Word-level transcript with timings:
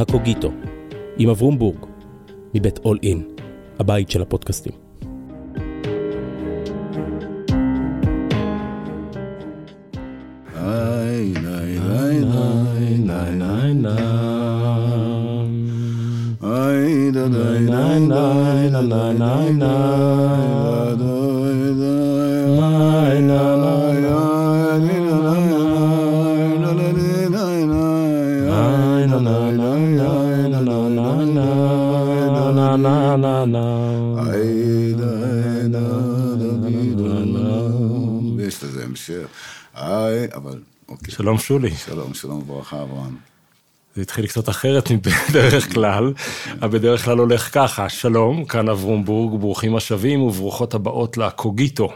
הקוגיטו, 0.00 0.52
עם 1.18 1.28
אברום 1.28 1.58
בורג, 1.58 1.86
מבית 2.54 2.78
אול 2.78 2.98
אין, 3.02 3.22
הבית 3.78 4.10
של 4.10 4.22
הפודקאסטים. 4.22 4.89
שלום 41.20 41.38
שולי. 41.38 41.70
שלום, 41.70 42.14
שלום 42.14 42.38
וברכה, 42.38 42.82
אברהם. 42.82 43.16
זה 43.96 44.02
התחיל 44.02 44.26
קצת 44.26 44.48
אחרת 44.48 44.90
מבדרך 44.90 45.72
כלל, 45.74 46.12
אבל 46.62 46.78
בדרך 46.78 47.04
כלל 47.04 47.18
הולך 47.18 47.54
ככה, 47.54 47.88
שלום, 47.88 48.44
כאן 48.44 48.68
אברום 48.68 49.04
בורג, 49.04 49.40
ברוכים 49.40 49.76
השבים 49.76 50.22
וברוכות 50.22 50.74
הבאות 50.74 51.16
לקוגיטו, 51.16 51.88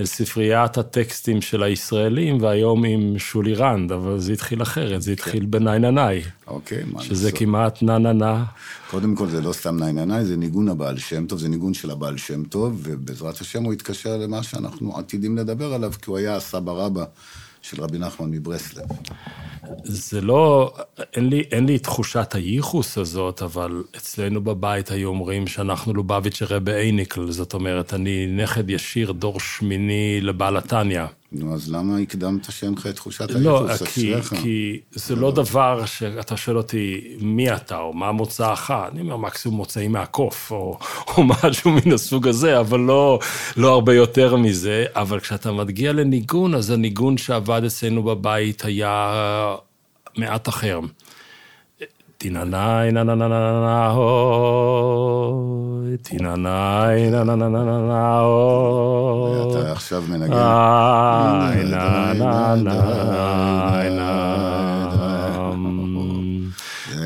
אל 0.00 0.06
ספריית 0.06 0.78
הטקסטים 0.78 1.40
של 1.40 1.62
הישראלים, 1.62 2.42
והיום 2.42 2.84
עם 2.84 3.18
שולי 3.18 3.54
רנד, 3.54 3.92
אבל 3.92 4.18
זה 4.18 4.32
התחיל 4.32 4.62
אחרת, 4.62 5.02
זה 5.02 5.12
התחיל 5.12 5.46
בניי-נניי, 5.46 6.22
אוקיי, 6.46 6.82
מה 6.92 7.02
שזה 7.02 7.24
לעשות? 7.24 7.38
כמעט 7.38 7.82
נה-נה-נה. 7.82 8.44
קודם 8.90 9.14
כל, 9.16 9.28
זה 9.28 9.40
לא 9.40 9.52
סתם 9.52 9.82
ניי-ניי, 9.82 10.24
זה 10.24 10.36
ניגון 10.36 10.68
הבעל 10.68 10.98
שם 10.98 11.26
טוב, 11.26 11.38
זה 11.38 11.48
ניגון 11.48 11.74
של 11.74 11.90
הבעל 11.90 12.16
שם 12.16 12.44
טוב, 12.44 12.80
ובעזרת 12.82 13.40
השם 13.40 13.62
הוא 13.62 13.72
יתקשר 13.72 14.16
למה 14.16 14.42
שאנחנו 14.42 14.98
עתידים 14.98 15.38
לדבר 15.38 15.74
עליו, 15.74 15.92
כי 16.02 16.10
הוא 16.10 16.18
היה 16.18 16.36
הסבא 16.36 16.72
רבא 16.72 17.04
של 17.62 17.82
רבי 17.82 17.98
נחמן 17.98 18.30
מברסלב. 18.30 18.84
זה 19.84 20.20
לא, 20.20 20.74
אין 21.16 21.28
לי, 21.28 21.44
אין 21.50 21.66
לי 21.66 21.78
תחושת 21.78 22.34
הייחוס 22.34 22.98
הזאת, 22.98 23.42
אבל 23.42 23.82
אצלנו 23.96 24.40
בבית 24.40 24.90
היו 24.90 25.08
אומרים 25.08 25.46
שאנחנו 25.46 25.94
לובביץ' 25.94 26.42
רבי 26.42 26.72
אייניקל, 26.72 27.30
זאת 27.30 27.54
אומרת, 27.54 27.94
אני 27.94 28.26
נכד 28.26 28.70
ישיר, 28.70 29.12
דור 29.12 29.40
שמיני 29.40 30.20
לבעל 30.20 30.56
התניא. 30.56 31.04
נו, 31.34 31.54
אז 31.54 31.72
למה 31.72 31.98
הקדמת 31.98 32.52
שאין 32.52 32.72
לך 32.72 32.86
את 32.86 32.94
תחושת 32.94 33.30
לא, 33.30 33.68
הייחוס? 33.68 33.88
כי, 33.88 34.18
אשריך. 34.18 34.34
כי 34.42 34.80
זה 34.92 35.16
לא 35.16 35.30
דבר 35.30 35.86
שאתה 35.86 36.36
שואל 36.36 36.56
אותי 36.56 37.14
מי 37.20 37.54
אתה 37.54 37.78
או 37.78 37.92
מה 37.92 38.12
מוצאך, 38.12 38.74
אני 38.92 39.00
אומר 39.00 39.16
מקסימום 39.16 39.56
מוצאי 39.56 39.88
מהקוף 39.88 40.50
או, 40.50 40.78
או 41.16 41.24
משהו 41.24 41.70
מן 41.70 41.92
הסוג 41.92 42.28
הזה, 42.28 42.60
אבל 42.60 42.80
לא, 42.80 43.18
לא 43.56 43.72
הרבה 43.72 43.94
יותר 43.94 44.36
מזה. 44.36 44.84
אבל 44.94 45.20
כשאתה 45.20 45.52
מגיע 45.52 45.92
לניגון, 45.92 46.54
אז 46.54 46.70
הניגון 46.70 47.18
שעבד 47.18 47.62
אצלנו 47.66 48.02
בבית 48.02 48.64
היה 48.64 49.56
מעט 50.16 50.48
אחר. 50.48 50.80
תיננאי 52.22 52.86
נא 52.92 53.02
נא 53.02 53.14
נא 53.14 53.26
נא 53.26 53.38
נא 53.66 53.90
אוי, 53.94 55.16
תיננאי 56.02 57.10
נא 57.10 57.22
נא 57.24 57.34
נא 57.34 57.48
נא 57.48 57.64
נא 57.64 57.78
נא 57.90 58.20
אוי. 58.20 59.32
אתה 59.50 59.72
עכשיו 59.72 60.02
מנגן. 60.08 60.32
איי 60.32 61.64
נא 61.64 62.12
נא 62.14 62.54
נא 62.54 62.74
נא. 63.98 64.10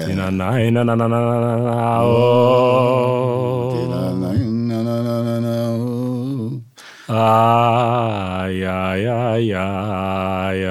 תיננאי 0.07 0.71
נא 0.71 0.83
נא 0.83 0.95
נא 0.95 1.07
נא 1.09 1.57
נא 1.57 2.01
אוי. 2.01 3.73
תיננאי 3.73 4.39
נא 4.69 4.79
נא 4.83 4.97
נא 5.07 5.17
נא 5.23 5.37
נא 5.41 5.57
אוי. 5.69 6.51
איי, 8.47 8.69
איי, 8.69 9.11
איי, 9.11 9.55
איי, 9.57 10.67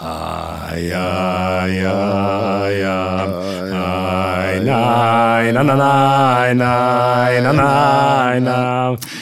איי, 0.00 0.96
איי, 0.96 1.86
איי, 1.86 2.86
איי. 2.86 3.20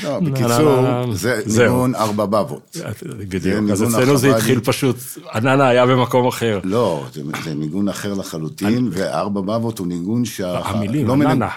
לא, 0.04 0.20
בקיצור, 0.20 1.14
זה. 1.14 1.62
ניגון 1.62 1.94
ארבע 1.94 2.26
בבות. 2.26 2.76
בדיוק, 3.18 3.70
אז 3.72 3.82
אצלנו 3.82 4.16
זה 4.16 4.36
התחיל. 4.36 4.60
פשוט, 4.60 4.96
עננה 5.34 5.68
היה 5.68 5.86
במקום 5.86 6.26
אחר. 6.26 6.60
לא, 6.64 7.04
זה, 7.44 7.54
ניגון 7.54 7.88
אחר 7.88 8.14
לחלוטין, 8.14 8.88
וארבע 8.92 9.40
בבות 9.40 9.78
הוא 9.78 9.86
ניגון 9.86 10.24
שה... 10.24 10.58
המילים, 10.64 11.06
לא 11.06 11.12
הננה. 11.12 11.48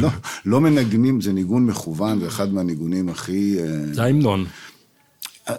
לא, 0.00 0.08
לא 0.46 0.60
מנגנים, 0.60 1.20
זה 1.20 1.32
ניגון 1.32 1.66
מכוון, 1.66 2.20
זה 2.20 2.26
אחד 2.26 2.54
מהניגונים 2.54 3.08
הכי... 3.08 3.56
אה, 3.58 3.64
זה 3.92 4.02
ההמנון. 4.02 4.44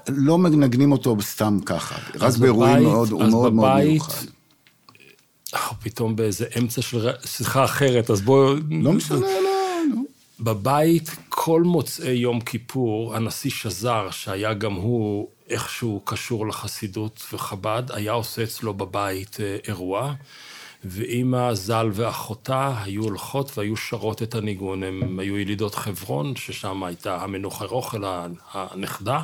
לא 0.08 0.38
מנגנים 0.38 0.92
אותו 0.92 1.16
סתם 1.22 1.58
ככה, 1.66 1.96
רק 2.16 2.38
באירועים 2.38 2.84
מאוד, 2.84 3.12
הוא 3.12 3.24
מאוד 3.24 3.54
מאוד 3.54 3.84
מיוחד. 3.84 4.14
אה, 5.54 5.60
פתאום 5.84 6.16
באיזה 6.16 6.46
אמצע 6.60 6.82
של 6.82 7.10
שיחה 7.26 7.64
אחרת, 7.64 8.10
אז 8.10 8.22
בואו... 8.22 8.56
לא 8.72 8.94
משנה, 8.94 9.20
לא, 9.20 9.96
נו. 9.96 10.06
בבית, 10.40 11.10
כל 11.30 11.62
מוצאי 11.62 12.12
יום 12.12 12.42
כיפור, 12.42 13.16
הנשיא 13.16 13.52
שזר, 13.52 14.08
שהיה 14.12 14.54
גם 14.54 14.74
הוא 14.74 15.28
איכשהו 15.50 16.02
קשור 16.04 16.48
לחסידות 16.48 17.24
וחב"ד, 17.34 17.84
היה 17.90 18.12
עושה 18.12 18.44
אצלו 18.44 18.74
בבית 18.74 19.38
אה, 19.40 19.58
אירוע, 19.68 20.14
ואימא 20.86 21.54
ז"ל 21.54 21.90
ואחותה 21.94 22.74
היו 22.84 23.04
הולכות 23.04 23.58
והיו 23.58 23.78
שרות 23.78 24.24
את 24.24 24.36
הניגון. 24.36 24.84
הם 24.84 25.20
היו 25.20 25.38
ילידות 25.38 25.76
חברון, 25.76 26.36
ששם 26.36 26.84
הייתה 26.84 27.22
המנוחה 27.22 27.66
רוחל, 27.66 28.04
הנכדה. 28.54 29.22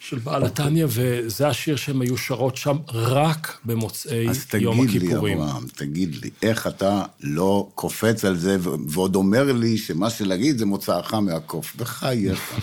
של 0.00 0.18
בעל 0.18 0.44
התניא, 0.44 0.86
וזה 0.88 1.48
השיר 1.48 1.76
שהם 1.76 2.00
היו 2.00 2.16
שרות 2.16 2.56
שם 2.56 2.76
רק 2.88 3.58
במוצאי 3.64 4.28
אז 4.28 4.46
יום 4.58 4.86
תגיד 4.86 5.02
לי, 5.02 5.08
הכיפורים. 5.08 5.40
אברהם, 5.40 5.66
תגיד 5.76 6.14
לי, 6.22 6.30
איך 6.42 6.66
אתה 6.66 7.02
לא 7.20 7.68
קופץ 7.74 8.24
על 8.24 8.36
זה 8.36 8.56
ו- 8.60 8.70
ועוד 8.88 9.16
אומר 9.16 9.52
לי 9.52 9.78
שמה 9.78 10.10
שלהגיד 10.10 10.58
זה 10.58 10.66
מוצאך 10.66 11.14
מהקוף? 11.14 11.76
בחייך. 11.76 12.60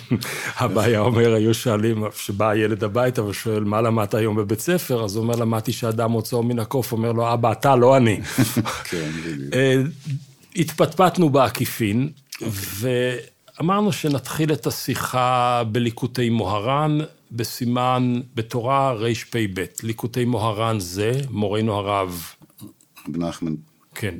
אבא 0.55 0.81
היה 0.81 0.99
אומר, 0.99 1.33
היו 1.33 1.53
שואלים, 1.53 2.09
כשבא 2.09 2.49
הילד 2.49 2.83
הביתה 2.83 3.23
ושואל, 3.23 3.63
מה 3.63 3.81
למדת 3.81 4.13
היום 4.13 4.35
בבית 4.35 4.59
ספר? 4.59 5.03
אז 5.03 5.15
הוא 5.15 5.23
אומר, 5.23 5.35
למדתי 5.35 5.71
שאדם 5.71 6.11
מוצאו 6.11 6.43
מן 6.43 6.59
הקוף, 6.59 6.91
אומר 6.91 7.11
לו, 7.11 7.33
אבא, 7.33 7.51
אתה, 7.51 7.75
לא 7.75 7.97
אני. 7.97 8.21
כן, 8.89 9.11
בדיוק. 9.25 9.53
אה, 9.53 9.81
התפטפטנו 10.55 11.29
בעקיפין, 11.29 12.09
ואמרנו 12.41 13.91
שנתחיל 13.91 14.53
את 14.53 14.67
השיחה 14.67 15.63
בליקוטי 15.71 16.29
מוהר"ן, 16.29 16.99
בסימן, 17.31 18.21
בתורה 18.35 18.93
רפ"ב. 18.93 19.65
ליקוטי 19.83 20.25
מוהר"ן 20.25 20.79
זה, 20.79 21.11
מורנו 21.29 21.73
הרב 21.73 22.33
רב 23.07 23.17
נחמן, 23.17 23.55
כן, 23.95 24.15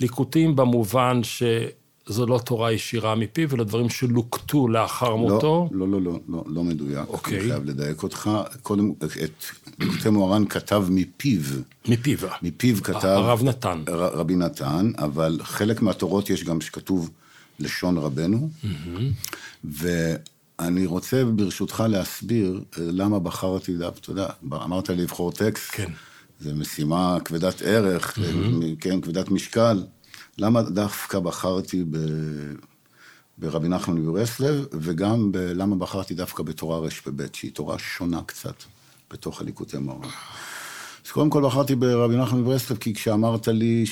וליקוטים 0.00 0.56
במובן 0.56 1.20
שזו 1.22 2.26
לא 2.26 2.40
תורה 2.44 2.72
ישירה 2.72 3.14
מפיו, 3.14 3.54
אלא 3.54 3.64
דברים 3.64 3.88
שלוקטו 3.88 4.68
לאחר 4.68 5.16
מותו. 5.16 5.68
לא, 5.72 5.88
לא, 5.88 6.02
לא, 6.02 6.18
לא, 6.28 6.44
לא 6.46 6.64
מדויק. 6.64 7.08
אוקיי. 7.08 7.38
אני 7.40 7.48
חייב 7.48 7.64
לדייק 7.64 8.02
אותך. 8.02 8.30
קודם, 8.62 8.92
את 9.24 9.44
ליקוטי 9.78 10.10
מוהר"ן 10.10 10.44
כתב 10.48 10.84
מפיו. 10.90 11.40
מפיו. 11.88 12.18
מפיו 12.42 12.76
כתב... 12.82 13.04
הרב 13.04 13.42
נתן. 13.42 13.82
ר- 13.88 14.18
רבי 14.18 14.36
נתן, 14.36 14.92
אבל 14.98 15.38
חלק 15.42 15.82
מהתורות 15.82 16.30
יש 16.30 16.44
גם 16.44 16.60
שכתוב 16.60 17.10
לשון 17.60 17.98
רבנו. 17.98 18.48
ואני 20.60 20.86
רוצה 20.86 21.24
ברשותך 21.24 21.84
להסביר 21.88 22.60
אה, 22.78 22.84
למה 22.92 23.18
בחרתי 23.18 23.76
אתה 23.98 24.10
יודע, 24.10 24.28
אמרת 24.52 24.88
לי 24.88 25.02
לבחור 25.02 25.32
טקסט. 25.32 25.70
כן. 25.72 25.92
זו 26.40 26.54
משימה 26.54 27.18
כבדת 27.24 27.62
ערך, 27.62 28.18
כן, 28.80 29.00
כבדת 29.00 29.30
משקל. 29.30 29.84
למה 30.38 30.62
דווקא 30.62 31.18
בחרתי 31.18 31.84
ב... 31.90 31.96
ברבי 33.38 33.68
נחמן 33.68 33.94
מברסלב, 33.94 34.66
וגם 34.72 35.32
ב... 35.32 35.36
למה 35.36 35.76
בחרתי 35.76 36.14
דווקא 36.14 36.42
בתורה 36.42 36.78
רפ"ב, 36.78 37.22
שהיא 37.32 37.50
תורה 37.52 37.78
שונה 37.78 38.20
קצת 38.26 38.54
בתוך 39.10 39.40
הליקוטי 39.40 39.78
מוהר"ן. 39.78 40.08
אז 41.06 41.10
קודם 41.10 41.30
כל 41.30 41.46
בחרתי 41.46 41.74
ברבי 41.74 42.16
נחמן 42.16 42.40
מברסלב, 42.40 42.76
כי 42.76 42.94
כשאמרת 42.94 43.48
לי 43.48 43.84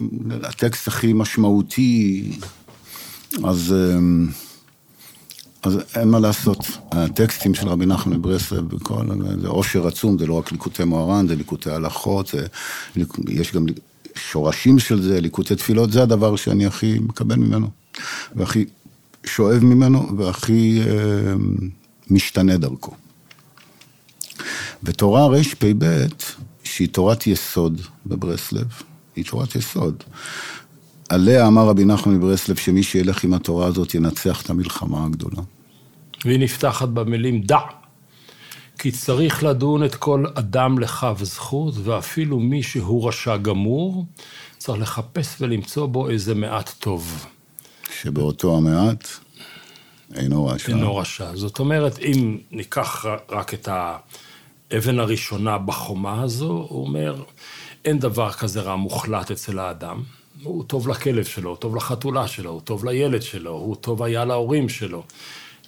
שהטקסט 0.00 0.88
הכי 0.88 1.12
משמעותי, 1.12 2.30
אז, 3.44 3.74
אמ, 3.74 4.28
אז 5.62 5.78
אין 5.94 6.08
מה 6.08 6.18
לעשות. 6.18 6.58
הטקסטים 6.92 7.54
של 7.54 7.68
רבי 7.68 7.86
נחמן 7.86 8.16
מברסלב, 8.16 8.68
בכל, 8.68 9.06
זה 9.40 9.48
עושר 9.48 9.86
עצום, 9.86 10.18
זה 10.18 10.26
לא 10.26 10.34
רק 10.34 10.52
ליקוטי 10.52 10.84
מוהר"ן, 10.84 11.28
זה 11.28 11.36
ליקוטי 11.36 11.70
הלכות, 11.70 12.26
זה, 12.26 12.46
יש 13.28 13.52
גם 13.52 13.66
שורשים 14.14 14.78
של 14.78 15.02
זה, 15.02 15.20
ליקוטי 15.20 15.56
תפילות, 15.56 15.92
זה 15.92 16.02
הדבר 16.02 16.36
שאני 16.36 16.66
הכי 16.66 16.98
מקבל 16.98 17.36
ממנו, 17.36 17.70
והכי 18.36 18.64
שואב 19.24 19.64
ממנו, 19.64 20.18
והכי 20.18 20.80
אה, 20.86 21.34
משתנה 22.10 22.56
דרכו. 22.56 22.94
ותורה 24.82 25.26
רפ"ב, 25.26 26.06
שהיא 26.64 26.88
תורת 26.88 27.26
יסוד 27.26 27.80
בברסלב, 28.06 28.66
היא 29.16 29.24
תורת 29.24 29.54
יסוד. 29.56 30.04
עליה 31.10 31.46
אמר 31.46 31.66
רבי 31.66 31.84
נחמן 31.84 32.14
מברסלב 32.14 32.56
שמי 32.56 32.82
שילך 32.82 33.24
עם 33.24 33.34
התורה 33.34 33.66
הזאת 33.66 33.94
ינצח 33.94 34.42
את 34.42 34.50
המלחמה 34.50 35.04
הגדולה. 35.04 35.42
והיא 36.24 36.38
נפתחת 36.38 36.88
במילים 36.88 37.42
דע. 37.42 37.58
כי 38.78 38.90
צריך 38.90 39.44
לדון 39.44 39.84
את 39.84 39.94
כל 39.94 40.24
אדם 40.34 40.78
לכף 40.78 41.18
זכות, 41.22 41.74
ואפילו 41.84 42.40
מי 42.40 42.62
שהוא 42.62 43.08
רשע 43.08 43.36
גמור, 43.36 44.04
צריך 44.58 44.80
לחפש 44.80 45.36
ולמצוא 45.40 45.86
בו 45.86 46.10
איזה 46.10 46.34
מעט 46.34 46.70
טוב. 46.78 47.26
שבאותו 48.00 48.56
המעט 48.56 49.08
אינו 50.14 50.46
רשע. 50.46 50.68
אינו 50.68 50.96
רשע. 50.96 51.36
זאת 51.36 51.58
אומרת, 51.58 51.98
אם 51.98 52.38
ניקח 52.50 53.04
רק 53.30 53.54
את 53.54 53.68
האבן 54.70 54.98
הראשונה 54.98 55.58
בחומה 55.58 56.22
הזו, 56.22 56.66
הוא 56.68 56.86
אומר, 56.86 57.22
אין 57.84 57.98
דבר 57.98 58.32
כזה 58.32 58.60
רע 58.60 58.76
מוחלט 58.76 59.30
אצל 59.30 59.58
האדם. 59.58 60.02
הוא 60.42 60.64
טוב 60.64 60.88
לכלב 60.88 61.24
שלו, 61.24 61.50
הוא 61.50 61.56
טוב 61.56 61.76
לחתולה 61.76 62.28
שלו, 62.28 62.50
הוא 62.50 62.60
טוב 62.60 62.84
לילד 62.84 63.22
שלו, 63.22 63.50
הוא 63.50 63.76
טוב 63.76 64.02
היה 64.02 64.24
להורים 64.24 64.68
שלו. 64.68 65.02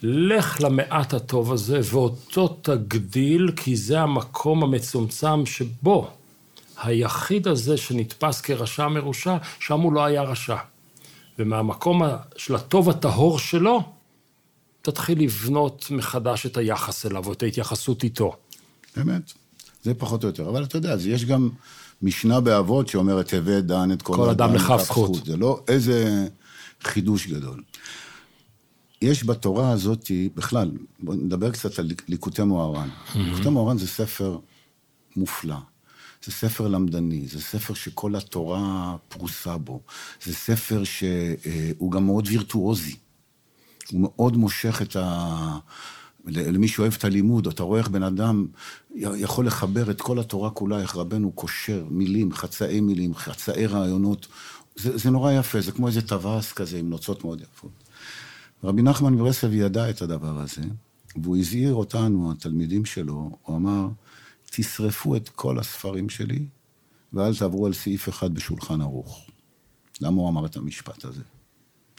לך 0.02 0.60
למעט 0.60 1.14
הטוב 1.14 1.52
הזה 1.52 1.80
ואותו 1.84 2.48
תגדיל, 2.48 3.50
כי 3.56 3.76
זה 3.76 4.00
המקום 4.00 4.62
המצומצם 4.62 5.46
שבו 5.46 6.10
היחיד 6.82 7.48
הזה 7.48 7.76
שנתפס 7.76 8.40
כרשע 8.40 8.88
מרושע, 8.88 9.36
שם 9.60 9.80
הוא 9.80 9.92
לא 9.92 10.04
היה 10.04 10.22
רשע. 10.22 10.56
ומהמקום 11.38 12.02
של 12.36 12.54
הטוב 12.54 12.90
הטהור 12.90 13.38
שלו, 13.38 13.82
תתחיל 14.82 15.22
לבנות 15.22 15.86
מחדש 15.90 16.46
את 16.46 16.56
היחס 16.56 17.06
אליו, 17.06 17.26
או 17.26 17.32
את 17.32 17.42
ההתייחסות 17.42 18.04
איתו. 18.04 18.36
באמת, 18.96 19.32
זה 19.82 19.94
פחות 19.94 20.24
או 20.24 20.28
יותר. 20.28 20.48
אבל 20.48 20.64
אתה 20.64 20.76
יודע, 20.76 20.92
אז 20.92 21.06
יש 21.06 21.24
גם 21.24 21.50
משנה 22.02 22.40
באבות 22.40 22.88
שאומרת, 22.88 23.34
הווה 23.34 23.60
דן 23.60 23.92
את 23.92 24.02
כל, 24.02 24.16
כל 24.16 24.30
אדם 24.30 24.54
לכף 24.54 24.80
זכות. 24.84 25.26
זה 25.26 25.36
לא 25.36 25.64
איזה 25.68 26.28
חידוש 26.82 27.26
גדול. 27.26 27.62
יש 29.02 29.24
בתורה 29.24 29.70
הזאת, 29.70 30.10
בכלל, 30.34 30.70
בוא 31.00 31.14
נדבר 31.14 31.50
קצת 31.50 31.78
על 31.78 31.90
ליקוטי 32.08 32.42
מוהר"ן. 32.42 32.88
Mm-hmm. 32.88 33.18
ליקוטי 33.18 33.48
מוהר"ן 33.48 33.78
זה 33.78 33.86
ספר 33.86 34.38
מופלא. 35.16 35.56
זה 36.24 36.32
ספר 36.32 36.68
למדני, 36.68 37.26
זה 37.28 37.40
ספר 37.40 37.74
שכל 37.74 38.16
התורה 38.16 38.96
פרוסה 39.08 39.58
בו. 39.58 39.80
זה 40.24 40.34
ספר 40.34 40.82
שהוא 40.84 41.92
גם 41.92 42.06
מאוד 42.06 42.24
וירטואוזי. 42.28 42.96
הוא 43.90 44.00
מאוד 44.00 44.36
מושך 44.36 44.82
את 44.82 44.96
ה... 44.96 45.58
למי 46.26 46.68
שאוהב 46.68 46.94
את 46.98 47.04
הלימוד, 47.04 47.46
אתה 47.46 47.62
רואה 47.62 47.78
איך 47.78 47.88
בן 47.88 48.02
אדם 48.02 48.46
יכול 48.94 49.46
לחבר 49.46 49.90
את 49.90 50.00
כל 50.00 50.18
התורה 50.18 50.50
כולה, 50.50 50.80
איך 50.80 50.96
רבנו 50.96 51.32
קושר 51.32 51.86
מילים, 51.90 52.32
חצאי 52.32 52.80
מילים, 52.80 53.14
חצאי 53.14 53.66
רעיונות. 53.66 54.28
זה, 54.76 54.98
זה 54.98 55.10
נורא 55.10 55.32
יפה, 55.32 55.60
זה 55.60 55.72
כמו 55.72 55.88
איזה 55.88 56.02
טווס 56.02 56.52
כזה 56.52 56.78
עם 56.78 56.90
נוצות 56.90 57.24
מאוד 57.24 57.40
יפות. 57.40 57.70
רבי 58.64 58.82
נחמן 58.82 59.14
מברסלב 59.14 59.52
ידע 59.52 59.90
את 59.90 60.02
הדבר 60.02 60.40
הזה, 60.40 60.62
והוא 61.16 61.36
הזהיר 61.36 61.74
אותנו, 61.74 62.32
התלמידים 62.32 62.84
שלו, 62.84 63.38
הוא 63.42 63.56
אמר, 63.56 63.88
תשרפו 64.50 65.16
את 65.16 65.28
כל 65.28 65.58
הספרים 65.58 66.08
שלי, 66.08 66.46
ואל 67.12 67.36
תעברו 67.36 67.66
על 67.66 67.72
סעיף 67.72 68.08
אחד 68.08 68.34
בשולחן 68.34 68.80
ערוך. 68.80 69.26
למה 70.00 70.16
הוא 70.16 70.28
אמר 70.28 70.46
את 70.46 70.56
המשפט 70.56 71.04
הזה? 71.04 71.22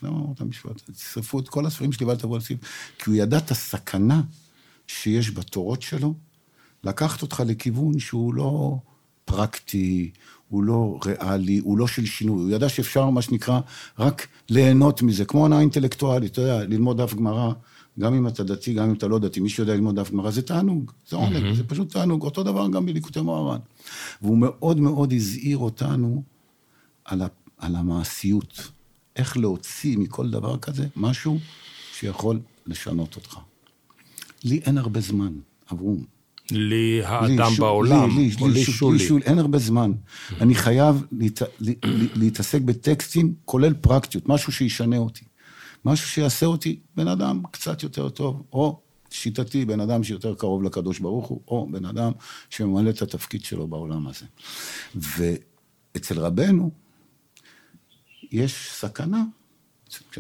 למה 0.04 0.18
הוא 0.18 0.26
אמר 0.26 0.34
את 0.36 0.42
המשפט 0.42 0.72
הזה? 0.84 0.94
תשרפו 0.94 1.40
את 1.40 1.50
כל 1.50 1.66
הספרים 1.66 1.92
שלי 1.92 2.06
ואל 2.06 2.16
על 2.34 2.40
סעיף... 2.40 2.60
כי 3.00 3.10
הוא 3.10 3.16
ידע 3.16 3.38
את 3.38 3.52
הסכנה 3.52 4.22
שיש 4.88 5.32
בתורות 5.32 5.82
שלו, 5.82 6.14
לקחת 6.84 7.22
אותך 7.22 7.44
לכיוון 7.46 8.00
שהוא 8.00 8.34
לא 8.34 8.78
פרקטי, 9.26 10.12
הוא 10.50 10.64
לא 10.64 11.00
ריאלי, 11.06 11.58
הוא 11.58 11.78
לא 11.78 11.88
של 11.88 12.06
שינוי. 12.06 12.44
הוא 12.44 12.52
ידע 12.52 12.70
שאפשר, 12.70 13.10
מה 13.10 13.22
שנקרא, 13.22 13.60
רק 14.00 14.28
ליהנות 14.50 15.02
מזה, 15.02 15.26
כמו 15.26 15.46
הנאה 15.46 15.60
אינטלקטואלית, 15.60 16.32
אתה 16.32 16.42
יודע, 16.42 16.64
ללמוד 16.64 17.02
דף 17.02 17.14
גמרא, 17.14 17.54
גם 18.00 18.14
אם 18.14 18.28
אתה 18.28 18.44
דתי, 18.44 18.74
גם 18.74 18.90
אם 18.90 18.94
אתה 18.94 19.08
לא 19.08 19.20
דתי, 19.20 19.40
מי 19.40 19.50
שיודע 19.50 19.74
ללמוד 19.74 20.00
דף 20.00 20.12
גמרא 20.12 20.32
זה 20.32 20.42
תענוג, 20.42 20.92
זה 21.10 21.16
עונג, 21.16 21.36
mm-hmm. 21.36 21.56
זה 21.56 21.64
פשוט 21.64 21.94
תענוג. 21.94 22.24
אותו 22.24 22.44
דבר 22.44 22.68
גם 22.68 22.86
בליקוטי 22.86 23.22
מוהר"ן. 23.22 23.60
והוא 24.22 24.38
מאוד 24.38 24.80
מאוד 24.80 25.14
הזהיר 25.14 25.58
אותנו 25.58 26.24
על, 27.06 27.22
ה, 27.22 27.28
על 27.58 27.76
המעשיות. 27.76 28.72
איך 29.16 29.38
להוציא 29.38 29.98
מכל 29.98 30.30
דבר 30.30 30.58
כזה 30.58 30.88
משהו 30.96 31.40
שיכול 31.94 32.40
לשנות 32.66 33.16
אותך. 33.16 33.40
לי 34.44 34.58
אין 34.66 34.78
הרבה 34.78 35.00
זמן, 35.00 35.34
אברום. 35.72 36.04
לי 36.52 37.04
האדם 37.04 37.52
לי, 37.52 37.58
בעולם, 37.60 38.18
לי, 38.18 38.30
לי, 38.30 38.36
או 38.42 38.48
לי, 38.48 38.54
לי 38.54 38.66
שולי. 38.66 38.98
לי. 38.98 39.22
אין 39.26 39.40
הרבה 39.40 39.60
זמן. 39.60 39.92
אני 40.42 40.56
חייב 40.56 41.06
להת, 41.12 41.42
להתעסק 42.16 42.62
בטקסטים, 42.62 43.34
כולל 43.46 43.74
פרקטיות, 43.74 44.30
משהו 44.30 44.52
שישנה 44.52 44.98
אותי. 44.98 45.26
משהו 45.86 46.10
שיעשה 46.10 46.46
אותי 46.46 46.80
בן 46.96 47.08
אדם 47.08 47.42
קצת 47.52 47.84
יותר 47.84 48.10
טוב, 48.10 48.44
או 48.54 48.80
שיטתי, 49.10 49.66
בן 49.66 49.80
אדם 49.80 50.04
שיותר 50.04 50.36
קרוב 50.36 50.64
לקדוש 50.64 51.00
ברוך 51.00 51.28
הוא, 51.28 51.42
או 51.48 51.68
בן 51.72 51.86
אדם 51.86 52.12
שממלא 52.50 52.90
את 52.90 53.02
התפקיד 53.02 53.44
שלו 53.46 53.68
בעולם 53.68 54.08
הזה. 54.08 54.26
ואצל 54.96 56.20
רבנו 56.20 56.72
יש 58.34 58.70
סכנה 58.72 59.24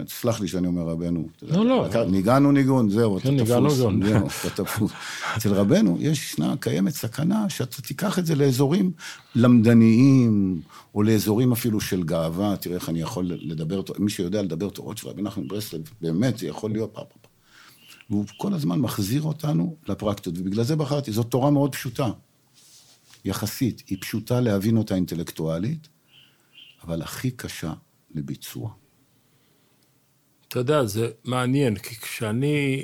סלח 0.07 0.39
לי 0.39 0.47
שאני 0.47 0.67
אומר 0.67 0.81
רבנו. 0.81 1.27
לא, 1.41 1.65
לא. 1.65 2.05
ניגענו 2.05 2.51
ניגון, 2.51 2.89
זהו, 2.89 3.17
אתה 3.17 3.23
תפוס. 3.23 3.31
כן, 3.31 3.39
ניגענו 3.39 3.67
ניגון. 3.67 4.07
זהו, 4.07 4.27
אתה 4.47 4.63
תפוס. 4.63 4.91
אצל 5.37 5.53
רבנו 5.53 5.97
ישנה, 5.99 6.55
קיימת 6.59 6.93
סכנה 6.93 7.49
שאתה 7.49 7.81
תיקח 7.81 8.19
את 8.19 8.25
זה 8.25 8.35
לאזורים 8.35 8.91
למדניים, 9.35 10.61
או 10.95 11.03
לאזורים 11.03 11.51
אפילו 11.51 11.81
של 11.81 12.03
גאווה. 12.03 12.57
תראה 12.57 12.75
איך 12.75 12.89
אני 12.89 13.01
יכול 13.01 13.31
לדבר, 13.41 13.81
מי 13.99 14.09
שיודע 14.09 14.41
לדבר 14.41 14.69
תורות 14.69 14.97
של 14.97 15.07
רבי 15.07 15.21
נחמן 15.21 15.47
ברסלב, 15.47 15.81
באמת, 16.01 16.37
זה 16.37 16.47
יכול 16.47 16.71
להיות 16.71 16.91
פעם. 16.93 17.05
והוא 18.09 18.25
כל 18.37 18.53
הזמן 18.53 18.79
מחזיר 18.79 19.21
אותנו 19.21 19.75
לפרקטיות, 19.87 20.37
ובגלל 20.37 20.63
זה 20.63 20.75
בחרתי, 20.75 21.11
זאת 21.11 21.27
תורה 21.27 21.51
מאוד 21.51 21.75
פשוטה. 21.75 22.11
יחסית, 23.25 23.83
היא 23.87 23.97
פשוטה 24.01 24.41
להבין 24.41 24.77
אותה 24.77 24.95
אינטלקטואלית, 24.95 25.87
אבל 26.83 27.01
הכי 27.01 27.31
קשה 27.31 27.73
לביצוע. 28.15 28.73
אתה 30.47 30.59
יודע, 30.59 30.85
זה 30.85 31.11
מעניין, 31.23 31.75
כי 31.75 31.95
כשאני... 31.95 32.83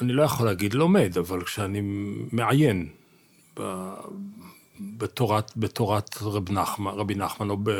אני 0.00 0.12
לא 0.12 0.22
יכול 0.22 0.46
להגיד 0.46 0.74
לומד, 0.74 1.18
אבל 1.18 1.44
כשאני 1.44 1.80
מעיין 2.32 2.88
ב... 3.58 3.90
בתורת, 4.80 5.56
בתורת 5.56 6.22
רב 6.22 6.52
נחמן, 6.52 6.92
רבי 6.92 7.14
נחמן, 7.14 7.50
או 7.50 7.56
ב... 7.62 7.70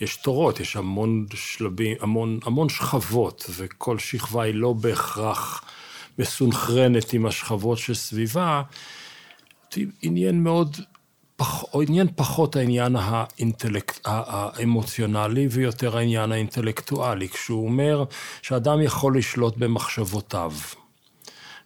יש 0.00 0.16
תורות, 0.16 0.60
יש 0.60 0.76
המון 0.76 1.26
שלבים, 1.34 1.96
המון, 2.00 2.38
המון 2.44 2.68
שכבות, 2.68 3.50
וכל 3.56 3.98
שכבה 3.98 4.42
היא 4.42 4.54
לא 4.54 4.72
בהכרח 4.72 5.64
מסונכרנת 6.18 7.12
עם 7.12 7.26
השכבות 7.26 7.78
שסביבה. 7.78 8.62
עניין 10.02 10.42
מאוד 10.42 10.76
פח, 11.38 11.64
עניין 11.74 12.08
פחות 12.16 12.56
העניין 12.56 12.96
האינטלקט, 12.96 14.00
האמוציונלי 14.04 15.48
ויותר 15.50 15.96
העניין 15.96 16.32
האינטלקטואלי, 16.32 17.28
כשהוא 17.28 17.64
אומר 17.64 18.04
שאדם 18.42 18.82
יכול 18.82 19.18
לשלוט 19.18 19.56
במחשבותיו. 19.56 20.52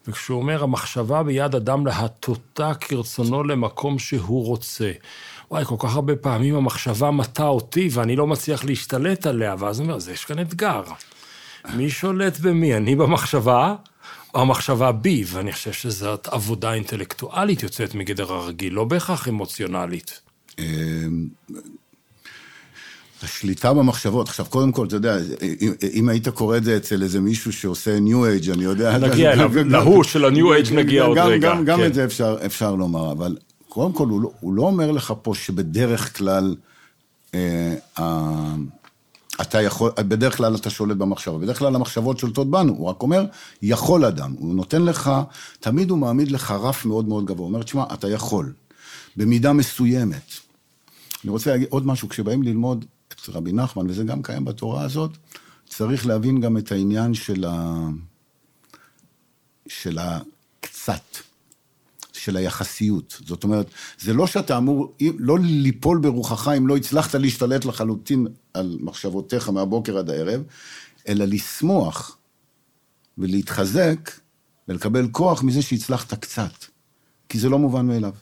וכשהוא 0.09 0.39
אומר, 0.39 0.63
המחשבה 0.63 1.23
ביד 1.23 1.55
אדם 1.55 1.87
להטוטה 1.87 2.75
כרצונו 2.75 3.45
למקום 3.45 3.99
שהוא 3.99 4.47
רוצה. 4.47 4.93
וואי, 5.51 5.65
כל 5.65 5.77
כך 5.79 5.95
הרבה 5.95 6.17
פעמים 6.17 6.55
המחשבה 6.55 7.11
מטה 7.11 7.47
אותי 7.47 7.89
ואני 7.93 8.17
לא 8.17 8.27
מצליח 8.27 8.65
להשתלט 8.65 9.27
עליה, 9.27 9.55
ואז 9.59 9.79
הוא 9.79 9.85
אומר, 9.85 9.97
אז 9.97 10.09
יש 10.09 10.25
כאן 10.25 10.41
אתגר. 10.41 10.83
מי 11.75 11.91
שולט 11.91 12.39
במי? 12.39 12.77
אני 12.77 12.97
במחשבה 12.97 13.75
המחשבה 14.35 14.93
בי, 14.93 15.25
ואני 15.27 15.53
חושב 15.53 15.73
שזאת 15.73 16.29
עבודה 16.29 16.73
אינטלקטואלית 16.73 17.63
יוצאת 17.63 17.95
מגדר 17.95 18.33
הרגיל, 18.33 18.75
לא 18.75 18.85
בהכרח 18.85 19.29
אמוציונלית. 19.29 20.21
אמ, 20.59 20.65
השליטה 23.23 23.75
במחשבות, 23.75 24.29
עכשיו 24.29 24.47
קודם 24.47 24.73
כל, 24.73 24.87
אתה 24.87 24.97
יודע, 24.97 25.17
אם 25.95 26.09
היית 26.09 26.29
קורא 26.29 26.57
את 26.57 26.65
זה 26.65 26.77
אצל 26.77 27.03
איזה 27.03 27.21
מישהו 27.21 27.53
שעושה 27.53 28.01
ניו 28.01 28.27
אייג', 28.27 28.51
אני 28.51 28.65
יודע... 28.65 28.99
נגיע 28.99 29.33
אליו, 29.33 29.51
להוא 29.65 30.05
של 30.05 30.25
הניו 30.25 30.53
אייג' 30.53 30.73
נגיע 30.73 31.03
עוד 31.03 31.19
רגע. 31.19 31.55
גם 31.65 31.79
כן. 31.79 31.87
את 31.87 31.95
זה 31.95 32.07
אפשר 32.47 32.75
לומר, 32.75 33.13
אבל 33.13 33.37
קודם 33.69 33.93
כל, 33.93 34.09
לא, 34.23 34.31
הוא 34.41 34.55
לא 34.55 34.63
אומר 34.63 34.91
לך 34.91 35.13
פה 35.23 35.35
שבדרך 35.35 36.19
כלל 36.19 36.57
אה, 37.35 37.75
אתה 39.41 39.63
יכול, 39.63 39.91
בדרך 39.91 40.37
כלל 40.37 40.55
אתה 40.55 40.71
שולט 40.71 40.97
במחשבה, 40.97 41.39
בדרך 41.39 41.59
כלל 41.59 41.75
המחשבות 41.75 42.19
שולטות 42.19 42.51
בנו, 42.51 42.73
הוא 42.73 42.89
רק 42.89 43.03
אומר, 43.03 43.25
יכול 43.63 44.05
אדם, 44.05 44.35
הוא 44.39 44.55
נותן 44.55 44.83
לך, 44.83 45.11
תמיד 45.61 45.91
הוא 45.91 45.99
מעמיד 45.99 46.31
לך 46.31 46.51
רף 46.51 46.85
מאוד 46.85 47.09
מאוד 47.09 47.25
גבוה, 47.25 47.47
הוא 47.47 47.53
אומר, 47.53 47.63
תשמע, 47.63 47.85
אתה 47.95 48.09
יכול, 48.09 48.53
במידה 49.17 49.53
מסוימת. 49.53 50.31
אני 51.25 51.31
רוצה 51.31 51.51
להגיד 51.51 51.69
עוד 51.71 51.87
משהו, 51.87 52.09
כשבאים 52.09 52.43
ללמוד 52.43 52.85
את 53.09 53.29
רבי 53.29 53.53
נחמן, 53.53 53.91
וזה 53.91 54.05
גם 54.05 54.23
קיים 54.23 54.45
בתורה 54.45 54.83
הזאת, 54.83 55.11
צריך 55.69 56.07
להבין 56.07 56.41
גם 56.41 56.57
את 56.57 56.73
העניין 56.73 57.15
של 57.15 57.45
ה... 57.45 57.89
של 59.69 59.99
הקצת. 59.99 61.32
של 62.25 62.37
היחסיות. 62.37 63.21
זאת 63.27 63.45
אומרת, 63.45 63.67
זה 64.01 64.15
לא 64.15 64.27
שאתה 64.27 64.59
אמור, 64.59 64.95
לא 65.19 65.39
ליפול 65.39 65.99
ברוחך 65.99 66.49
אם 66.57 66.69
לא 66.69 66.77
הצלחת 66.77 67.15
להשתלט 67.15 67.65
לחלוטין 67.65 68.27
על 68.55 68.79
מחשבותיך 68.81 69.49
מהבוקר 69.49 69.99
עד 69.99 70.11
הערב, 70.11 70.43
אלא 71.09 71.25
לשמוח 71.25 72.19
ולהתחזק 73.19 74.11
ולקבל 74.69 75.09
כוח 75.13 75.43
מזה 75.43 75.63
שהצלחת 75.63 76.15
קצת. 76.15 76.53
כי 77.29 77.39
זה 77.39 77.49
לא 77.49 77.59
מובן 77.59 77.87
מאליו. 77.87 78.13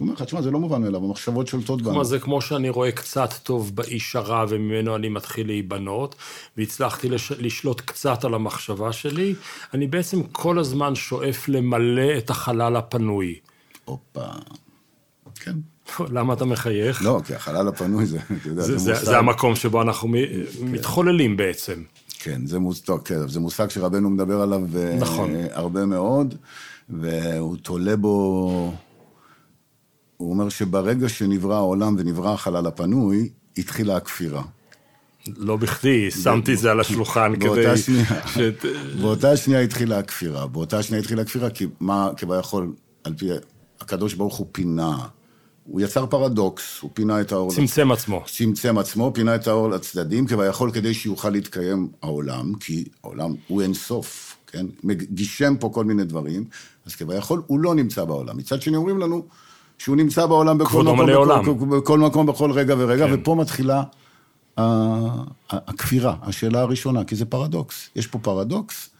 הוא 0.00 0.06
אומר 0.06 0.14
לך, 0.14 0.22
תשמע, 0.22 0.42
זה 0.42 0.50
לא 0.50 0.60
מובן 0.60 0.82
מאליו, 0.82 1.04
המחשבות 1.04 1.46
שולטות 1.46 1.82
בנו. 1.82 1.90
כלומר, 1.90 2.04
זה 2.04 2.18
כמו 2.18 2.40
שאני 2.40 2.68
רואה 2.68 2.92
קצת 2.92 3.30
טוב 3.42 3.76
באיש 3.76 4.16
הרע 4.16 4.44
וממנו 4.48 4.96
אני 4.96 5.08
מתחיל 5.08 5.46
להיבנות, 5.46 6.14
והצלחתי 6.56 7.08
לש... 7.08 7.32
לשלוט 7.32 7.80
קצת 7.80 8.24
על 8.24 8.34
המחשבה 8.34 8.92
שלי, 8.92 9.34
אני 9.74 9.86
בעצם 9.86 10.22
כל 10.22 10.58
הזמן 10.58 10.94
שואף 10.94 11.48
למלא 11.48 12.18
את 12.18 12.30
החלל 12.30 12.76
הפנוי. 12.76 13.38
הופה, 13.84 14.26
כן. 15.34 15.56
למה 16.16 16.34
אתה 16.34 16.44
מחייך? 16.44 17.02
לא, 17.04 17.20
כי 17.26 17.34
החלל 17.34 17.68
הפנוי 17.68 18.06
זה, 18.06 18.18
אתה 18.40 18.48
יודע, 18.48 18.62
זה, 18.62 18.72
זה, 18.72 18.78
זה, 18.78 18.92
מושג... 18.92 19.04
זה 19.04 19.18
המקום 19.18 19.56
שבו 19.56 19.82
אנחנו 19.82 20.08
מ... 20.08 20.14
מתחוללים 20.62 21.36
בעצם. 21.36 21.82
כן, 22.18 22.46
זה. 22.46 22.58
טוב, 22.84 23.00
כן, 23.04 23.28
זה 23.28 23.40
מושג 23.40 23.70
שרבנו 23.70 24.10
מדבר 24.10 24.40
עליו 24.40 24.60
נכון. 24.98 25.30
הרבה 25.52 25.86
מאוד, 25.86 26.34
והוא 26.90 27.56
תולה 27.56 27.96
בו... 27.96 28.72
הוא 30.20 30.30
אומר 30.30 30.48
שברגע 30.48 31.08
שנברא 31.08 31.54
העולם 31.54 31.96
ונברא 31.98 32.32
החלל 32.32 32.66
הפנוי, 32.66 33.28
התחילה 33.58 33.96
הכפירה. 33.96 34.42
לא 35.36 35.56
בכדי, 35.56 36.10
שמתי 36.10 36.54
את 36.54 36.58
זה 36.58 36.70
על 36.70 36.80
השולחן 36.80 37.32
כדי... 37.40 37.76
שנייה, 37.76 38.26
ש... 38.26 38.38
באותה 39.00 39.36
שנייה 39.36 39.60
התחילה 39.60 39.98
הכפירה. 39.98 40.46
באותה 40.46 40.82
שנייה 40.82 41.02
התחילה 41.02 41.22
הכפירה, 41.22 41.50
כי 41.50 41.66
מה 41.80 42.10
כביכול, 42.16 42.72
על 43.04 43.14
פי... 43.14 43.28
הקדוש 43.80 44.14
ברוך 44.14 44.36
הוא 44.36 44.46
פינה. 44.52 44.98
הוא 45.64 45.80
יצר 45.80 46.06
פרדוקס, 46.06 46.80
הוא 46.80 46.90
פינה 46.94 47.20
את 47.20 47.32
האור... 47.32 47.52
צמצם 47.54 47.92
עצמו. 47.92 48.24
צמצם 48.26 48.78
עצמו, 48.78 49.10
פינה 49.14 49.34
את 49.34 49.46
האור 49.46 49.70
לצדדים, 49.70 50.26
כביכול 50.26 50.72
כדי 50.72 50.94
שיוכל 50.94 51.30
להתקיים 51.30 51.88
העולם, 52.02 52.54
כי 52.54 52.84
העולם 53.04 53.34
הוא 53.48 53.62
אין 53.62 53.74
סוף, 53.74 54.36
כן? 54.46 54.66
גישם 54.94 55.54
פה 55.60 55.70
כל 55.74 55.84
מיני 55.84 56.04
דברים, 56.04 56.44
אז 56.86 56.94
כביכול 56.94 57.42
הוא 57.46 57.60
לא 57.60 57.74
נמצא 57.74 58.04
בעולם. 58.04 58.36
מצד 58.36 58.62
שני 58.62 58.76
אומרים 58.76 58.98
לנו 58.98 59.26
שהוא 59.80 59.96
נמצא 59.96 60.26
בעולם 60.26 60.58
בכל 60.58 60.82
מקום, 60.82 61.06
בכל, 61.06 61.78
בכל 61.78 61.98
מקום, 61.98 62.26
בכל 62.26 62.52
רגע 62.52 62.74
ורגע, 62.78 63.06
כן. 63.06 63.14
ופה 63.14 63.34
מתחילה 63.34 63.82
הכפירה, 65.50 66.14
השאלה 66.22 66.60
הראשונה, 66.60 67.04
כי 67.04 67.16
זה 67.16 67.24
פרדוקס. 67.24 67.88
יש 67.96 68.06
פה 68.06 68.18
פרדוקס, 68.18 68.90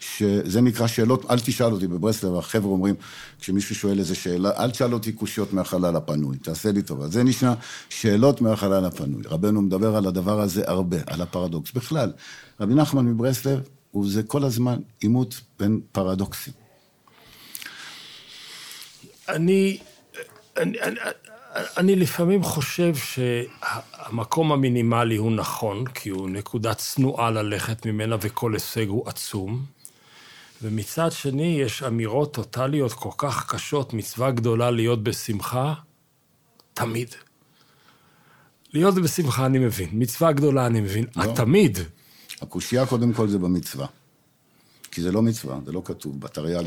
שזה 0.00 0.60
נקרא 0.60 0.86
שאלות, 0.86 1.30
אל 1.30 1.38
תשאל 1.38 1.72
אותי 1.72 1.86
בברסלב, 1.86 2.36
החבר'ה 2.36 2.70
אומרים, 2.70 2.94
כשמישהו 3.40 3.74
שואל 3.74 3.98
איזה 3.98 4.14
שאלה, 4.14 4.50
אל 4.58 4.70
תשאל 4.70 4.94
אותי 4.94 5.12
קושיות 5.12 5.52
מהחלל 5.52 5.96
הפנוי, 5.96 6.36
תעשה 6.36 6.72
לי 6.72 6.82
טובה. 6.82 7.08
זה 7.08 7.22
נשמע 7.22 7.54
שאלות 7.88 8.40
מהחלל 8.40 8.84
הפנוי. 8.84 9.22
רבנו 9.26 9.62
מדבר 9.62 9.96
על 9.96 10.06
הדבר 10.06 10.40
הזה 10.40 10.62
הרבה, 10.66 10.96
על 11.06 11.20
הפרדוקס. 11.20 11.72
בכלל, 11.72 12.12
רבי 12.60 12.74
נחמן 12.74 13.04
מברסלב, 13.04 13.60
זה 14.04 14.22
כל 14.22 14.44
הזמן 14.44 14.76
עימות 15.00 15.40
בין 15.60 15.80
פרדוקסים. 15.92 16.52
אני, 19.28 19.78
אני, 20.60 20.80
אני, 20.80 21.00
אני 21.76 21.96
לפעמים 21.96 22.42
חושב 22.42 22.94
שהמקום 22.96 24.52
המינימלי 24.52 25.16
הוא 25.16 25.32
נכון, 25.32 25.86
כי 25.86 26.08
הוא 26.08 26.30
נקודה 26.30 26.74
צנועה 26.74 27.30
ללכת 27.30 27.86
ממנה 27.86 28.16
וכל 28.20 28.54
הישג 28.54 28.88
הוא 28.88 29.08
עצום. 29.08 29.64
ומצד 30.62 31.12
שני, 31.12 31.60
יש 31.60 31.82
אמירות 31.82 32.34
טוטליות 32.34 32.92
כל 32.92 33.10
כך 33.16 33.54
קשות, 33.54 33.94
מצווה 33.94 34.30
גדולה 34.30 34.70
להיות 34.70 35.02
בשמחה, 35.02 35.74
תמיד. 36.74 37.14
להיות 38.72 38.94
בשמחה 38.94 39.46
אני 39.46 39.58
מבין, 39.58 39.88
מצווה 39.92 40.32
גדולה 40.32 40.66
אני 40.66 40.80
מבין, 40.80 41.04
לא. 41.16 41.32
תמיד. 41.36 41.78
הקושייה 42.40 42.86
קודם 42.86 43.12
כל 43.12 43.28
זה 43.28 43.38
במצווה. 43.38 43.86
כי 44.90 45.02
זה 45.02 45.12
לא 45.12 45.22
מצווה, 45.22 45.58
זה 45.66 45.72
לא 45.72 45.82
כתוב 45.84 46.20
בתרי"ג. 46.20 46.66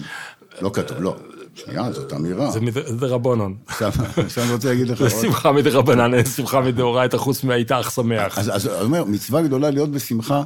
לא 0.62 0.70
כתוב, 0.74 0.98
לא. 1.02 1.16
שנייה, 1.56 1.92
זאת 1.92 2.14
אמירה. 2.14 2.52
זה 2.52 2.60
מדרבנון. 2.62 3.56
עכשיו 3.70 4.44
אני 4.44 4.54
רוצה 4.54 4.70
להגיד 4.70 4.88
לך... 4.88 5.00
זה 5.00 5.10
שמחה 5.10 5.52
מדרבנן, 5.52 6.26
שמחה 6.26 6.62
מדאורייתא, 6.62 7.18
חוץ 7.18 7.44
מהיית 7.44 7.72
שמח. 7.96 8.38
אז 8.38 8.68
אני 8.68 8.82
אומר, 8.82 9.04
מצווה 9.04 9.42
גדולה 9.42 9.70
להיות 9.70 9.92
בשמחה, 9.92 10.44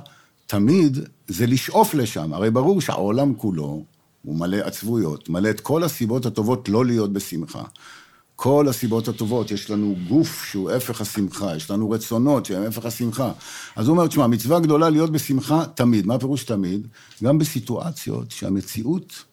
תמיד 0.47 0.99
זה 1.27 1.47
לשאוף 1.47 1.93
לשם. 1.93 2.33
הרי 2.33 2.51
ברור 2.51 2.81
שהעולם 2.81 3.33
כולו 3.33 3.83
הוא 4.21 4.35
מלא 4.35 4.57
עצבויות, 4.57 5.29
מלא 5.29 5.49
את 5.49 5.59
כל 5.59 5.83
הסיבות 5.83 6.25
הטובות 6.25 6.69
לא 6.69 6.85
להיות 6.85 7.13
בשמחה. 7.13 7.63
כל 8.35 8.67
הסיבות 8.69 9.07
הטובות, 9.07 9.51
יש 9.51 9.69
לנו 9.69 9.95
גוף 10.07 10.45
שהוא 10.45 10.71
הפך 10.71 11.01
השמחה, 11.01 11.55
יש 11.55 11.71
לנו 11.71 11.89
רצונות 11.89 12.45
שהם 12.45 12.63
הפך 12.63 12.85
השמחה. 12.85 13.31
אז 13.75 13.87
הוא 13.87 13.93
אומר, 13.97 14.07
תשמע, 14.07 14.27
מצווה 14.27 14.59
גדולה 14.59 14.89
להיות 14.89 15.11
בשמחה 15.11 15.65
תמיד. 15.75 16.05
מה 16.05 16.15
הפירוש 16.15 16.43
תמיד? 16.43 16.87
גם 17.23 17.37
בסיטואציות 17.37 18.31
שהמציאות 18.31 19.23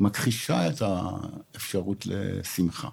מכחישה 0.00 0.68
את 0.68 0.82
האפשרות 0.82 2.06
לשמחה. 2.06 2.88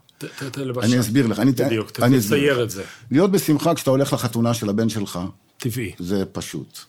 אני 0.83 0.99
אסביר 0.99 1.27
לך. 1.27 1.39
בדיוק, 1.39 1.91
תצייר 1.91 2.63
את 2.63 2.69
זה. 2.69 2.83
להיות 3.11 3.31
בשמחה 3.31 3.75
כשאתה 3.75 3.89
הולך 3.89 4.13
לחתונה 4.13 4.53
של 4.53 4.69
הבן 4.69 4.89
שלך, 4.89 5.19
טבעי. 5.57 5.91
זה 5.99 6.25
פשוט. 6.25 6.79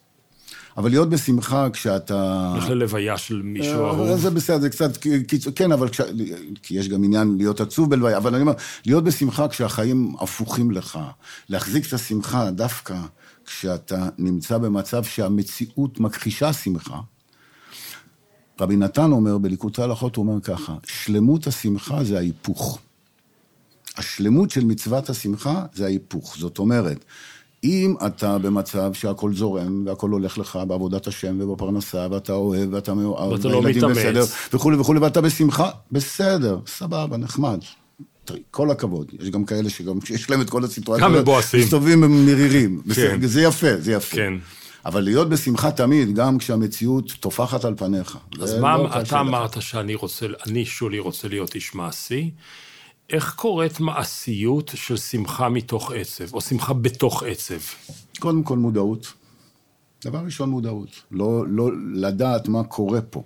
אבל 0.76 0.90
להיות 0.90 1.10
בשמחה 1.10 1.70
כשאתה... 1.72 2.48
הולך 2.52 2.68
ללוויה 2.68 3.18
של 3.18 3.42
מישהו 3.44 3.86
אהוב. 3.86 4.16
זה 4.16 4.30
בסדר, 4.30 4.60
זה 4.60 4.70
קצת 4.70 4.96
קיצור, 5.26 5.52
כן, 5.52 5.72
אבל 5.72 5.88
כש... 5.88 6.00
כי 6.62 6.74
יש 6.74 6.88
גם 6.88 7.04
עניין 7.04 7.34
להיות 7.36 7.60
עצוב 7.60 7.90
בלוויה, 7.90 8.16
אבל 8.16 8.34
אני 8.34 8.42
אומר, 8.42 8.52
להיות 8.86 9.04
בשמחה 9.04 9.48
כשהחיים 9.48 10.14
הפוכים 10.20 10.70
לך, 10.70 10.98
להחזיק 11.48 11.88
את 11.88 11.92
השמחה 11.92 12.50
דווקא 12.50 12.96
כשאתה 13.46 14.08
נמצא 14.18 14.58
במצב 14.58 15.04
שהמציאות 15.04 16.00
מכחישה 16.00 16.52
שמחה. 16.52 16.98
רבי 18.62 18.76
נתן 18.76 19.12
אומר, 19.12 19.38
בליקוטי 19.38 19.82
הלכות, 19.82 20.16
הוא 20.16 20.26
אומר 20.26 20.40
ככה, 20.40 20.74
שלמות 20.86 21.46
השמחה 21.46 22.04
זה 22.04 22.18
ההיפוך. 22.18 22.78
השלמות 23.96 24.50
של 24.50 24.64
מצוות 24.64 25.10
השמחה 25.10 25.64
זה 25.74 25.84
ההיפוך. 25.84 26.36
זאת 26.38 26.58
אומרת, 26.58 27.04
אם 27.64 27.94
אתה 28.06 28.38
במצב 28.38 28.92
שהכל 28.92 29.34
זורם, 29.34 29.86
והכל 29.86 30.10
הולך 30.10 30.38
לך 30.38 30.58
בעבודת 30.68 31.06
השם 31.06 31.38
ובפרנסה, 31.40 32.06
ואתה 32.10 32.32
אוהב, 32.32 32.72
ואתה 32.72 32.94
מאוהב, 32.94 33.32
ואתה 33.32 33.48
לא 33.48 33.62
מתאמץ, 33.62 34.32
וכולי 34.54 34.76
וכולי, 34.76 35.00
ואתה 35.00 35.20
בשמחה, 35.20 35.70
בסדר, 35.92 36.58
סבבה, 36.66 37.16
נחמד. 37.16 37.58
כל 38.50 38.70
הכבוד, 38.70 39.12
יש 39.20 39.30
גם 39.30 39.44
כאלה 39.44 39.70
שגם 39.70 39.98
יש 40.14 40.30
להם 40.30 40.40
את 40.40 40.50
כל 40.50 40.64
הסיטואציות, 40.64 41.10
גם 41.10 41.18
מבואסים. 41.18 41.60
מסתובבים 41.60 42.26
מרירים. 42.26 42.82
כן. 42.94 43.26
זה 43.26 43.42
יפה, 43.42 43.76
זה 43.80 43.92
יפה. 43.92 44.16
כן. 44.16 44.34
אבל 44.86 45.00
להיות 45.00 45.28
בשמחה 45.28 45.70
תמיד, 45.70 46.14
גם 46.14 46.38
כשהמציאות 46.38 47.12
טופחת 47.20 47.64
על 47.64 47.74
פניך. 47.76 48.18
אז 48.42 48.58
מה 48.58 48.76
לא 48.76 49.00
אתה 49.00 49.20
אמרת 49.20 49.62
שאני 49.62 49.94
רוצה, 49.94 50.26
אני, 50.46 50.64
שולי, 50.64 50.98
רוצה 50.98 51.28
להיות 51.28 51.54
איש 51.54 51.74
מעשי? 51.74 52.30
איך 53.10 53.34
קורית 53.34 53.80
מעשיות 53.80 54.72
של 54.74 54.96
שמחה 54.96 55.48
מתוך 55.48 55.92
עצב, 55.92 56.34
או 56.34 56.40
שמחה 56.40 56.72
בתוך 56.72 57.22
עצב? 57.22 57.60
קודם 58.18 58.42
כל 58.42 58.58
מודעות. 58.58 59.12
דבר 60.04 60.18
ראשון 60.18 60.50
מודעות. 60.50 60.88
לא, 61.10 61.44
לא 61.48 61.70
לדעת 61.94 62.48
מה 62.48 62.64
קורה 62.64 63.00
פה. 63.00 63.22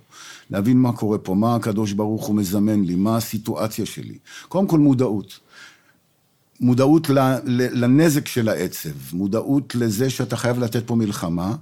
להבין 0.49 0.77
מה 0.77 0.93
קורה 0.93 1.17
פה, 1.17 1.35
מה 1.35 1.55
הקדוש 1.55 1.91
ברוך 1.93 2.25
הוא 2.25 2.35
מזמן 2.35 2.83
לי, 2.83 2.95
מה 2.95 3.17
הסיטואציה 3.17 3.85
שלי. 3.85 4.17
קודם 4.47 4.67
כל 4.67 4.79
מודעות. 4.79 5.39
מודעות 6.59 7.09
לנזק 7.73 8.27
של 8.27 8.49
העצב, 8.49 8.89
מודעות 9.13 9.75
לזה 9.75 10.09
שאתה 10.09 10.37
חייב 10.37 10.59
לתת 10.59 10.87
פה 10.87 10.95
מלחמה, 10.95 11.55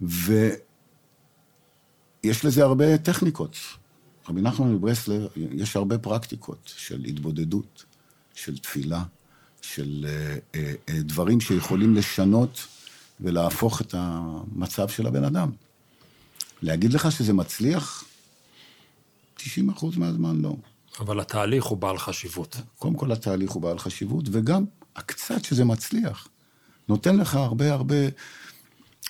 ויש 0.00 0.34
לזה 2.24 2.62
הרבה 2.62 2.98
טכניקות. 2.98 3.56
רבי 4.28 4.40
נחמן 4.40 4.72
מברסלר, 4.72 5.28
יש 5.36 5.76
הרבה 5.76 5.98
פרקטיקות 5.98 6.72
של 6.76 7.04
התבודדות, 7.04 7.84
של 8.34 8.58
תפילה, 8.58 9.02
של 9.62 10.06
אה, 10.08 10.36
אה, 10.54 10.72
אה, 10.88 11.02
דברים 11.02 11.40
שיכולים 11.40 11.94
לשנות 11.94 12.66
ולהפוך 13.20 13.80
את 13.80 13.94
המצב 13.98 14.88
של 14.88 15.06
הבן 15.06 15.24
אדם. 15.24 15.50
להגיד 16.62 16.92
לך 16.92 17.12
שזה 17.12 17.32
מצליח? 17.32 18.04
90 19.34 19.70
אחוז 19.70 19.96
מהזמן 19.96 20.40
לא. 20.40 20.56
אבל 21.00 21.20
התהליך 21.20 21.64
הוא 21.64 21.78
בעל 21.78 21.98
חשיבות. 21.98 22.56
קודם 22.78 22.94
כל 22.94 23.12
התהליך 23.12 23.50
הוא 23.50 23.62
בעל 23.62 23.78
חשיבות, 23.78 24.24
וגם 24.32 24.64
הקצת 24.96 25.44
שזה 25.44 25.64
מצליח, 25.64 26.28
נותן 26.88 27.16
לך 27.16 27.34
הרבה 27.34 27.72
הרבה, 27.72 27.96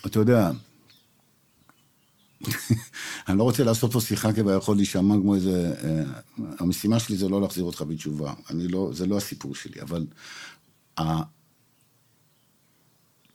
אתה 0.07 0.19
יודע, 0.19 0.51
אני 3.29 3.39
לא 3.39 3.43
רוצה 3.43 3.65
לעשות 3.65 3.93
פה 3.93 4.01
שיחה 4.01 4.33
כביכול 4.33 4.77
להישמע 4.77 5.15
כמו 5.15 5.35
איזה... 5.35 5.75
אה, 5.85 6.03
המשימה 6.59 6.99
שלי 6.99 7.17
זה 7.17 7.29
לא 7.29 7.41
להחזיר 7.41 7.65
אותך 7.65 7.83
בתשובה. 7.89 8.35
אני 8.51 8.69
לא, 8.69 8.91
זה 8.93 9.07
לא 9.07 9.17
הסיפור 9.17 9.55
שלי, 9.55 9.83
אבל... 9.83 10.07
ה... 10.99 11.03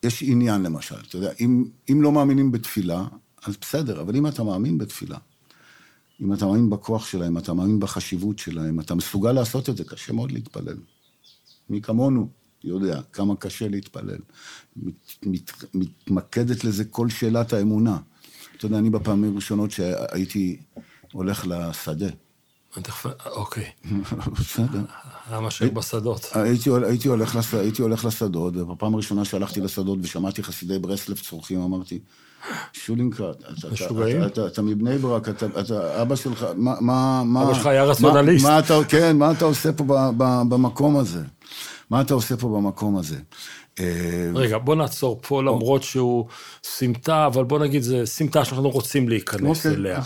יש 0.04 0.24
עניין 0.24 0.62
למשל, 0.62 0.96
אתה 1.10 1.16
יודע, 1.16 1.32
אם, 1.40 1.66
אם 1.92 2.02
לא 2.02 2.12
מאמינים 2.12 2.52
בתפילה, 2.52 3.06
אז 3.46 3.58
בסדר, 3.62 4.02
אבל 4.02 4.16
אם 4.16 4.28
אתה 4.28 4.44
מאמין 4.44 4.78
בתפילה, 4.78 5.18
אם 6.22 6.34
אתה 6.34 6.46
מאמין 6.46 6.70
בכוח 6.70 7.06
שלהם, 7.06 7.38
אתה 7.38 7.54
מאמין 7.54 7.80
בחשיבות 7.80 8.40
שלהם, 8.40 8.80
אתה 8.80 8.96
מסוגל 8.96 9.32
לעשות 9.32 9.70
את 9.70 9.78
זה, 9.78 9.84
קשה 9.84 10.14
מאוד 10.14 10.32
להתפלל. 10.32 10.78
מי 11.70 11.82
כמונו 11.82 12.30
יודע 12.64 13.02
כמה 13.14 13.36
קשה 13.36 13.68
להתפלל. 13.68 14.20
מת, 14.76 14.94
מת, 15.26 15.52
מתמקדת 15.74 16.64
לזה 16.64 16.86
כל 16.86 17.10
שאלת 17.10 17.54
האמונה. 17.54 17.98
אתה 18.58 18.66
יודע, 18.66 18.78
אני 18.78 18.90
בפעמים 18.90 19.34
הראשונות 19.34 19.72
שהייתי 19.72 20.58
הולך 21.12 21.48
לשדה. 21.48 22.10
אוקיי. 23.26 23.72
בסדר. 24.40 24.82
היה 25.30 25.40
משאיר 25.40 25.72
בשדות. 25.72 26.26
הייתי, 26.34 26.70
הייתי, 26.88 27.08
הולך 27.08 27.36
לש, 27.36 27.54
הייתי 27.54 27.82
הולך 27.82 28.06
לשדות, 28.06 28.56
ובפעם 28.56 28.94
הראשונה 28.94 29.26
שהלכתי 29.26 29.62
לשדות 29.62 30.00
ושמעתי 30.02 30.44
חסידי 30.44 30.80
ברסלב 30.80 31.18
צורכים, 31.18 31.62
אמרתי, 31.62 32.00
שולינקראט, 32.74 33.38
אתה, 33.40 33.68
משוגעים? 33.72 34.18
אתה, 34.24 34.28
אתה, 34.28 34.48
אתה 34.48 34.62
מבני 34.62 34.98
ברק, 34.98 35.30
אתה, 35.30 35.46
אתה, 35.60 36.02
אבא 36.02 36.16
שלך, 36.16 36.46
מה, 36.56 36.75
מה, 36.82 37.24
מה... 37.25 37.44
אבא 37.44 37.54
שלך 37.54 37.66
היה 37.66 37.84
רציונליסט. 37.84 38.46
מה, 38.46 38.52
מה 38.52 38.60
אתה, 38.60 38.80
כן, 38.88 39.18
מה 39.18 39.32
אתה 39.32 39.46
עושה 39.46 39.74
פה 39.74 39.84
ב, 39.84 39.94
ב, 40.18 40.42
במקום 40.50 40.98
הזה? 40.98 41.22
מה 41.90 42.02
אתה 42.02 42.14
עושה 42.14 42.38
פה 42.38 42.48
במקום 42.48 42.98
הזה? 42.98 43.18
אה, 43.80 44.32
רגע, 44.36 44.58
בוא 44.58 44.75
נעצור 44.75 45.20
פה, 45.28 45.44
למרות 45.44 45.84
שהוא 45.84 46.25
סמטה, 46.64 47.25
אבל 47.25 47.44
בוא 47.44 47.60
נגיד, 47.60 47.82
זה 47.82 48.06
סמטה 48.06 48.46
שאנחנו 48.46 48.70
רוצים 48.70 49.10
להיכנס 49.10 49.66
אוקיי, 49.66 49.78
אליה. 49.78 50.02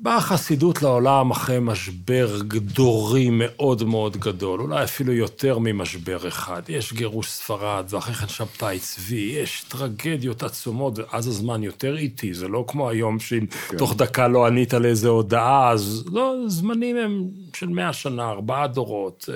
באה 0.00 0.16
החסידות 0.16 0.82
לעולם 0.82 1.30
אחרי 1.30 1.58
משבר 1.60 2.42
גדורי 2.42 3.28
מאוד 3.30 3.84
מאוד 3.84 4.16
גדול, 4.16 4.60
אולי 4.60 4.84
אפילו 4.84 5.12
יותר 5.12 5.58
ממשבר 5.58 6.28
אחד. 6.28 6.62
יש 6.68 6.92
גירוש 6.92 7.28
ספרד, 7.28 7.84
ואחרי 7.90 8.14
כן 8.14 8.28
שבתאי 8.28 8.78
צבי, 8.78 9.32
יש 9.42 9.64
טרגדיות 9.68 10.42
עצומות, 10.42 10.98
ואז 10.98 11.26
הזמן 11.26 11.62
יותר 11.62 11.96
איטי, 11.96 12.34
זה 12.34 12.48
לא 12.48 12.64
כמו 12.68 12.88
היום 12.88 13.18
שאם 13.18 13.46
תוך 13.78 13.94
דקה 13.96 14.28
לא 14.28 14.46
ענית 14.46 14.74
לאיזה 14.74 15.08
הודעה, 15.08 15.70
אז 15.70 16.04
לא, 16.12 16.34
זמנים 16.46 16.96
הם 16.96 17.24
של 17.54 17.68
מאה 17.68 17.92
שנה, 17.92 18.30
ארבעה 18.30 18.66
דורות. 18.66 19.28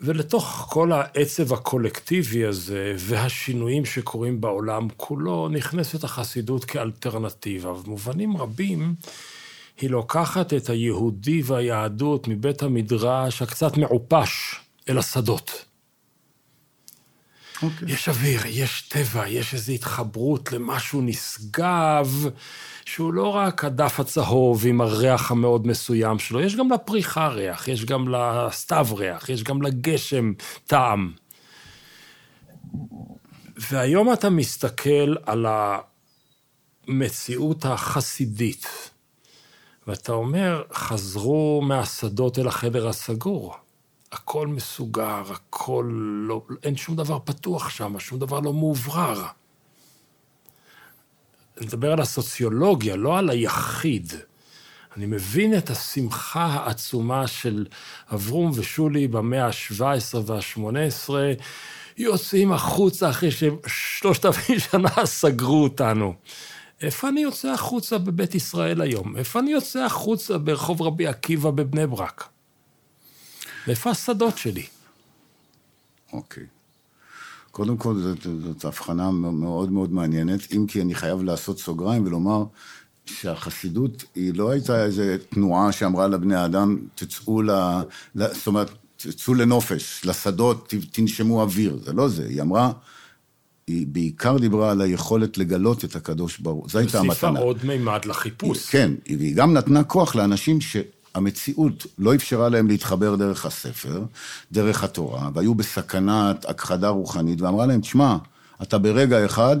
ולתוך 0.00 0.66
כל 0.70 0.92
העצב 0.92 1.52
הקולקטיבי 1.52 2.44
הזה 2.44 2.94
והשינויים 2.98 3.84
שקורים 3.84 4.40
בעולם 4.40 4.88
כולו, 4.96 5.48
נכנסת 5.48 6.04
החסידות 6.04 6.64
כאלטרנטיבה. 6.64 7.72
במובנים 7.72 8.36
רבים, 8.36 8.94
היא 9.80 9.90
לוקחת 9.90 10.54
את 10.54 10.70
היהודי 10.70 11.42
והיהדות 11.44 12.28
מבית 12.28 12.62
המדרש 12.62 13.42
הקצת 13.42 13.76
מעופש 13.76 14.60
אל 14.88 14.98
השדות. 14.98 15.64
אוקיי. 17.62 17.92
יש 17.92 18.08
אוויר, 18.08 18.40
יש 18.46 18.82
טבע, 18.82 19.28
יש 19.28 19.54
איזו 19.54 19.72
התחברות 19.72 20.52
למשהו 20.52 21.00
נשגב, 21.00 22.28
שהוא 22.84 23.12
לא 23.12 23.28
רק 23.28 23.64
הדף 23.64 24.00
הצהוב 24.00 24.66
עם 24.66 24.80
הריח 24.80 25.30
המאוד 25.30 25.66
מסוים 25.66 26.18
שלו, 26.18 26.40
יש 26.40 26.56
גם 26.56 26.72
לפריחה 26.72 27.28
ריח, 27.28 27.68
יש 27.68 27.84
גם 27.84 28.08
לסתיו 28.08 28.86
ריח, 28.92 29.28
יש 29.28 29.42
גם 29.42 29.62
לגשם 29.62 30.32
טעם. 30.66 31.12
והיום 33.56 34.12
אתה 34.12 34.30
מסתכל 34.30 35.14
על 35.26 35.46
המציאות 36.88 37.64
החסידית, 37.64 38.90
ואתה 39.86 40.12
אומר, 40.12 40.62
חזרו 40.72 41.62
מהשדות 41.64 42.38
אל 42.38 42.48
החדר 42.48 42.88
הסגור. 42.88 43.65
הכל 44.12 44.46
מסוגר, 44.46 45.22
הכל 45.30 45.90
לא... 46.28 46.42
אין 46.62 46.76
שום 46.76 46.96
דבר 46.96 47.18
פתוח 47.24 47.68
שם, 47.68 47.98
שום 47.98 48.18
דבר 48.18 48.40
לא 48.40 48.52
מאוברר. 48.52 49.26
אני 51.58 51.66
מדבר 51.66 51.92
על 51.92 52.00
הסוציולוגיה, 52.00 52.96
לא 52.96 53.18
על 53.18 53.30
היחיד. 53.30 54.12
אני 54.96 55.06
מבין 55.06 55.58
את 55.58 55.70
השמחה 55.70 56.44
העצומה 56.44 57.26
של 57.26 57.66
אברום 58.14 58.50
ושולי 58.54 59.08
במאה 59.08 59.46
ה-17 59.46 60.16
וה-18, 60.26 61.10
יוצאים 61.98 62.52
החוצה 62.52 63.10
אחרי 63.10 63.30
ששלושת 63.30 64.26
אלפים 64.26 64.58
שנה 64.58 65.06
סגרו 65.06 65.62
אותנו. 65.62 66.14
איפה 66.82 67.08
אני 67.08 67.20
יוצא 67.20 67.48
החוצה 67.48 67.98
בבית 67.98 68.34
ישראל 68.34 68.80
היום? 68.80 69.16
איפה 69.16 69.38
אני 69.40 69.50
יוצא 69.50 69.84
החוצה 69.84 70.38
ברחוב 70.38 70.82
רבי 70.82 71.06
עקיבא 71.06 71.50
בבני 71.50 71.86
ברק? 71.86 72.35
ואיפה 73.66 73.90
השדות 73.90 74.38
שלי? 74.38 74.66
אוקיי. 76.12 76.46
קודם 77.50 77.76
כל, 77.76 77.94
זאת, 77.94 78.26
זאת 78.44 78.64
הבחנה 78.64 79.10
מאוד 79.10 79.72
מאוד 79.72 79.92
מעניינת, 79.92 80.52
אם 80.52 80.66
כי 80.68 80.82
אני 80.82 80.94
חייב 80.94 81.22
לעשות 81.22 81.58
סוגריים 81.58 82.06
ולומר 82.06 82.44
שהחסידות 83.06 84.04
היא 84.14 84.34
לא 84.34 84.50
הייתה 84.50 84.84
איזו 84.84 85.02
תנועה 85.30 85.72
שאמרה 85.72 86.08
לבני 86.08 86.44
אדם, 86.44 86.78
תצאו 86.94 87.42
ל... 87.42 87.50
ל 88.14 88.34
זאת 88.34 88.46
אומרת, 88.46 88.70
תצאו 88.96 89.34
לנופש, 89.34 90.04
לשדות, 90.04 90.74
תנשמו 90.92 91.42
אוויר, 91.42 91.78
זה 91.84 91.92
לא 91.92 92.08
זה, 92.08 92.26
היא 92.28 92.42
אמרה, 92.42 92.72
היא 93.66 93.86
בעיקר 93.86 94.38
דיברה 94.38 94.70
על 94.70 94.80
היכולת 94.80 95.38
לגלות 95.38 95.84
את 95.84 95.96
הקדוש 95.96 96.38
ברוך 96.38 96.62
הוא, 96.62 96.70
זו 96.70 96.78
הייתה 96.78 96.98
הוסיפה 96.98 97.28
המתנה. 97.28 97.44
עוד 97.44 97.64
מימד 97.64 98.04
לחיפוש. 98.04 98.66
כן, 98.70 98.92
והיא 99.18 99.36
גם 99.36 99.52
נתנה 99.52 99.84
כוח 99.84 100.14
לאנשים 100.14 100.60
שהמציאות 101.16 101.86
לא 101.98 102.14
אפשרה 102.14 102.48
להם 102.48 102.68
להתחבר 102.68 103.16
דרך 103.16 103.46
הספר, 103.46 104.02
דרך 104.52 104.84
התורה, 104.84 105.30
והיו 105.34 105.54
בסכנת 105.54 106.44
הכחדה 106.44 106.88
רוחנית, 106.88 107.40
ואמרה 107.40 107.66
להם, 107.66 107.80
תשמע, 107.80 108.16
אתה 108.62 108.78
ברגע 108.78 109.24
אחד, 109.24 109.56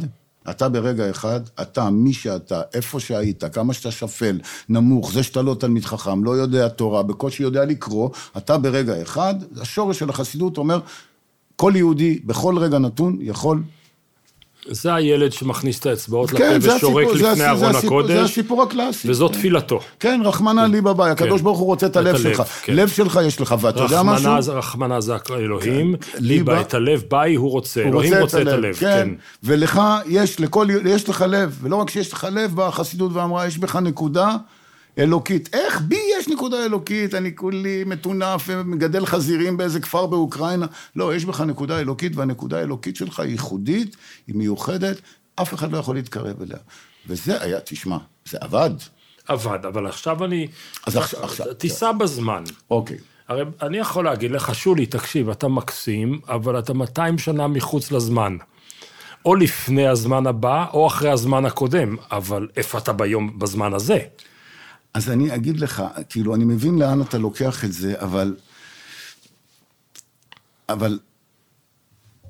אתה 0.50 0.68
ברגע 0.68 1.10
אחד, 1.10 1.40
אתה, 1.62 1.90
מי 1.90 2.12
שאתה, 2.12 2.62
איפה 2.74 3.00
שהיית, 3.00 3.44
כמה 3.44 3.72
שאתה 3.72 3.90
שפל, 3.90 4.38
נמוך, 4.68 5.12
זה 5.12 5.22
שאתה 5.22 5.42
לא 5.42 5.56
תלמיד 5.60 5.84
חכם, 5.84 6.24
לא 6.24 6.30
יודע 6.30 6.68
תורה, 6.68 7.02
בקושי 7.02 7.42
יודע 7.42 7.64
לקרוא, 7.64 8.10
אתה 8.36 8.58
ברגע 8.58 9.02
אחד, 9.02 9.34
השורש 9.60 9.98
של 9.98 10.10
החסידות 10.10 10.58
אומר, 10.58 10.80
כל 11.56 11.72
יהודי, 11.76 12.20
בכל 12.24 12.58
רגע 12.58 12.78
נתון, 12.78 13.18
יכול 13.20 13.62
זה 14.70 14.94
הילד 14.94 15.32
שמכניס 15.32 15.78
את 15.80 15.86
האצבעות 15.86 16.32
לפה 16.32 16.38
כן, 16.38 16.60
זה 16.60 16.76
ושורק 16.76 17.06
הסיפור, 17.06 17.30
לפני 17.32 17.46
ארון 17.48 17.74
הסיפור, 17.76 18.02
זה 18.06 18.12
הקודש, 18.14 18.30
הסיפור 18.30 18.62
הקלאסי. 18.62 19.10
וזו 19.10 19.28
כן. 19.28 19.34
תפילתו. 19.34 19.80
כן, 20.00 20.20
רחמנא 20.24 20.60
ליבא 20.60 20.92
ביי, 20.92 21.10
הקדוש 21.10 21.38
כן. 21.40 21.44
ברוך 21.44 21.58
הוא 21.58 21.66
רוצה 21.66 21.86
את 21.86 21.96
הלב 21.96 22.16
שלך. 22.18 22.42
כן. 22.62 22.74
לב 22.74 22.88
שלך 22.88 23.20
יש 23.26 23.40
לך, 23.40 23.54
ואתה 23.60 23.80
יודע 23.82 24.02
משהו? 24.02 24.24
רחמנה 24.26 24.40
זה- 24.42 24.52
רחמנה 24.52 25.00
זה 25.00 25.14
אלוהים, 25.30 25.96
כן. 26.00 26.18
ליבה- 26.20 26.60
את 26.60 26.74
הלב, 26.74 27.02
ביי 27.10 27.34
הוא 27.34 27.50
רוצה, 27.50 27.80
הוא 27.82 27.88
אלוהים 27.90 28.14
רוצה 28.20 28.42
את 28.42 28.46
הלב, 28.46 28.74
כן. 28.74 29.08
ולך 29.44 29.80
יש, 30.06 30.40
לכל, 30.40 30.66
יש 30.84 31.08
לך 31.08 31.24
לב, 31.28 31.58
ולא 31.62 31.76
רק 31.76 31.90
שיש 31.90 32.12
לך 32.12 32.26
לב, 32.32 32.54
באה 32.54 32.66
החסידות 32.68 33.12
ואמרה, 33.14 33.46
יש 33.46 33.58
בך 33.58 33.76
נקודה 33.76 34.36
אלוקית. 34.98 35.54
איך 35.54 35.80
בי 35.80 36.00
יש 36.18 36.28
נקודה 36.28 36.64
אלוקית? 36.64 37.14
אני 37.14 37.36
כולי 37.36 37.84
מטונף 37.86 38.44
ומגדל 38.46 39.06
חזירים 39.06 39.56
באיזה 39.56 39.80
כפר 39.80 40.06
באוקראינה. 40.06 40.66
לא, 40.96 41.14
יש 41.14 41.24
בך 41.24 41.40
נקודה 41.40 41.80
אלוקית, 41.80 42.16
והנקודה 42.16 42.58
האלוקית 42.58 42.96
שלך 42.96 43.20
היא 43.20 43.30
ייחודית, 43.30 43.96
היא 44.26 44.36
מיוחדת, 44.36 45.00
אף 45.34 45.54
אחד 45.54 45.72
לא 45.72 45.78
יכול 45.78 45.94
להתקרב 45.94 46.42
אליה. 46.42 46.58
וזה 47.06 47.42
היה, 47.42 47.58
תשמע, 47.64 47.96
זה 48.28 48.38
עבד. 48.40 48.70
עבד, 49.28 49.58
אבל 49.66 49.86
עכשיו 49.86 50.24
אני... 50.24 50.46
אז 50.86 50.96
עכשיו- 50.96 51.24
עכשיו- 51.24 51.54
תיסע 51.54 51.92
בזמן. 51.92 52.44
אוקיי. 52.70 52.96
הרי 53.28 53.42
אני 53.62 53.78
יכול 53.78 54.04
להגיד 54.04 54.30
לך, 54.30 54.54
שולי, 54.54 54.86
תקשיב, 54.86 55.30
אתה 55.30 55.48
מקסים, 55.48 56.20
אבל 56.28 56.58
אתה 56.58 56.74
200 56.74 57.18
שנה 57.18 57.46
מחוץ 57.46 57.92
לזמן. 57.92 58.36
או 59.24 59.34
לפני 59.34 59.88
הזמן 59.88 60.26
הבא, 60.26 60.66
או 60.72 60.86
אחרי 60.86 61.10
הזמן 61.10 61.44
הקודם, 61.44 61.96
אבל 62.10 62.48
איפה 62.56 62.78
אתה 62.78 62.92
ביום, 62.92 63.38
בזמן 63.38 63.74
הזה? 63.74 63.98
אז 64.96 65.10
אני 65.10 65.34
אגיד 65.34 65.60
לך, 65.60 65.82
כאילו, 66.08 66.34
אני 66.34 66.44
מבין 66.44 66.78
לאן 66.78 67.02
אתה 67.02 67.18
לוקח 67.18 67.64
את 67.64 67.72
זה, 67.72 67.94
אבל... 67.96 68.36
אבל 70.68 70.98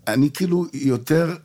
אני 0.08 0.30
כאילו 0.30 0.66
יותר, 0.72 1.36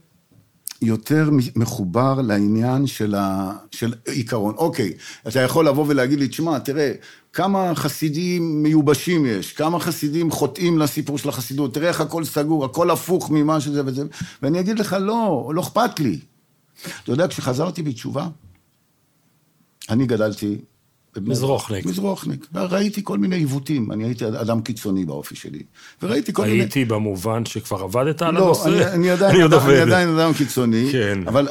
יותר 0.82 1.30
מחובר 1.56 2.22
לעניין 2.22 2.88
של, 2.88 3.16
ה, 3.16 3.52
של 3.72 3.94
עיקרון. 4.06 4.56
אוקיי, 4.56 4.94
אתה 5.28 5.40
יכול 5.40 5.68
לבוא 5.68 5.86
ולהגיד 5.88 6.20
לי, 6.20 6.28
תשמע, 6.28 6.60
תראה, 6.60 6.92
כמה 7.34 7.76
חסידים 7.76 8.64
מיובשים 8.64 9.26
יש, 9.26 9.54
כמה 9.54 9.80
חסידים 9.80 10.32
חוטאים 10.32 10.80
לסיפור 10.80 11.18
של 11.18 11.30
החסידות, 11.30 11.74
תראה 11.74 11.88
איך 11.88 12.02
הכל 12.02 12.26
סגור, 12.26 12.66
הכל 12.66 12.92
הפוך 12.92 13.30
ממה 13.30 13.62
שזה 13.62 13.82
וזה, 13.86 14.04
ואני 14.42 14.60
אגיד 14.60 14.80
לך, 14.80 14.96
לא, 15.00 15.52
לא 15.56 15.62
אכפת 15.62 16.00
לי. 16.00 16.20
אתה 17.04 17.12
יודע, 17.12 17.28
כשחזרתי 17.28 17.84
בתשובה, 17.84 18.28
אני 19.90 20.06
גדלתי... 20.06 20.58
מזרוחניק. 21.17 21.86
מזרוחניק. 21.86 22.47
וראיתי 22.54 23.02
כל 23.04 23.17
מיני 23.17 23.36
עיוותים, 23.36 23.91
אני 23.91 24.04
הייתי 24.04 24.28
אדם 24.28 24.62
קיצוני 24.62 25.06
באופי 25.06 25.36
שלי. 25.36 25.63
וראיתי 26.04 26.34
כל 26.34 26.41
מיני... 26.41 26.60
הייתי 26.60 26.86
במובן 26.86 27.45
שכבר 27.45 27.84
עבדת 27.84 28.21
על 28.21 28.34
לא, 28.34 28.45
הנושא? 28.45 28.67
אני, 28.67 28.86
אני, 28.86 29.10
עדיין, 29.10 29.36
אני 29.36 29.43
עוד 29.43 29.54
אני. 29.54 29.78
עדיין 29.78 30.10
אדם 30.10 30.34
קיצוני, 30.34 30.89
כן. 30.91 31.19
אבל, 31.28 31.47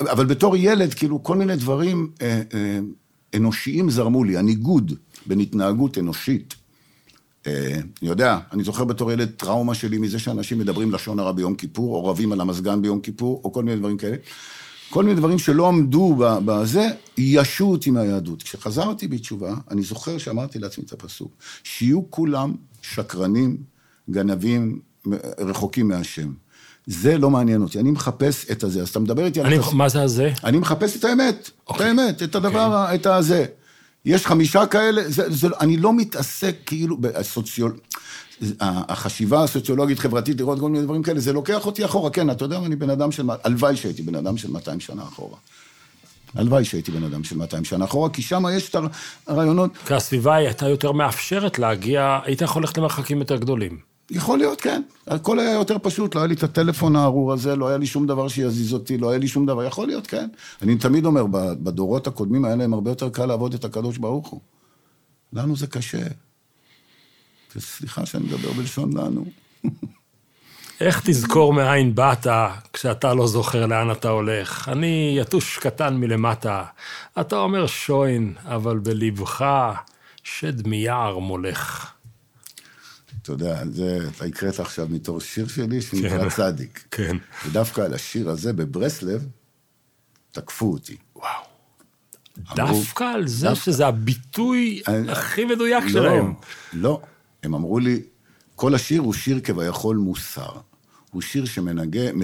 אבל 0.00 0.26
בתור 0.26 0.56
ילד, 0.56 0.94
כאילו, 0.94 1.22
כל 1.22 1.36
מיני 1.36 1.56
דברים 1.56 2.10
אה, 2.22 2.42
אה, 2.54 2.78
אנושיים 3.34 3.90
זרמו 3.90 4.24
לי, 4.24 4.36
הניגוד 4.36 4.92
בין 5.26 5.40
התנהגות 5.40 5.98
אנושית. 5.98 6.54
אה, 7.46 7.74
אני 8.02 8.08
יודע, 8.08 8.38
אני 8.52 8.64
זוכר 8.64 8.84
בתור 8.84 9.12
ילד 9.12 9.30
טראומה 9.30 9.74
שלי 9.74 9.98
מזה 9.98 10.18
שאנשים 10.18 10.58
מדברים 10.58 10.92
לשון 10.92 11.18
הרע 11.18 11.32
ביום 11.32 11.54
כיפור, 11.54 11.94
או 11.94 12.04
רבים 12.04 12.32
על 12.32 12.40
המזגן 12.40 12.82
ביום 12.82 13.00
כיפור, 13.00 13.40
או 13.44 13.52
כל 13.52 13.62
מיני 13.62 13.76
דברים 13.76 13.96
כאלה. 13.96 14.16
כל 14.94 15.04
מיני 15.04 15.16
דברים 15.16 15.38
שלא 15.38 15.68
עמדו 15.68 16.16
בזה, 16.18 16.88
ייאשו 17.18 17.64
אותי 17.64 17.90
מהיהדות. 17.90 18.42
כשחזרתי 18.42 19.08
בתשובה, 19.08 19.54
אני 19.70 19.82
זוכר 19.82 20.18
שאמרתי 20.18 20.58
לעצמי 20.58 20.84
את 20.84 20.92
הפסוק, 20.92 21.32
שיהיו 21.64 22.10
כולם 22.10 22.54
שקרנים, 22.82 23.56
גנבים, 24.10 24.80
רחוקים 25.38 25.88
מהשם. 25.88 26.32
זה 26.86 27.18
לא 27.18 27.30
מעניין 27.30 27.62
אותי, 27.62 27.80
אני 27.80 27.90
מחפש 27.90 28.50
את 28.50 28.62
הזה. 28.62 28.82
אז 28.82 28.88
אתה 28.88 28.98
מדבר 29.00 29.24
איתי 29.24 29.40
על... 29.40 29.46
אני, 29.46 29.58
מה 29.72 29.88
זה 29.88 30.02
הזה? 30.02 30.32
אני 30.44 30.58
מחפש 30.58 30.96
את 30.96 31.04
האמת, 31.04 31.50
את 31.64 31.68
אוקיי. 31.68 31.86
האמת, 31.86 32.22
את 32.22 32.34
הדבר, 32.34 32.74
ה- 32.74 32.94
את 32.94 33.06
הזה. 33.06 33.44
יש 34.04 34.26
חמישה 34.26 34.66
כאלה, 34.66 35.10
זה, 35.10 35.30
זה, 35.30 35.48
אני 35.60 35.76
לא 35.76 35.92
מתעסק 35.92 36.56
כאילו 36.66 36.96
בסוציול... 36.96 37.76
החשיבה 38.60 39.42
הסוציולוגית-חברתית, 39.42 40.40
לראות 40.40 40.60
כל 40.60 40.70
מיני 40.70 40.84
דברים 40.84 41.02
כאלה, 41.02 41.20
זה 41.20 41.32
לוקח 41.32 41.66
אותי 41.66 41.84
אחורה. 41.84 42.10
כן, 42.10 42.30
אתה 42.30 42.44
יודע, 42.44 42.58
אני 42.58 42.76
בן 42.76 42.90
אדם 42.90 43.12
של... 43.12 43.26
הלוואי 43.44 43.76
שהייתי 43.76 44.02
בן 44.02 44.14
אדם 44.14 44.36
של 44.36 44.50
200 44.50 44.80
שנה 44.80 45.02
אחורה. 45.02 45.36
הלוואי 46.34 46.64
שהייתי 46.64 46.92
בן 46.92 47.04
אדם 47.04 47.24
של 47.24 47.36
200 47.36 47.64
שנה 47.64 47.84
אחורה, 47.84 48.10
כי 48.10 48.22
שם 48.22 48.44
יש 48.52 48.70
את 48.70 48.76
הרעיונות. 49.26 49.70
כי 49.86 49.94
הסביבה 49.94 50.34
הייתה 50.34 50.68
יותר 50.68 50.92
מאפשרת 50.92 51.58
להגיע, 51.58 52.18
היית 52.24 52.42
יכול 52.42 52.62
ללכת 52.62 52.78
למרחקים 52.78 53.18
יותר 53.18 53.36
גדולים. 53.36 53.78
יכול 54.10 54.38
להיות, 54.38 54.60
כן. 54.60 54.82
הכל 55.06 55.38
היה 55.38 55.52
יותר 55.52 55.76
פשוט, 55.82 56.14
לא 56.14 56.20
היה 56.20 56.26
לי 56.26 56.34
את 56.34 56.42
הטלפון 56.42 56.96
הארור 56.96 57.32
הזה, 57.32 57.56
לא 57.56 57.68
היה 57.68 57.78
לי 57.78 57.86
שום 57.86 58.06
דבר 58.06 58.28
שיזיז 58.28 58.72
אותי, 58.72 58.98
לא 58.98 59.10
היה 59.10 59.18
לי 59.18 59.28
שום 59.28 59.46
דבר, 59.46 59.64
יכול 59.64 59.86
להיות, 59.86 60.06
כן. 60.06 60.28
אני 60.62 60.76
תמיד 60.76 61.06
אומר, 61.06 61.26
בדורות 61.62 62.06
הקודמים 62.06 62.44
היה 62.44 62.56
להם 62.56 62.74
הרבה 62.74 62.90
יותר 62.90 63.08
קל 63.08 63.26
לעבוד 63.26 63.54
את 63.54 63.64
הקדוש 63.64 63.98
ברוך 63.98 64.28
הוא. 64.28 64.40
לנו 65.32 65.56
זה 65.56 65.66
קשה. 65.66 66.06
סליחה 67.60 68.06
שאני 68.06 68.24
מדבר 68.26 68.52
בלשון 68.52 68.96
לנו. 68.96 69.24
איך 70.80 71.00
תזכור 71.04 71.52
מאין 71.52 71.94
באת 71.94 72.26
כשאתה 72.72 73.14
לא 73.14 73.26
זוכר 73.26 73.66
לאן 73.66 73.90
אתה 73.92 74.08
הולך? 74.08 74.68
אני 74.72 75.16
יתוש 75.20 75.58
קטן 75.58 75.96
מלמטה. 75.96 76.64
אתה 77.20 77.36
אומר 77.36 77.66
שוין, 77.66 78.34
אבל 78.44 78.78
בלבך 78.78 79.44
שד 80.24 80.66
מיער 80.68 81.18
מולך. 81.18 81.90
אתה 83.22 83.32
יודע, 83.32 83.62
זה, 83.70 83.98
אתה 84.16 84.24
הקראת 84.24 84.60
עכשיו 84.60 84.86
מתור 84.90 85.20
שיר 85.20 85.48
שלי 85.48 85.80
שנקרא 85.82 86.18
כן. 86.22 86.28
צדיק. 86.28 86.84
כן. 86.90 87.16
ודווקא 87.46 87.80
על 87.80 87.94
השיר 87.94 88.28
הזה 88.30 88.52
בברסלב, 88.52 89.26
תקפו 90.32 90.72
אותי. 90.72 90.96
וואו. 91.16 91.28
אמרו- 92.50 92.54
דווקא 92.56 93.04
על 93.04 93.26
זה 93.28 93.48
דווקא. 93.48 93.64
שזה 93.64 93.86
הביטוי 93.86 94.82
אני- 94.88 95.12
הכי 95.12 95.44
מדויק 95.44 95.84
לא, 95.84 95.90
שלהם. 95.90 96.34
לא. 96.72 97.00
הם 97.44 97.54
אמרו 97.54 97.78
לי, 97.78 98.00
כל 98.56 98.74
השיר 98.74 99.00
הוא 99.00 99.12
שיר 99.12 99.40
כביכול 99.40 99.96
מוסר. 99.96 100.50
הוא 101.10 101.22
שיר 101.22 101.44
שמנגן, 101.44 102.16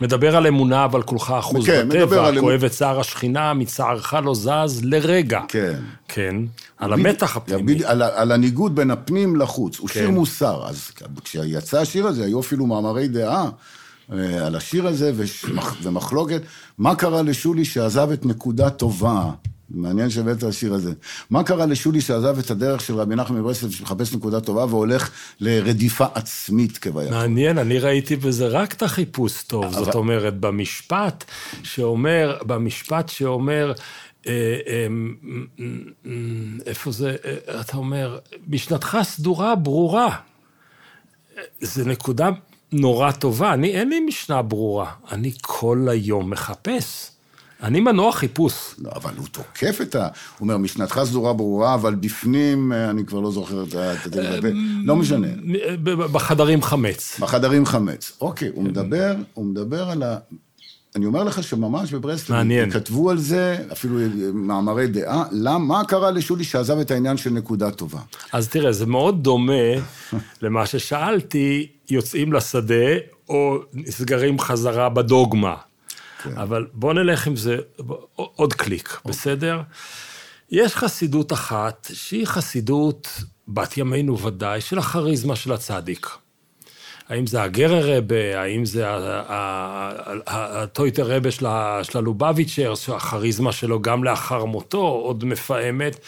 מדבר, 0.00 0.36
על 0.36 0.46
אמונה, 0.46 0.84
אבל 0.84 1.02
כולך 1.02 1.34
אחוז 1.38 1.66
כן, 1.66 1.88
בטבע, 1.88 2.30
אמ- 2.30 2.40
כואב 2.40 2.64
את 2.64 2.70
צער 2.70 3.00
השכינה, 3.00 3.54
מצערך 3.54 4.14
לא 4.14 4.34
זז 4.34 4.80
לרגע. 4.84 5.40
כן. 5.48 5.80
כן, 6.08 6.36
על 6.76 6.92
המתח 6.92 7.36
הפנימי. 7.36 7.62
בדיוק, 7.62 7.90
על, 7.90 8.02
על 8.02 8.32
הניגוד 8.32 8.74
בין 8.74 8.90
הפנים 8.90 9.36
לחוץ. 9.36 9.78
הוא 9.78 9.88
כן. 9.88 10.00
שיר 10.00 10.10
מוסר. 10.10 10.68
אז 10.68 10.90
כשיצא 11.24 11.80
השיר 11.80 12.06
הזה, 12.06 12.24
היו 12.24 12.40
אפילו 12.40 12.66
מאמרי 12.66 13.08
דעה 13.08 13.50
אה, 14.12 14.46
על 14.46 14.56
השיר 14.56 14.86
הזה 14.86 15.12
ומח, 15.14 15.76
ומחלוקת. 15.82 16.42
מה 16.78 16.94
קרה 16.94 17.22
לשולי 17.22 17.64
שעזב 17.64 18.10
את 18.10 18.26
נקודה 18.26 18.70
טובה? 18.70 19.30
מעניין 19.70 20.10
שהבאת 20.10 20.38
את 20.38 20.42
השיר 20.42 20.74
הזה. 20.74 20.92
מה 21.30 21.42
קרה 21.44 21.66
לשולי 21.66 22.00
שעזב 22.00 22.38
את 22.38 22.50
הדרך 22.50 22.80
של 22.80 22.94
רבי 22.94 23.14
נחמן 23.14 23.38
מברסלב 23.40 23.70
שמחפש 23.70 24.14
נקודה 24.14 24.40
טובה 24.40 24.64
והולך 24.64 25.10
לרדיפה 25.40 26.06
עצמית 26.14 26.78
כביכול? 26.78 27.10
מעניין, 27.10 27.58
אני 27.58 27.78
ראיתי 27.78 28.16
בזה 28.16 28.46
רק 28.46 28.72
את 28.74 28.82
החיפוש 28.82 29.42
טוב. 29.42 29.64
אבל- 29.64 29.84
זאת 29.84 29.94
אומרת, 29.94 30.40
במשפט 30.40 31.24
שאומר, 31.62 32.38
במשפט 32.46 33.08
שאומר, 33.08 33.72
אה, 34.26 34.32
אה, 34.66 34.86
איפה 36.66 36.92
זה, 36.92 37.16
אה, 37.24 37.60
אתה 37.60 37.76
אומר, 37.76 38.18
משנתך 38.48 38.98
סדורה, 39.02 39.54
ברורה. 39.54 40.16
זו 41.60 41.84
נקודה 41.84 42.28
נורא 42.72 43.12
טובה. 43.12 43.54
אני, 43.54 43.70
אין 43.70 43.88
לי 43.88 44.00
משנה 44.00 44.42
ברורה. 44.42 44.90
אני 45.12 45.32
כל 45.40 45.86
היום 45.90 46.30
מחפש. 46.30 47.10
אני 47.64 47.80
מנוע 47.80 48.12
חיפוש. 48.12 48.74
לא, 48.78 48.90
אבל 48.94 49.10
הוא 49.16 49.26
תוקף 49.32 49.78
את 49.82 49.94
ה... 49.94 50.02
הוא 50.02 50.10
אומר, 50.40 50.56
משנתך 50.56 51.00
סדורה 51.04 51.32
ברורה, 51.32 51.74
אבל 51.74 51.94
בפנים, 51.94 52.72
אה, 52.72 52.90
אני 52.90 53.04
כבר 53.06 53.20
לא 53.20 53.30
זוכר 53.30 53.64
את 53.68 53.74
ה... 53.74 53.92
את 54.06 54.16
ה- 54.16 54.48
לא 54.84 54.96
משנה. 54.96 55.28
ב- 55.82 55.90
בחדרים 55.90 56.62
חמץ. 56.62 57.18
בחדרים 57.20 57.66
חמץ. 57.66 58.12
אוקיי, 58.20 58.50
הוא 58.54 58.64
מדבר, 58.64 59.14
הוא 59.34 59.44
מדבר 59.46 59.90
על 59.90 60.02
ה... 60.02 60.16
אני 60.96 61.06
אומר 61.06 61.24
לך 61.24 61.42
שממש 61.42 61.92
בברסלב, 61.92 62.36
מעניין. 62.36 62.70
כתבו 62.70 63.10
על 63.10 63.18
זה, 63.18 63.56
אפילו 63.72 63.98
מאמרי 64.34 64.86
דעה, 64.86 65.24
למה, 65.32 65.58
מה 65.58 65.84
קרה 65.84 66.10
לשולי 66.10 66.44
שעזב 66.44 66.78
את 66.78 66.90
העניין 66.90 67.16
של 67.16 67.30
נקודה 67.30 67.70
טובה? 67.70 68.00
אז 68.32 68.48
תראה, 68.48 68.72
זה 68.72 68.86
מאוד 68.86 69.22
דומה 69.22 69.52
למה 70.42 70.66
ששאלתי, 70.66 71.66
יוצאים 71.90 72.32
לשדה 72.32 72.94
או 73.28 73.58
נסגרים 73.74 74.38
חזרה 74.38 74.88
בדוגמה. 74.88 75.54
כן. 76.24 76.38
אבל 76.38 76.66
בוא 76.72 76.94
נלך 76.94 77.26
עם 77.26 77.36
זה 77.36 77.56
עוד 78.16 78.52
קליק, 78.52 79.00
בסדר? 79.04 79.60
יש 80.50 80.76
חסידות 80.76 81.32
אחת, 81.32 81.90
שהיא 81.92 82.26
חסידות 82.26 83.08
בת 83.48 83.76
ימינו 83.76 84.18
ודאי, 84.18 84.60
של 84.60 84.78
הכריזמה 84.78 85.36
של 85.36 85.52
הצדיק. 85.52 86.08
האם 87.08 87.26
זה 87.26 87.42
הגרר 87.42 87.96
רבה, 87.96 88.40
האם 88.40 88.64
זה 88.64 88.84
הטויטר 90.26 91.16
רבה 91.16 91.30
של 91.30 91.98
הלובביצ'ר, 91.98 92.74
שהכריזמה 92.74 93.52
שלו 93.52 93.82
גם 93.82 94.04
לאחר 94.04 94.44
מותו 94.44 94.78
עוד 94.78 95.24
מפעמת. 95.24 96.00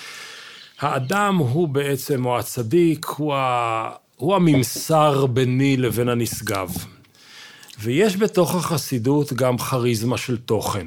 האדם 0.81 1.37
הוא 1.37 1.69
בעצם, 1.69 2.27
או 2.27 2.39
הצדיק, 2.39 3.07
הוא, 3.07 3.35
ה... 3.35 3.91
הוא 4.17 4.35
הממסר 4.35 5.27
ביני 5.27 5.77
לבין 5.77 6.09
הנשגב. 6.09 6.71
ויש 7.79 8.17
בתוך 8.17 8.55
החסידות 8.55 9.33
גם 9.33 9.59
כריזמה 9.59 10.19
של 10.19 10.37
תוכן. 10.37 10.87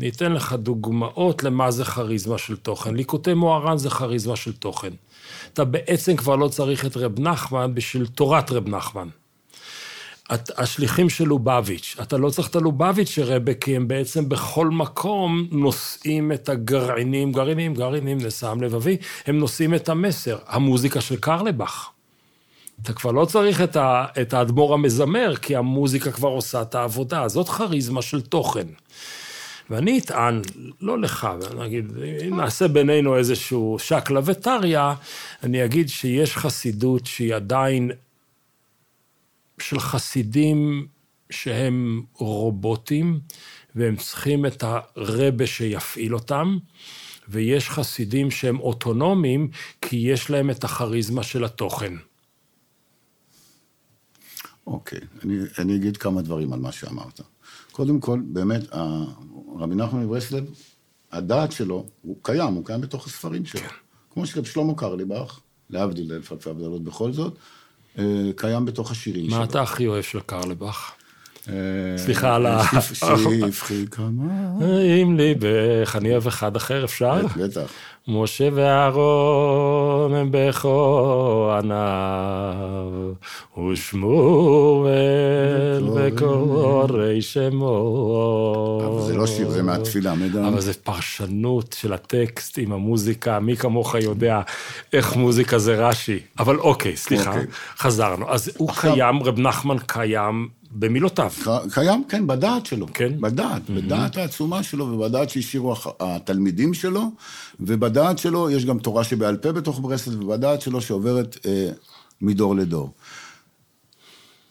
אני 0.00 0.08
אתן 0.08 0.32
לך 0.32 0.52
דוגמאות 0.52 1.42
למה 1.42 1.70
זה 1.70 1.84
כריזמה 1.84 2.38
של 2.38 2.56
תוכן. 2.56 2.94
ליקוטי 2.94 3.34
מוהר"ן 3.34 3.78
זה 3.78 3.90
כריזמה 3.90 4.36
של 4.36 4.52
תוכן. 4.52 4.90
אתה 5.52 5.64
בעצם 5.64 6.16
כבר 6.16 6.36
לא 6.36 6.48
צריך 6.48 6.86
את 6.86 6.96
רב 6.96 7.20
נחמן 7.20 7.74
בשביל 7.74 8.06
תורת 8.06 8.50
רב 8.50 8.68
נחמן. 8.68 9.08
את, 10.34 10.50
השליחים 10.58 11.08
של 11.08 11.24
לובביץ', 11.24 11.96
אתה 12.02 12.16
לא 12.16 12.30
צריך 12.30 12.48
את 12.48 12.56
הלובביץ' 12.56 13.18
רבה, 13.18 13.54
כי 13.54 13.76
הם 13.76 13.88
בעצם 13.88 14.28
בכל 14.28 14.68
מקום 14.68 15.46
נושאים 15.50 16.32
את 16.32 16.48
הגרעינים, 16.48 17.32
גרעינים, 17.32 17.74
גרעינים, 17.74 18.18
נשאם 18.18 18.62
לבבי, 18.62 18.96
הם 19.26 19.38
נושאים 19.38 19.74
את 19.74 19.88
המסר, 19.88 20.38
המוזיקה 20.46 21.00
של 21.00 21.16
קרלבך. 21.16 21.90
אתה 22.82 22.92
כבר 22.92 23.12
לא 23.12 23.24
צריך 23.24 23.60
את, 23.60 23.76
ה, 23.76 24.06
את 24.20 24.34
האדמו"ר 24.34 24.74
המזמר, 24.74 25.36
כי 25.36 25.56
המוזיקה 25.56 26.12
כבר 26.12 26.28
עושה 26.28 26.62
את 26.62 26.74
העבודה. 26.74 27.28
זאת 27.28 27.48
כריזמה 27.48 28.02
של 28.02 28.20
תוכן. 28.20 28.66
ואני 29.70 29.98
אטען, 29.98 30.42
לא 30.80 31.00
לך, 31.00 31.28
נגיד, 31.58 31.92
אם 32.28 32.36
נעשה 32.36 32.68
בינינו 32.68 33.16
איזשהו 33.16 33.76
שקלא 33.78 34.20
וטריא, 34.24 34.80
אני 35.42 35.64
אגיד 35.64 35.88
שיש 35.88 36.36
חסידות 36.36 37.06
שהיא 37.06 37.34
עדיין 37.34 37.90
של 39.60 39.80
חסידים 39.80 40.86
שהם 41.30 42.02
רובוטים, 42.14 43.20
והם 43.74 43.96
צריכים 43.96 44.46
את 44.46 44.64
הרבה 44.96 45.46
שיפעיל 45.46 46.14
אותם, 46.14 46.58
ויש 47.28 47.68
חסידים 47.68 48.30
שהם 48.30 48.60
אוטונומיים, 48.60 49.48
כי 49.80 49.96
יש 49.96 50.30
להם 50.30 50.50
את 50.50 50.64
הכריזמה 50.64 51.22
של 51.22 51.44
התוכן. 51.44 51.94
אוקיי, 54.66 55.00
אני, 55.24 55.38
אני 55.58 55.76
אגיד 55.76 55.96
כמה 55.96 56.22
דברים 56.22 56.52
על 56.52 56.60
מה 56.60 56.72
שאמרת. 56.72 57.20
קודם 57.72 58.00
כל, 58.00 58.20
באמת, 58.24 58.60
רבי 59.58 59.74
נחמן 59.74 60.00
מברסלב, 60.00 60.44
הדעת 61.12 61.52
שלו, 61.52 61.86
הוא 62.02 62.16
קיים, 62.22 62.54
הוא 62.54 62.64
קיים 62.64 62.80
בתוך 62.80 63.06
הספרים 63.06 63.46
שלו. 63.46 63.60
כן. 63.60 63.68
כמו 64.10 64.26
שרב 64.26 64.44
שלמה 64.44 64.74
קרליבך, 64.74 65.40
להבדיל 65.70 66.12
אלף 66.12 66.32
אלפי 66.32 66.50
הבדלות 66.50 66.84
בכל 66.84 67.12
זאת, 67.12 67.34
אה, 67.98 68.30
קיים 68.36 68.64
בתוך 68.64 68.90
השירים 68.90 69.30
שלו. 69.30 69.38
מה 69.38 69.44
אתה 69.44 69.62
הכי 69.62 69.86
אוהב 69.86 70.02
של 70.02 70.20
קרלבך? 70.20 70.92
אה, 71.48 71.54
סליחה 71.98 72.34
על 72.34 72.46
ה- 72.46 72.62
שפחי 73.50 73.84
כמה... 73.90 74.58
עם 75.00 75.16
ליבך, 75.16 75.96
אני 75.96 76.10
אוהב 76.12 76.26
אחד 76.26 76.56
אחר, 76.56 76.84
אפשר? 76.84 77.20
בטח. 77.36 77.60
משה 78.08 78.48
ואהרון 78.52 80.14
הם 80.14 80.28
בכהניו, 81.80 83.12
ושמואל 83.72 84.90
בקוראי 85.96 87.22
שמו. 87.22 88.82
אבל 88.86 89.02
זה 89.06 89.16
לא 89.16 89.26
שיר, 89.26 89.50
זה 89.50 89.62
מהתפילה, 89.62 90.14
מידע. 90.14 90.48
אבל 90.48 90.60
זה 90.60 90.74
פרשנות 90.74 91.76
של 91.78 91.92
הטקסט 91.92 92.58
עם 92.58 92.72
המוזיקה, 92.72 93.40
מי 93.40 93.56
כמוך 93.56 93.94
יודע 93.94 94.40
איך 94.92 95.16
מוזיקה 95.16 95.58
זה 95.58 95.88
רש"י. 95.88 96.18
אבל 96.38 96.58
אוקיי, 96.58 96.96
סליחה, 96.96 97.30
אוקיי. 97.30 97.46
חזרנו. 97.78 98.30
אז 98.30 98.50
הוא 98.56 98.70
קיים, 98.80 99.22
רב 99.22 99.38
נחמן 99.40 99.76
קיים 99.86 100.48
במילותיו. 100.70 101.32
קיים, 101.72 102.04
כן, 102.08 102.26
בדעת 102.26 102.66
שלו. 102.66 102.86
כן. 102.94 103.20
בדעת, 103.20 103.62
mm-hmm. 103.68 103.72
בדעת 103.72 104.16
העצומה 104.16 104.62
שלו 104.62 104.86
ובדעת 104.86 105.30
שהשאירו 105.30 105.74
התלמידים 106.00 106.74
שלו, 106.74 107.10
ובדעת 107.60 108.18
שלו 108.18 108.50
יש 108.50 108.64
גם 108.64 108.78
תורה 108.78 109.04
שבעל 109.04 109.36
פה 109.36 109.52
בתוך 109.52 109.80
ברסלב, 109.80 110.24
ובדעת 110.24 110.60
שלו 110.60 110.80
שעוברת 110.80 111.46
אה, 111.46 111.70
מדור 112.20 112.56
לדור. 112.56 112.92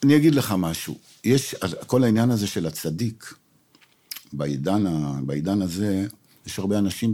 אני 0.04 0.16
אגיד 0.16 0.36
לך 0.36 0.56
משהו, 0.58 0.98
יש, 1.24 1.56
כל 1.88 2.04
העניין 2.04 2.32
הזה 2.32 2.48
של 2.48 2.66
הצדיק, 2.66 3.34
בעידן, 4.34 4.84
בעידן 5.26 5.62
הזה, 5.62 6.06
יש 6.48 6.60
הרבה 6.60 6.78
אנשים 6.78 7.14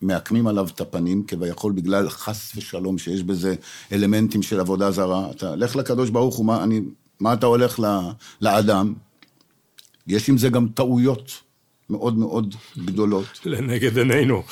שמעקמים 0.00 0.46
עליו 0.46 0.68
את 0.74 0.80
הפנים, 0.80 1.24
כביכול 1.26 1.72
בגלל 1.72 2.08
חס 2.08 2.52
ושלום, 2.56 2.98
שיש 2.98 3.22
בזה 3.22 3.54
אלמנטים 3.92 4.42
של 4.42 4.60
עבודה 4.60 4.90
זרה. 4.90 5.30
אתה, 5.30 5.56
לך 5.56 5.76
לקדוש 5.76 6.10
ברוך 6.10 6.36
הוא, 6.36 6.46
מה, 6.46 6.62
אני, 6.62 6.80
מה 7.20 7.32
אתה 7.32 7.46
הולך 7.46 7.80
לאדם? 8.40 8.94
יש 10.06 10.28
עם 10.28 10.38
זה 10.38 10.48
גם 10.48 10.68
טעויות 10.68 11.32
מאוד 11.90 12.18
מאוד 12.18 12.54
גדולות. 12.78 13.26
לנגד 13.44 13.98
עינינו. 13.98 14.42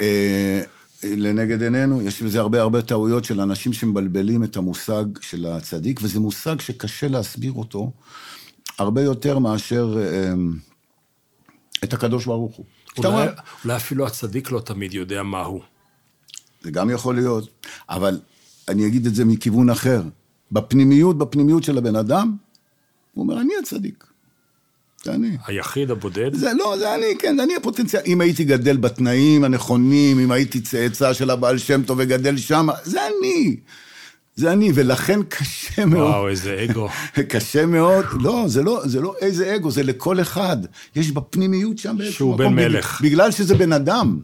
אה, 0.00 0.62
לנגד 1.04 1.62
עינינו, 1.62 2.02
יש 2.02 2.22
בזה 2.22 2.40
הרבה 2.40 2.60
הרבה 2.60 2.82
טעויות 2.82 3.24
של 3.24 3.40
אנשים 3.40 3.72
שמבלבלים 3.72 4.44
את 4.44 4.56
המושג 4.56 5.04
של 5.20 5.46
הצדיק, 5.46 6.00
וזה 6.02 6.20
מושג 6.20 6.60
שקשה 6.60 7.08
להסביר 7.08 7.52
אותו 7.52 7.92
הרבה 8.78 9.02
יותר 9.02 9.38
מאשר 9.38 9.96
אה, 9.98 10.32
את 11.84 11.92
הקדוש 11.92 12.26
ברוך 12.26 12.56
הוא. 12.56 12.66
אולי, 12.98 13.28
אולי 13.64 13.76
אפילו 13.76 14.06
הצדיק 14.06 14.50
לא 14.50 14.60
תמיד 14.60 14.94
יודע 14.94 15.22
מה 15.22 15.42
הוא. 15.42 15.60
זה 16.62 16.70
גם 16.70 16.90
יכול 16.90 17.14
להיות, 17.14 17.66
אבל 17.88 18.20
אני 18.68 18.86
אגיד 18.86 19.06
את 19.06 19.14
זה 19.14 19.24
מכיוון 19.24 19.70
אחר. 19.70 20.02
בפנימיות, 20.52 21.18
בפנימיות 21.18 21.62
של 21.62 21.78
הבן 21.78 21.96
אדם, 21.96 22.36
הוא 23.14 23.22
אומר, 23.22 23.40
אני 23.40 23.52
הצדיק. 23.62 24.04
זה 25.04 25.14
אני. 25.14 25.36
היחיד 25.46 25.90
הבודד? 25.90 26.34
זה 26.34 26.50
לא, 26.58 26.74
זה 26.78 26.94
אני, 26.94 27.06
כן, 27.18 27.36
זה 27.36 27.42
אני 27.42 27.56
הפוטנציאל. 27.56 28.02
אם 28.06 28.20
הייתי 28.20 28.44
גדל 28.44 28.76
בתנאים 28.76 29.44
הנכונים, 29.44 30.18
אם 30.18 30.30
הייתי 30.30 30.60
צאצא 30.60 31.12
של 31.12 31.30
הבעל 31.30 31.58
שם 31.58 31.82
טוב 31.82 31.98
וגדל 32.00 32.36
שם, 32.36 32.68
זה 32.84 33.00
אני. 33.06 33.56
זה 34.36 34.52
אני, 34.52 34.70
ולכן 34.74 35.22
קשה 35.28 35.84
מאוד. 35.84 36.10
וואו, 36.10 36.28
איזה 36.28 36.66
אגו. 36.70 36.88
קשה 37.32 37.66
מאוד, 37.66 38.04
לא, 38.20 38.44
זה 38.46 38.62
לא, 38.62 38.82
זה 38.84 39.00
לא 39.00 39.14
איזה 39.20 39.54
אגו, 39.56 39.70
זה 39.70 39.82
לכל 39.82 40.20
אחד. 40.20 40.56
יש 40.96 41.10
בפנימיות 41.10 41.78
שם 41.78 41.96
בעצם. 41.98 42.10
שהוא 42.10 42.36
בן 42.36 42.54
מלך. 42.54 43.00
בגלל 43.00 43.30
שזה 43.30 43.54
בן 43.54 43.72
אדם. 43.72 44.18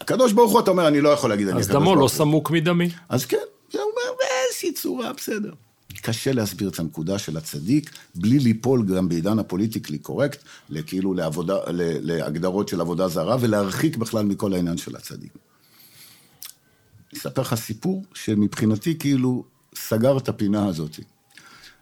הקדוש 0.00 0.32
ברוך 0.32 0.52
הוא, 0.52 0.60
אתה 0.60 0.70
אומר, 0.70 0.88
אני 0.88 1.00
לא 1.00 1.08
יכול 1.08 1.30
להגיד, 1.30 1.48
אני 1.48 1.60
הקדוש 1.60 1.72
ברוך 1.72 1.84
הוא. 1.84 1.92
אז 1.92 1.94
דמו 1.94 2.02
לא 2.02 2.08
סמוק 2.08 2.50
מדמי. 2.50 2.88
אז 3.08 3.24
כן, 3.24 3.36
זה 3.72 3.78
אומר, 3.78 4.18
באיזושהי 4.18 4.72
צורה, 4.72 5.12
בסדר. 5.12 5.52
קשה 6.02 6.32
להסביר 6.32 6.68
את 6.68 6.78
הנקודה 6.78 7.18
של 7.18 7.36
הצדיק, 7.36 7.90
בלי 8.14 8.38
ליפול 8.38 8.86
גם 8.86 9.08
בעידן 9.08 9.38
הפוליטיקלי 9.38 9.98
קורקט, 9.98 10.42
לכאילו 10.70 11.14
לעבודה, 11.14 11.56
להגדרות 12.02 12.68
של 12.68 12.80
עבודה 12.80 13.08
זרה, 13.08 13.36
ולהרחיק 13.40 13.96
בכלל 13.96 14.24
מכל 14.24 14.54
העניין 14.54 14.76
של 14.76 14.96
הצדיק. 14.96 15.32
אספר 17.16 17.42
לך 17.42 17.54
סיפור 17.54 18.04
שמבחינתי 18.14 18.98
כאילו 18.98 19.44
סגר 19.74 20.18
את 20.18 20.28
הפינה 20.28 20.66
הזאת. 20.66 21.00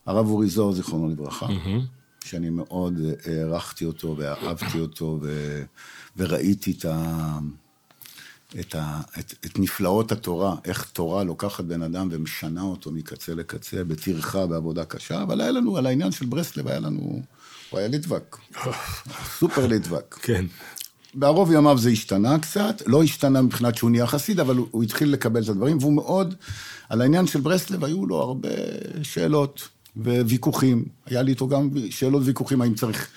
הרב 0.06 0.26
אורי 0.26 0.48
זוהר, 0.48 0.72
זיכרונו 0.72 1.08
לברכה, 1.08 1.46
mm-hmm. 1.46 2.24
שאני 2.24 2.50
מאוד 2.50 3.00
הערכתי 3.24 3.84
אותו 3.84 4.14
ואהבתי 4.18 4.80
אותו, 4.80 5.18
ו... 5.22 5.62
וראיתי 6.16 6.70
את 6.70 6.84
ה... 6.84 7.38
את, 8.60 8.74
ה, 8.74 9.00
את, 9.18 9.34
את 9.46 9.58
נפלאות 9.58 10.12
התורה, 10.12 10.54
איך 10.64 10.90
תורה 10.92 11.24
לוקחת 11.24 11.64
בן 11.64 11.82
אדם 11.82 12.08
ומשנה 12.10 12.62
אותו 12.62 12.90
מקצה 12.90 13.34
לקצה, 13.34 13.84
בטרחה, 13.84 14.46
בעבודה 14.46 14.84
קשה, 14.84 15.22
אבל 15.22 15.40
היה 15.40 15.50
לנו, 15.50 15.76
על 15.76 15.86
העניין 15.86 16.12
של 16.12 16.26
ברסלב, 16.26 16.68
היה 16.68 16.80
לנו, 16.80 17.22
הוא 17.70 17.78
היה 17.78 17.88
ליטבק, 17.88 18.36
סופר 19.38 19.66
ליטבק. 19.66 20.18
כן. 20.22 20.44
בערוב 21.14 21.52
ימיו 21.52 21.78
זה 21.78 21.90
השתנה 21.90 22.38
קצת, 22.38 22.82
לא 22.86 23.02
השתנה 23.02 23.42
מבחינת 23.42 23.76
שהוא 23.76 23.90
נהיה 23.90 24.06
חסיד, 24.06 24.40
אבל 24.40 24.56
הוא, 24.56 24.66
הוא 24.70 24.82
התחיל 24.82 25.12
לקבל 25.12 25.42
את 25.42 25.48
הדברים, 25.48 25.78
והוא 25.80 25.92
מאוד, 25.92 26.34
על 26.88 27.00
העניין 27.00 27.26
של 27.26 27.40
ברסלב 27.40 27.84
היו 27.84 28.06
לו 28.06 28.16
הרבה 28.16 28.48
שאלות 29.02 29.68
וויכוחים. 29.96 30.84
היה 31.06 31.22
לי 31.22 31.30
איתו 31.30 31.48
גם 31.48 31.70
שאלות 31.90 32.22
וויכוחים, 32.22 32.62
האם 32.62 32.74
צריך 32.74 33.08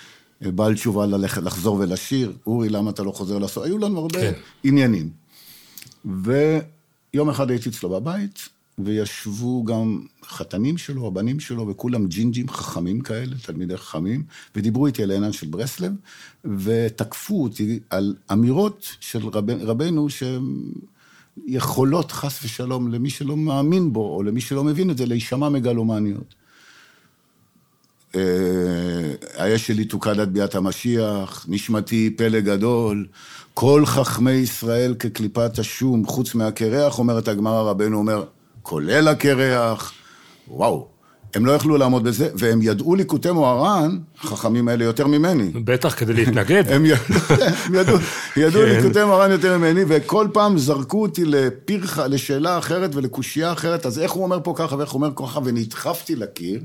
אה, 0.45 0.51
בעל 0.51 0.73
תשובה 0.73 1.05
ללכת, 1.05 1.43
לחזור 1.43 1.75
ולשיר, 1.79 2.33
אורי, 2.47 2.69
למה 2.69 2.91
אתה 2.91 3.03
לא 3.03 3.11
חוזר 3.11 3.37
לעשות? 3.37 3.65
היו 3.65 3.77
לנו 3.77 3.99
הרבה 3.99 4.19
כן. 4.19 4.33
עניינים. 4.63 5.22
ויום 6.05 7.29
אחד 7.29 7.49
הייתי 7.49 7.69
אצלו 7.69 7.89
בבית, 7.89 8.49
וישבו 8.79 9.63
גם 9.63 10.01
חתנים 10.23 10.77
שלו, 10.77 11.07
הבנים 11.07 11.39
שלו, 11.39 11.67
וכולם 11.67 12.07
ג'ינג'ים 12.07 12.49
חכמים 12.49 13.01
כאלה, 13.01 13.35
תלמידי 13.45 13.77
חכמים, 13.77 14.23
ודיברו 14.55 14.87
איתי 14.87 15.03
על 15.03 15.11
העניין 15.11 15.31
של 15.31 15.47
ברסלב, 15.47 15.91
ותקפו 16.45 17.43
אותי 17.43 17.79
על 17.89 18.15
אמירות 18.31 18.95
של 18.99 19.27
רב, 19.27 19.49
רבנו 19.49 20.09
שהן 20.09 20.71
יכולות, 21.45 22.11
חס 22.11 22.43
ושלום, 22.43 22.91
למי 22.91 23.09
שלא 23.09 23.37
מאמין 23.37 23.93
בו, 23.93 24.15
או 24.15 24.23
למי 24.23 24.41
שלא 24.41 24.63
מבין 24.63 24.89
את 24.89 24.97
זה, 24.97 25.05
להישמע 25.05 25.49
מגלומניות. 25.49 26.35
אה, 28.15 28.21
האש 29.37 29.67
שלי 29.67 29.85
תוקד 29.85 30.19
עד 30.19 30.33
ביאת 30.33 30.55
המשיח, 30.55 31.45
נשמתי 31.49 32.13
פלא 32.17 32.39
גדול, 32.39 33.05
כל 33.53 33.85
חכמי 33.85 34.31
ישראל 34.31 34.95
כקליפת 34.99 35.59
השום, 35.59 36.05
חוץ 36.05 36.35
מהקרח, 36.35 36.99
אומרת 36.99 37.27
הגמרא, 37.27 37.61
רבנו 37.61 37.97
אומר, 37.97 38.23
כולל 38.61 39.07
הקרח. 39.07 39.93
וואו, 40.47 40.87
הם 41.35 41.45
לא 41.45 41.51
יכלו 41.51 41.77
לעמוד 41.77 42.03
בזה, 42.03 42.29
והם 42.35 42.61
ידעו 42.61 42.95
ליקוטי 42.95 43.31
מוהר"ן, 43.31 43.97
החכמים 44.21 44.67
האלה 44.67 44.83
יותר 44.83 45.07
ממני. 45.07 45.51
בטח, 45.53 45.99
כדי 45.99 46.13
להתנגד. 46.13 46.63
הם 46.73 46.85
ידעו, 47.75 47.97
ידעו 48.37 48.61
כן. 48.61 48.69
ליקוטי 48.69 49.03
מוהר"ן 49.03 49.31
יותר 49.31 49.57
ממני, 49.57 49.81
וכל 49.87 50.27
פעם 50.33 50.57
זרקו 50.57 51.01
אותי 51.01 51.25
לפרחה, 51.25 52.07
לשאלה 52.07 52.57
אחרת 52.57 52.95
ולקושייה 52.95 53.51
אחרת, 53.51 53.85
אז 53.85 53.99
איך 53.99 54.11
הוא 54.11 54.23
אומר 54.23 54.39
פה 54.43 54.53
ככה 54.55 54.75
ואיך 54.75 54.91
הוא 54.91 55.01
אומר 55.01 55.13
ככה, 55.15 55.39
ונדחפתי 55.43 56.15
לקיר. 56.15 56.59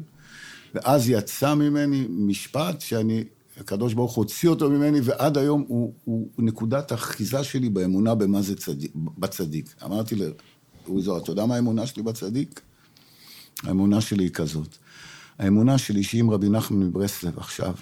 ואז 0.74 1.08
יצא 1.08 1.54
ממני 1.54 2.06
משפט 2.10 2.80
שאני, 2.80 3.24
הקדוש 3.56 3.94
ברוך 3.94 4.14
הוא 4.14 4.24
הוציא 4.24 4.48
אותו 4.48 4.70
ממני, 4.70 5.00
ועד 5.04 5.38
היום 5.38 5.64
הוא, 5.68 5.92
הוא, 6.04 6.28
נקודת 6.38 6.92
האחיזה 6.92 7.44
שלי 7.44 7.68
באמונה 7.68 8.14
במה 8.14 8.42
זה 8.42 8.56
צדיק, 8.56 8.92
בצדיק. 8.94 9.74
אמרתי 9.84 10.14
לאורי 10.14 11.02
זוהר, 11.02 11.22
אתה 11.22 11.30
יודע 11.30 11.46
מה 11.46 11.54
האמונה 11.54 11.86
שלי 11.86 12.02
בצדיק? 12.02 12.60
האמונה 13.62 14.00
שלי 14.00 14.24
היא 14.24 14.30
כזאת. 14.30 14.76
האמונה 15.38 15.78
שלי 15.78 16.02
שאם 16.02 16.30
רבי 16.30 16.48
נחמן 16.48 16.78
מברסלב 16.78 17.38
עכשיו 17.38 17.74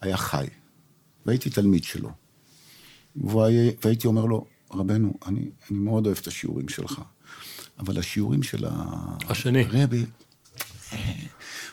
היה 0.00 0.16
חי, 0.16 0.46
והייתי 1.26 1.50
תלמיד 1.50 1.84
שלו, 1.84 2.10
והייתי 3.16 4.06
אומר 4.06 4.24
לו, 4.24 4.44
רבנו, 4.70 5.14
אני, 5.26 5.40
אני 5.70 5.78
מאוד 5.78 6.06
אוהב 6.06 6.18
את 6.20 6.26
השיעורים 6.26 6.68
שלך, 6.68 7.00
אבל 7.78 7.98
השיעורים 7.98 8.42
של 8.42 8.64
השני. 9.28 9.62
הרבי, 9.62 10.04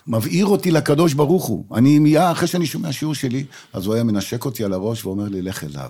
מבעיר 0.07 0.45
אותי 0.45 0.71
לקדוש 0.71 1.13
ברוך 1.13 1.45
הוא. 1.45 1.65
אני 1.75 1.99
מיד, 1.99 2.21
אחרי 2.21 2.47
שאני 2.47 2.65
שומע 2.65 2.91
שיעור 2.91 3.15
שלי, 3.15 3.45
אז 3.73 3.85
הוא 3.85 3.93
היה 3.93 4.03
מנשק 4.03 4.45
אותי 4.45 4.63
על 4.63 4.73
הראש 4.73 5.05
ואומר 5.05 5.27
לי, 5.27 5.41
לך 5.41 5.63
אליו. 5.63 5.89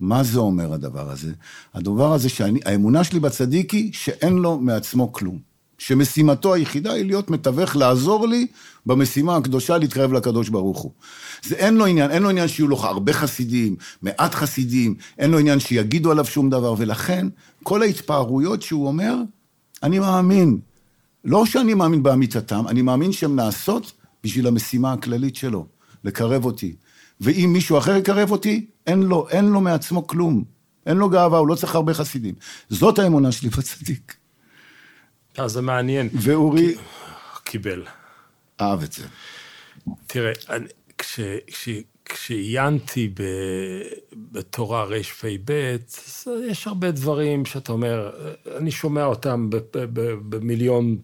מה 0.00 0.22
זה 0.22 0.38
אומר 0.38 0.72
הדבר 0.72 1.10
הזה? 1.10 1.32
הדבר 1.74 2.12
הזה 2.12 2.28
שהאמונה 2.28 3.04
שלי 3.04 3.20
בצדיק 3.20 3.70
היא 3.70 3.92
שאין 3.92 4.36
לו 4.36 4.58
מעצמו 4.58 5.12
כלום. 5.12 5.50
שמשימתו 5.78 6.54
היחידה 6.54 6.92
היא 6.92 7.04
להיות 7.04 7.30
מתווך, 7.30 7.76
לעזור 7.76 8.28
לי 8.28 8.46
במשימה 8.86 9.36
הקדושה 9.36 9.78
להתקרב 9.78 10.12
לקדוש 10.12 10.48
ברוך 10.48 10.80
הוא. 10.80 10.92
זה 11.42 11.54
אין 11.54 11.74
לו 11.74 11.86
עניין, 11.86 12.10
אין 12.10 12.22
לו 12.22 12.30
עניין 12.30 12.48
שיהיו 12.48 12.68
לו 12.68 12.76
הרבה 12.76 13.12
חסידים, 13.12 13.76
מעט 14.02 14.34
חסידים, 14.34 14.94
אין 15.18 15.30
לו 15.30 15.38
עניין 15.38 15.60
שיגידו 15.60 16.10
עליו 16.10 16.24
שום 16.24 16.50
דבר, 16.50 16.74
ולכן 16.78 17.26
כל 17.62 17.82
ההתפארויות 17.82 18.62
שהוא 18.62 18.86
אומר, 18.86 19.16
אני 19.82 19.98
מאמין, 19.98 20.58
לא 21.24 21.46
שאני 21.46 21.74
מאמין 21.74 22.02
באמיתתם, 22.02 22.68
אני 22.68 22.82
מאמין 22.82 23.12
שהן 23.12 23.36
נעשות 23.36 23.92
בשביל 24.24 24.46
המשימה 24.46 24.92
הכללית 24.92 25.36
שלו, 25.36 25.66
לקרב 26.04 26.44
אותי. 26.44 26.76
ואם 27.20 27.50
מישהו 27.52 27.78
אחר 27.78 27.96
יקרב 27.96 28.30
אותי, 28.30 28.66
אין 28.86 29.02
לו, 29.02 29.28
אין 29.28 29.44
לו 29.44 29.60
מעצמו 29.60 30.06
כלום. 30.06 30.44
אין 30.86 30.96
לו 30.96 31.10
גאווה, 31.10 31.38
הוא 31.38 31.48
לא 31.48 31.54
צריך 31.54 31.74
הרבה 31.74 31.94
חסידים. 31.94 32.34
זאת 32.68 32.98
האמונה 32.98 33.32
שלי 33.32 33.48
בצדיק. 33.48 34.14
אז 35.34 35.40
אה, 35.40 35.48
זה 35.48 35.60
מעניין. 35.60 36.08
ואורי... 36.12 36.74
קיבל. 37.44 37.84
אהב 38.60 38.82
את 38.82 38.92
זה. 38.92 39.02
תראה, 40.06 40.32
אני, 40.48 40.66
כש, 40.98 41.20
כש, 41.46 41.68
כשעיינתי 42.04 43.14
בתורה 44.12 44.84
רפ"ב, 44.84 45.76
יש 46.50 46.66
הרבה 46.66 46.90
דברים 46.90 47.44
שאתה 47.44 47.72
אומר, 47.72 48.10
אני 48.56 48.70
שומע 48.70 49.04
אותם 49.04 49.50
במיליון 50.28 50.98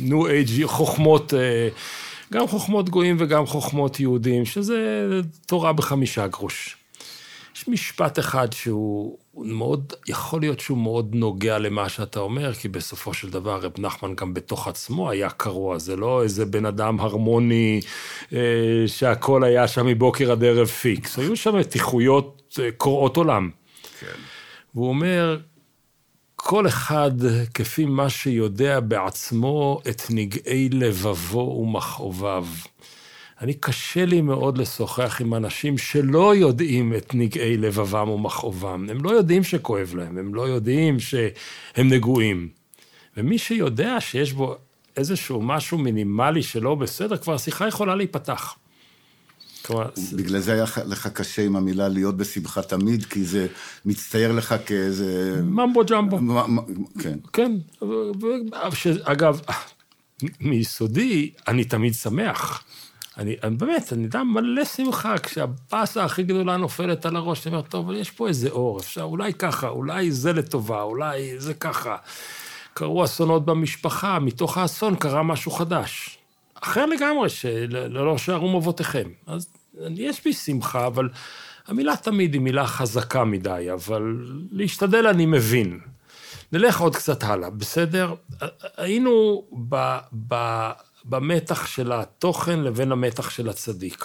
ניו 0.00 0.26
אייג' 0.26 0.66
חוכמות, 0.66 1.34
אה, 1.34 1.68
גם 2.32 2.46
חוכמות 2.46 2.88
גויים 2.88 3.16
וגם 3.18 3.46
חוכמות 3.46 4.00
יהודים, 4.00 4.44
שזה 4.44 5.08
תורה 5.46 5.72
בחמישה 5.72 6.26
גרוש. 6.26 6.76
יש 7.56 7.68
משפט 7.68 8.18
אחד 8.18 8.52
שהוא 8.52 9.18
מאוד, 9.36 9.92
יכול 10.08 10.40
להיות 10.40 10.60
שהוא 10.60 10.78
מאוד 10.78 11.14
נוגע 11.14 11.58
למה 11.58 11.88
שאתה 11.88 12.20
אומר, 12.20 12.54
כי 12.54 12.68
בסופו 12.68 13.14
של 13.14 13.30
דבר 13.30 13.60
רב 13.60 13.72
נחמן 13.78 14.14
גם 14.14 14.34
בתוך 14.34 14.68
עצמו 14.68 15.10
היה 15.10 15.30
קרוע, 15.30 15.78
זה 15.78 15.96
לא 15.96 16.22
איזה 16.22 16.44
בן 16.46 16.66
אדם 16.66 17.00
הרמוני 17.00 17.80
אה, 18.32 18.38
שהכל 18.86 19.44
היה 19.44 19.68
שם 19.68 19.86
מבוקר 19.86 20.32
עד 20.32 20.44
ערב 20.44 20.66
פיקס, 20.66 21.18
היו 21.18 21.36
שם 21.36 21.56
מתיחויות 21.56 22.58
אה, 22.62 22.70
קורעות 22.76 23.16
עולם. 23.16 23.50
כן. 24.00 24.06
והוא 24.74 24.88
אומר, 24.88 25.38
כל 26.46 26.66
אחד 26.66 27.10
כפי 27.54 27.84
מה 27.84 28.10
שיודע 28.10 28.80
בעצמו 28.80 29.80
את 29.90 30.02
נגעי 30.10 30.68
לבבו 30.68 31.58
ומכאוביו. 31.62 32.46
אני 33.40 33.54
קשה 33.54 34.04
לי 34.04 34.20
מאוד 34.20 34.58
לשוחח 34.58 35.20
עם 35.20 35.34
אנשים 35.34 35.78
שלא 35.78 36.34
יודעים 36.34 36.94
את 36.94 37.14
נגעי 37.14 37.56
לבבם 37.56 38.08
ומכאובם. 38.08 38.86
הם 38.90 39.04
לא 39.04 39.10
יודעים 39.10 39.44
שכואב 39.44 39.94
להם, 39.94 40.18
הם 40.18 40.34
לא 40.34 40.42
יודעים 40.42 41.00
שהם 41.00 41.88
נגועים. 41.88 42.48
ומי 43.16 43.38
שיודע 43.38 43.96
שיש 44.00 44.32
בו 44.32 44.56
איזשהו 44.96 45.42
משהו 45.42 45.78
מינימלי 45.78 46.42
שלא 46.42 46.74
בסדר, 46.74 47.16
כבר 47.16 47.34
השיחה 47.34 47.68
יכולה 47.68 47.94
להיפתח. 47.94 48.56
כלומר... 49.66 49.88
בגלל 50.12 50.40
זה 50.40 50.52
היה 50.52 50.64
לך 50.86 51.06
קשה 51.06 51.42
עם 51.42 51.56
המילה 51.56 51.88
להיות 51.88 52.16
בשמחה 52.16 52.62
תמיד, 52.62 53.04
כי 53.04 53.24
זה 53.24 53.46
מצטייר 53.84 54.32
לך 54.32 54.54
כאיזה... 54.66 55.40
ממבו 55.42 55.84
ג'מבו. 55.84 56.18
כן. 56.98 57.18
כן. 57.32 57.52
אגב, 59.02 59.40
מיסודי, 60.40 61.30
אני 61.48 61.64
תמיד 61.64 61.94
שמח. 61.94 62.64
אני, 63.18 63.36
אני 63.42 63.56
באמת, 63.56 63.92
אני 63.92 64.04
יודע, 64.04 64.22
מלא 64.22 64.64
שמחה, 64.64 65.18
כשהבאסה 65.18 66.04
הכי 66.04 66.22
גדולה 66.22 66.56
נופלת 66.56 67.06
על 67.06 67.16
הראש, 67.16 67.46
אני 67.46 67.56
אומר, 67.56 67.66
טוב, 67.66 67.86
אבל 67.86 67.96
יש 67.96 68.10
פה 68.10 68.28
איזה 68.28 68.50
אור, 68.50 68.80
אפשר, 68.80 69.02
אולי 69.02 69.34
ככה, 69.34 69.68
אולי 69.68 70.12
זה 70.12 70.32
לטובה, 70.32 70.82
אולי 70.82 71.40
זה 71.40 71.54
ככה. 71.54 71.96
קרו 72.74 73.04
אסונות 73.04 73.44
במשפחה, 73.44 74.18
מתוך 74.18 74.58
האסון 74.58 74.96
קרה 74.96 75.22
משהו 75.22 75.50
חדש. 75.50 76.18
אחר 76.64 76.86
לגמרי, 76.86 77.28
שלא 77.28 78.18
שערום 78.18 78.56
אבותיכם. 78.56 79.08
אז 79.26 79.48
יש 79.90 80.24
בי 80.24 80.32
שמחה, 80.32 80.86
אבל 80.86 81.08
המילה 81.66 81.96
תמיד 81.96 82.34
היא 82.34 82.40
מילה 82.40 82.66
חזקה 82.66 83.24
מדי, 83.24 83.68
אבל 83.72 84.16
להשתדל 84.52 85.06
אני 85.06 85.26
מבין. 85.26 85.80
נלך 86.52 86.80
עוד 86.80 86.96
קצת 86.96 87.22
הלאה, 87.22 87.50
בסדר? 87.50 88.14
היינו 88.76 89.44
ב, 89.68 89.98
ב, 90.28 90.34
במתח 91.04 91.66
של 91.66 91.92
התוכן 91.92 92.60
לבין 92.60 92.92
המתח 92.92 93.30
של 93.30 93.48
הצדיק. 93.48 94.04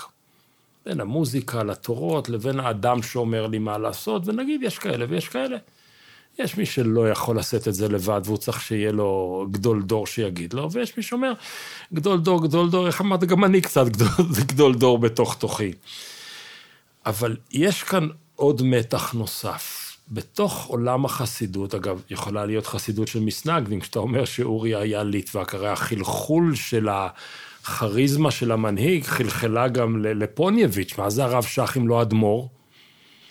בין 0.86 1.00
המוזיקה 1.00 1.64
לתורות 1.64 2.30
לבין 2.30 2.60
האדם 2.60 3.04
שאומר 3.04 3.48
לי 3.48 3.60
מה 3.60 3.78
לעשות, 3.78 4.28
ונגיד 4.28 4.64
יש 4.64 4.80
כאלה 4.80 5.06
ויש 5.10 5.28
כאלה. 5.28 5.58
יש 6.40 6.58
מי 6.58 6.66
שלא 6.66 7.10
יכול 7.10 7.40
לשאת 7.40 7.68
את 7.68 7.74
זה 7.74 7.88
לבד, 7.88 8.22
והוא 8.26 8.38
צריך 8.38 8.62
שיהיה 8.62 8.92
לו 8.92 9.46
גדול 9.52 9.82
דור 9.82 10.08
שיגיד 10.08 10.54
לו, 10.54 10.72
ויש 10.72 10.98
מי 10.98 11.04
שאומר, 11.04 11.34
גדול 11.94 12.20
דור, 12.20 12.44
גדול 12.44 12.70
דור, 12.70 12.88
איך 12.88 13.02
אמרת, 13.02 13.24
גם 13.24 13.46
אני 13.46 13.62
קצת 13.62 13.88
גדול, 13.96 14.26
גדול 14.48 14.76
דור 14.76 14.98
בתוך 14.98 15.36
תוכי. 15.36 15.72
אבל 17.06 17.38
יש 17.52 17.84
כאן 17.84 18.08
עוד 18.36 18.62
מתח 18.62 19.14
נוסף. 19.14 19.86
בתוך 20.12 20.66
עולם 20.66 21.06
החסידות, 21.06 21.76
אגב, 21.76 22.02
יכולה 22.10 22.46
להיות 22.46 22.68
חסידות 22.68 23.08
של 23.08 23.20
מסנגדים, 23.20 23.80
כשאתה 23.80 24.00
אומר 24.00 24.26
שאורי 24.26 24.76
היה 24.76 25.04
ליטבק, 25.04 25.56
הרי 25.56 25.70
החלחול 25.70 26.56
של 26.56 26.88
הכריזמה 26.92 28.32
של 28.32 28.52
המנהיג 28.52 29.04
חלחלה 29.04 29.68
גם 29.68 30.06
לפונייביץ', 30.06 30.98
מה 30.98 31.10
זה 31.10 31.24
הרב 31.24 31.44
שך 31.44 31.78
אם 31.78 31.88
לא 31.88 32.02
אדמו"ר? 32.02 32.50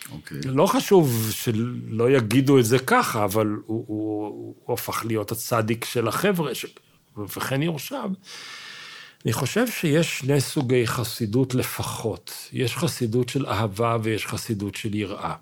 Okay. 0.08 0.12
אוקיי. 0.12 0.40
לא 0.44 0.66
חשוב 0.66 1.30
שלא 1.30 2.10
יגידו 2.10 2.58
את 2.58 2.64
זה 2.64 2.78
ככה, 2.78 3.24
אבל 3.24 3.46
הוא, 3.46 3.84
הוא, 3.88 4.54
הוא 4.64 4.74
הפך 4.74 5.04
להיות 5.06 5.32
הצדיק 5.32 5.84
של 5.84 6.08
החבר'ה, 6.08 6.54
ש... 6.54 6.66
וכן 7.36 7.62
יורשיו. 7.62 8.10
אני 9.24 9.32
חושב 9.32 9.66
שיש 9.66 10.18
שני 10.18 10.40
סוגי 10.40 10.86
חסידות 10.86 11.54
לפחות. 11.54 12.48
יש 12.52 12.76
חסידות 12.76 13.28
של 13.28 13.46
אהבה 13.46 13.96
ויש 14.02 14.26
חסידות 14.26 14.74
של 14.74 14.94
יראה. 14.94 15.34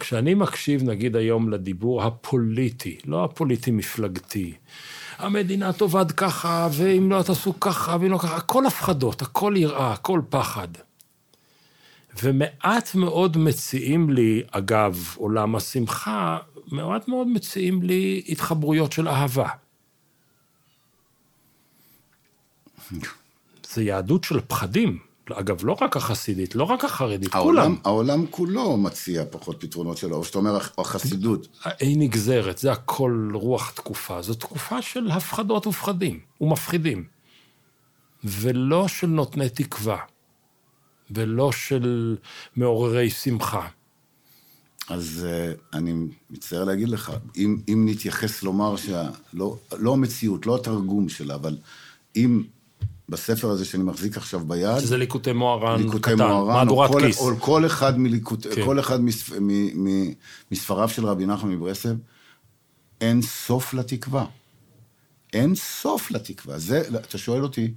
כשאני 0.00 0.34
מקשיב, 0.34 0.82
נגיד 0.82 1.16
היום, 1.16 1.50
לדיבור 1.50 2.02
הפוליטי, 2.02 2.98
לא 3.04 3.24
הפוליטי-מפלגתי, 3.24 4.52
המדינה 5.18 5.72
תאבד 5.72 6.12
ככה, 6.12 6.68
ואם 6.72 7.10
לא 7.10 7.22
תעשו 7.22 7.60
ככה, 7.60 7.96
ואם 8.00 8.10
לא 8.10 8.18
ככה, 8.18 8.36
הכל 8.36 8.66
הפחדות, 8.66 9.22
הכל 9.22 9.54
יראה, 9.56 9.92
הכל 9.92 10.20
פחד. 10.28 10.68
ומעט 12.22 12.94
מאוד 12.94 13.36
מציעים 13.36 14.10
לי, 14.10 14.42
אגב, 14.50 15.14
עולם 15.16 15.56
השמחה, 15.56 16.38
מעט 16.66 17.08
מאוד 17.08 17.26
מציעים 17.26 17.82
לי 17.82 18.22
התחברויות 18.28 18.92
של 18.92 19.08
אהבה. 19.08 19.48
זה 23.68 23.82
יהדות 23.82 24.24
של 24.24 24.40
פחדים. 24.40 24.98
אגב, 25.30 25.64
לא 25.64 25.76
רק 25.80 25.96
החסידית, 25.96 26.54
לא 26.54 26.64
רק 26.64 26.84
החרדית, 26.84 27.34
העולם, 27.34 27.62
כולם. 27.62 27.76
העולם 27.84 28.26
כולו 28.30 28.76
מציע 28.76 29.24
פחות 29.30 29.56
פתרונות 29.60 29.96
שלו, 29.96 30.16
או 30.16 30.24
שאתה 30.24 30.38
אומר, 30.38 30.58
החסידות. 30.78 31.48
היא 31.80 31.98
נגזרת, 31.98 32.58
זה 32.58 32.72
הכל 32.72 33.30
רוח 33.34 33.70
תקופה. 33.70 34.22
זו 34.22 34.34
תקופה 34.34 34.82
של 34.82 35.10
הפחדות 35.10 35.66
ופחדים, 35.66 36.20
ומפחידים. 36.40 37.04
ולא 38.24 38.88
של 38.88 39.06
נותני 39.06 39.48
תקווה. 39.48 39.96
ולא 41.10 41.52
של 41.52 42.16
מעוררי 42.56 43.10
שמחה. 43.10 43.68
אז 44.88 45.26
uh, 45.26 45.76
אני 45.76 45.92
מצטער 46.30 46.64
להגיד 46.64 46.88
לך, 46.88 47.12
אם, 47.36 47.58
אם 47.68 47.86
נתייחס 47.88 48.42
לומר 48.42 48.76
שלא 48.76 49.56
לא 49.78 49.92
המציאות, 49.92 50.46
לא 50.46 50.56
התרגום 50.56 51.08
שלה, 51.08 51.34
אבל 51.34 51.56
אם 52.16 52.42
בספר 53.08 53.50
הזה 53.50 53.64
שאני 53.64 53.82
מחזיק 53.82 54.16
עכשיו 54.16 54.40
ביד... 54.40 54.78
שזה 54.78 54.96
ליקוטי 54.96 55.32
מוהר"ן 55.32 55.98
קטן, 56.00 56.16
מהדורת 56.18 56.90
כיס. 57.00 57.18
או 57.18 57.36
כל 57.38 57.66
אחד, 57.66 57.98
מליקוט, 57.98 58.46
כן. 58.54 58.64
כל 58.64 58.80
אחד 58.80 59.00
מספ, 59.00 59.32
מ, 59.40 59.84
מ, 59.84 60.12
מספריו 60.52 60.88
של 60.88 61.06
רבי 61.06 61.26
נחמן 61.26 61.50
מברסלב, 61.50 61.96
אין 63.00 63.22
סוף 63.22 63.74
לתקווה. 63.74 64.24
אין 65.32 65.54
סוף 65.54 66.10
לתקווה. 66.10 66.58
זה, 66.58 66.82
אתה 66.96 67.18
שואל 67.18 67.42
אותי, 67.42 67.74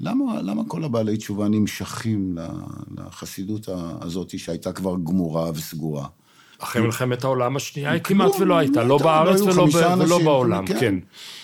למה, 0.00 0.42
למה 0.42 0.62
כל 0.68 0.84
הבעלי 0.84 1.16
תשובה 1.16 1.48
נמשכים 1.48 2.38
לחסידות 2.96 3.68
הזאת 4.00 4.38
שהייתה 4.38 4.72
כבר 4.72 4.94
גמורה 5.04 5.50
וסגורה? 5.54 6.06
אחרי 6.58 6.82
מלחמת 6.82 7.24
העולם 7.24 7.56
השנייה 7.56 7.90
היא 7.90 8.02
כמעט 8.02 8.32
ולא 8.40 8.58
הייתה, 8.58 8.84
לא 8.84 8.98
בארץ 8.98 9.40
ולא 9.40 10.18
בעולם, 10.24 10.66
כן. 10.66 10.94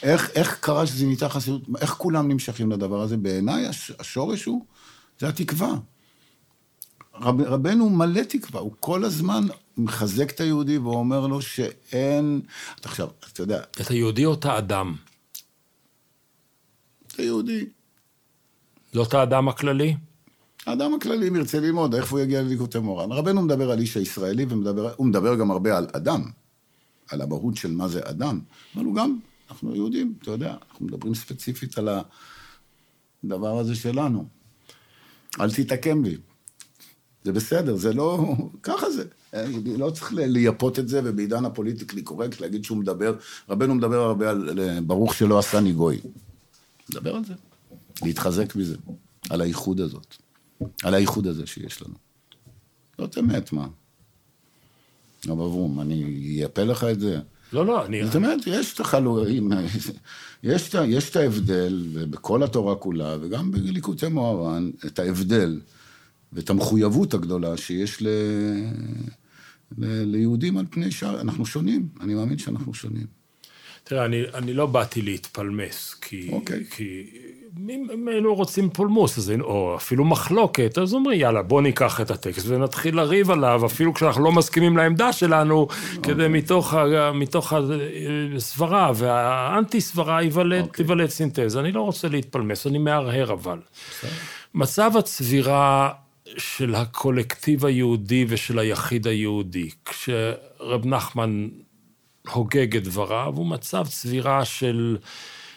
איך 0.02 0.58
קרה 0.60 0.86
שזה 0.86 1.04
נהייתה 1.04 1.28
חסידות, 1.28 1.62
איך 1.80 1.90
כולם 1.90 2.28
נמשכים 2.28 2.72
לדבר 2.72 3.00
הזה? 3.00 3.16
בעיניי 3.16 3.66
השורש 3.98 4.44
הוא, 4.44 4.64
זה 5.18 5.28
התקווה. 5.28 5.74
רבנו 7.20 7.90
מלא 7.90 8.22
תקווה, 8.22 8.60
הוא 8.60 8.72
כל 8.80 9.04
הזמן 9.04 9.46
מחזק 9.76 10.30
את 10.30 10.40
היהודי 10.40 10.78
ואומר 10.78 11.26
לו 11.26 11.42
שאין... 11.42 12.40
עכשיו, 12.84 13.08
אתה 13.32 13.42
יודע... 13.42 13.60
את 13.80 13.90
היהודי 13.90 14.24
או 14.24 14.34
את 14.34 14.44
האדם? 14.44 14.94
את 17.06 17.18
היהודי. 17.18 17.66
לא 18.94 19.02
את 19.02 19.14
האדם 19.14 19.48
הכללי? 19.48 19.96
האדם 20.66 20.94
הכללי, 20.94 21.28
אם 21.28 21.36
ירצה 21.36 21.60
ללמוד, 21.60 21.94
איך 21.94 22.12
הוא 22.12 22.20
יגיע 22.20 22.42
לליקוטי 22.42 22.78
מורן. 22.78 23.12
רבנו 23.12 23.42
מדבר 23.42 23.70
על 23.70 23.78
איש 23.78 23.96
הישראלי, 23.96 24.44
והוא 24.44 25.06
מדבר 25.06 25.34
גם 25.34 25.50
הרבה 25.50 25.76
על 25.76 25.86
אדם, 25.92 26.22
על 27.08 27.20
המהות 27.20 27.56
של 27.56 27.72
מה 27.72 27.88
זה 27.88 28.00
אדם, 28.04 28.40
אבל 28.74 28.84
הוא 28.84 28.94
גם, 28.94 29.18
אנחנו 29.50 29.74
יהודים, 29.74 30.14
אתה 30.22 30.30
יודע, 30.30 30.54
אנחנו 30.70 30.86
מדברים 30.86 31.14
ספציפית 31.14 31.78
על 31.78 31.88
הדבר 33.24 33.58
הזה 33.58 33.74
שלנו. 33.74 34.24
אל 35.40 35.52
תתעקם 35.52 36.04
לי. 36.04 36.16
זה 37.24 37.32
בסדר, 37.32 37.76
זה 37.76 37.92
לא... 37.92 38.34
ככה 38.62 38.90
זה. 38.90 39.04
לא 39.78 39.90
צריך 39.90 40.12
לייפות 40.12 40.78
את 40.78 40.88
זה, 40.88 41.00
ובעידן 41.04 41.44
הפוליטיקלי 41.44 42.02
קורקט 42.02 42.40
להגיד 42.40 42.64
שהוא 42.64 42.78
מדבר, 42.78 43.14
רבנו 43.48 43.74
מדבר 43.74 44.00
הרבה 44.00 44.30
על 44.30 44.80
ברוך 44.86 45.14
שלא 45.14 45.38
עשני 45.38 45.72
גוי. 45.72 46.00
מדבר 46.90 47.16
על 47.16 47.24
זה. 47.24 47.34
להתחזק 48.02 48.56
מזה, 48.56 48.76
על 49.30 49.40
האיחוד 49.40 49.80
הזאת. 49.80 50.16
על 50.82 50.94
האיחוד 50.94 51.26
הזה 51.26 51.46
שיש 51.46 51.82
לנו. 51.82 51.94
זאת 52.98 53.18
אמת, 53.18 53.52
מה? 53.52 53.66
אבל 55.26 55.32
אברום, 55.32 55.80
אני 55.80 56.04
אייפה 56.38 56.64
לך 56.64 56.84
את 56.84 57.00
זה? 57.00 57.20
לא, 57.52 57.66
לא, 57.66 57.86
אני... 57.86 58.06
זאת 58.06 58.16
אומרת, 58.16 58.40
יש 58.46 58.74
את 58.74 58.80
החלואים, 58.80 59.50
יש, 60.42 60.74
יש 60.86 61.10
את 61.10 61.16
ההבדל, 61.16 61.86
ובכל 61.92 62.42
התורה 62.42 62.74
כולה, 62.74 63.16
וגם 63.20 63.50
בליקוטי 63.50 64.08
מוהר"ן, 64.08 64.70
את 64.86 64.98
ההבדל 64.98 65.60
ואת 66.32 66.50
המחויבות 66.50 67.14
הגדולה 67.14 67.56
שיש 67.56 68.02
ל... 68.02 68.08
ל... 69.78 70.02
ליהודים 70.04 70.58
על 70.58 70.66
פני 70.70 70.90
שאר... 70.90 71.20
אנחנו 71.20 71.46
שונים, 71.46 71.88
אני 72.00 72.14
מאמין 72.14 72.38
שאנחנו 72.38 72.74
שונים. 72.74 73.06
תראה, 73.84 74.04
אני, 74.04 74.22
אני 74.34 74.54
לא 74.54 74.66
באתי 74.66 75.02
להתפלמס, 75.02 75.94
כי... 75.94 76.28
אוקיי. 76.32 76.64
כי 76.70 77.06
אם, 77.70 77.86
אם 77.94 78.08
היינו 78.08 78.34
רוצים 78.34 78.70
פולמוס, 78.70 79.18
אז, 79.18 79.32
או 79.40 79.76
אפילו 79.76 80.04
מחלוקת, 80.04 80.78
אז 80.78 80.94
אומרים, 80.94 81.20
יאללה, 81.20 81.42
בוא 81.42 81.62
ניקח 81.62 82.00
את 82.00 82.10
הטקסט 82.10 82.46
ונתחיל 82.48 82.96
לריב 82.96 83.30
עליו, 83.30 83.66
אפילו 83.66 83.94
כשאנחנו 83.94 84.24
לא 84.24 84.32
מסכימים 84.32 84.76
לעמדה 84.76 85.12
שלנו, 85.12 85.68
כדי 86.02 86.28
מתוך, 86.28 86.74
ה- 86.74 87.12
מתוך 87.12 87.52
הסברה, 88.36 88.92
והאנטי-סברה 88.94 90.22
ייוולד 90.22 90.68
ייוולד 90.78 91.10
סינתזה. 91.10 91.60
אני 91.60 91.72
לא 91.72 91.80
רוצה 91.80 92.08
להתפלמס, 92.08 92.66
אני 92.66 92.78
מהרהר 92.78 93.32
אבל. 93.32 93.58
מצב 94.54 94.90
הצבירה 94.98 95.90
של 96.36 96.74
הקולקטיב 96.74 97.64
היהודי 97.64 98.24
ושל 98.28 98.58
היחיד 98.58 99.06
היהודי, 99.06 99.70
כשרב 99.84 100.86
נחמן 100.86 101.48
הוגג 102.30 102.76
את 102.76 102.84
דבריו, 102.84 103.32
הוא 103.36 103.46
מצב 103.46 103.86
צבירה 103.86 104.44
של 104.44 104.98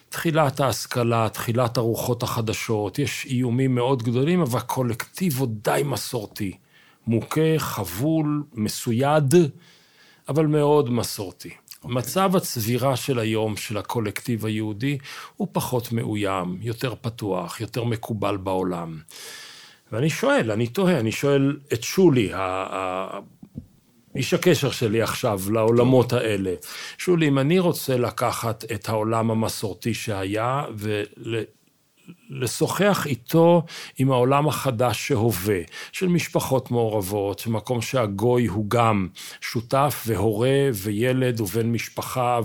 תחילת 0.10 0.60
ההשכלה, 0.60 1.30
תחילת 1.30 1.78
הרוחות 1.78 2.24
החדשות, 2.24 3.00
יש 3.00 3.26
איומים 3.26 3.76
מאוד 3.76 4.04
גדולים, 4.04 4.42
אבל 4.42 4.60
הקולקטיב 4.60 5.38
הוא 5.38 5.48
די 5.52 5.82
מסורתי. 5.86 6.58
מוכה, 7.08 7.58
חבול, 7.58 8.44
מסויד, 8.54 9.34
אבל 10.30 10.46
מאוד 10.46 10.90
מסורתי. 10.90 11.50
Okay. 11.50 11.88
מצב 11.88 12.36
הצבירה 12.36 12.96
של 12.96 13.20
היום, 13.20 13.58
של 13.58 13.78
הקולקטיב 13.78 14.46
היהודי, 14.46 14.98
הוא 15.36 15.48
פחות 15.52 15.92
מאוים, 15.92 16.58
יותר 16.62 16.94
פתוח, 17.02 17.62
יותר 17.62 17.84
מקובל 17.84 18.38
בעולם. 18.38 19.00
ואני 19.92 20.10
שואל, 20.10 20.52
אני 20.52 20.68
תוהה, 20.68 21.00
אני 21.00 21.12
שואל 21.12 21.58
את 21.74 21.84
שולי, 21.84 22.32
איש 24.16 24.34
הקשר 24.34 24.72
שלי 24.72 25.02
עכשיו 25.02 25.42
לעולמות 25.52 26.14
האלה. 26.14 26.54
שולי, 26.98 27.28
אם 27.28 27.40
אני 27.40 27.60
רוצה 27.60 27.98
לקחת 27.98 28.66
את 28.72 28.90
העולם 28.90 29.32
המסורתי 29.32 29.94
שהיה 29.94 30.64
ולשוחח 32.30 33.06
איתו 33.08 33.64
עם 33.98 34.12
העולם 34.12 34.48
החדש 34.48 35.08
שהווה, 35.08 35.60
של 35.92 36.08
משפחות 36.08 36.72
מעורבות, 36.72 37.40
של 37.40 37.50
מקום 37.50 37.82
שהגוי 37.82 38.46
הוא 38.46 38.70
גם 38.70 39.08
שותף 39.42 40.04
והורה 40.08 40.70
וילד 40.74 41.42
ובן 41.42 41.72
משפחה 41.72 42.40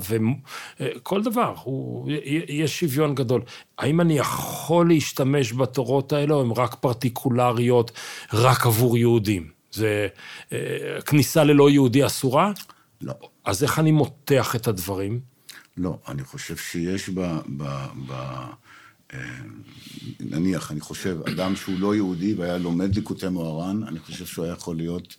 וכל 0.81 1.23
דבר, 1.23 1.55
הוא, 1.63 2.11
יש 2.49 2.81
שוויון 2.81 3.15
גדול. 3.15 3.43
האם 3.79 4.01
אני 4.01 4.19
יכול 4.19 4.89
להשתמש 4.89 5.53
בתורות 5.53 6.13
האלה 6.13 6.35
או 6.35 6.41
הן 6.41 6.51
רק 6.57 6.75
פרטיקולריות, 6.75 7.91
רק 8.33 8.67
עבור 8.67 8.99
יהודים? 8.99 9.60
זה 9.73 10.09
אה, 10.53 11.01
כניסה 11.07 11.45
ללא 11.45 11.71
יהודי 11.71 12.07
אסורה? 12.07 12.53
לא. 13.01 13.15
אז 13.45 13.63
איך 13.63 13.79
אני 13.79 13.93
מותח 13.93 14.57
את 14.57 14.69
הדברים? 14.69 15.21
לא, 15.77 15.99
אני 16.09 16.25
חושב 16.25 16.57
שיש 16.57 17.09
ב... 17.09 17.21
ב, 17.57 17.87
ב 18.07 18.13
אה, 19.15 19.19
נניח, 20.21 20.73
אני 20.73 20.81
חושב, 20.81 21.19
אדם 21.27 21.57
שהוא 21.57 21.81
לא 21.81 21.95
יהודי 21.95 22.35
והיה 22.35 22.59
לומד 22.59 22.95
ליקוטי 22.95 23.29
מוהר"ן, 23.29 23.83
אני 23.83 23.99
חושב 23.99 24.27
שהוא 24.27 24.45
היה 24.45 24.53
יכול 24.53 24.77
להיות, 24.77 25.17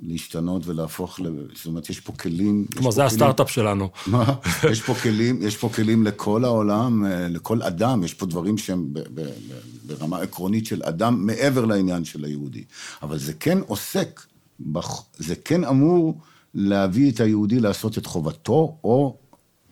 להשתנות 0.00 0.66
ולהפוך 0.66 1.20
ל... 1.20 1.24
זאת 1.54 1.66
אומרת, 1.66 1.90
יש 1.90 2.00
פה 2.00 2.12
כלים... 2.12 2.66
פה 2.82 2.90
זה 2.90 3.04
הסטארט-אפ 3.04 3.50
שלנו. 3.50 3.88
מה? 4.06 4.34
יש 4.70 4.82
פה 4.82 4.94
כלים, 4.94 5.42
יש 5.42 5.56
פה 5.56 5.68
כלים 5.68 6.04
לכל 6.04 6.44
העולם, 6.44 7.06
אה, 7.06 7.28
לכל 7.28 7.62
אדם, 7.62 8.04
יש 8.04 8.14
פה 8.14 8.26
דברים 8.26 8.58
שהם 8.58 8.92
ברמה 9.86 10.18
עקרונית 10.18 10.66
של 10.66 10.82
אדם 10.82 11.26
מעבר 11.26 11.64
לעניין 11.64 12.04
של 12.04 12.24
היהודי. 12.24 12.64
אבל 13.02 13.18
זה 13.18 13.32
כן 13.32 13.58
עוסק, 13.66 14.20
זה 15.18 15.34
כן 15.44 15.64
אמור 15.64 16.20
להביא 16.54 17.10
את 17.10 17.20
היהודי 17.20 17.60
לעשות 17.60 17.98
את 17.98 18.06
חובתו, 18.06 18.78
או 18.84 19.16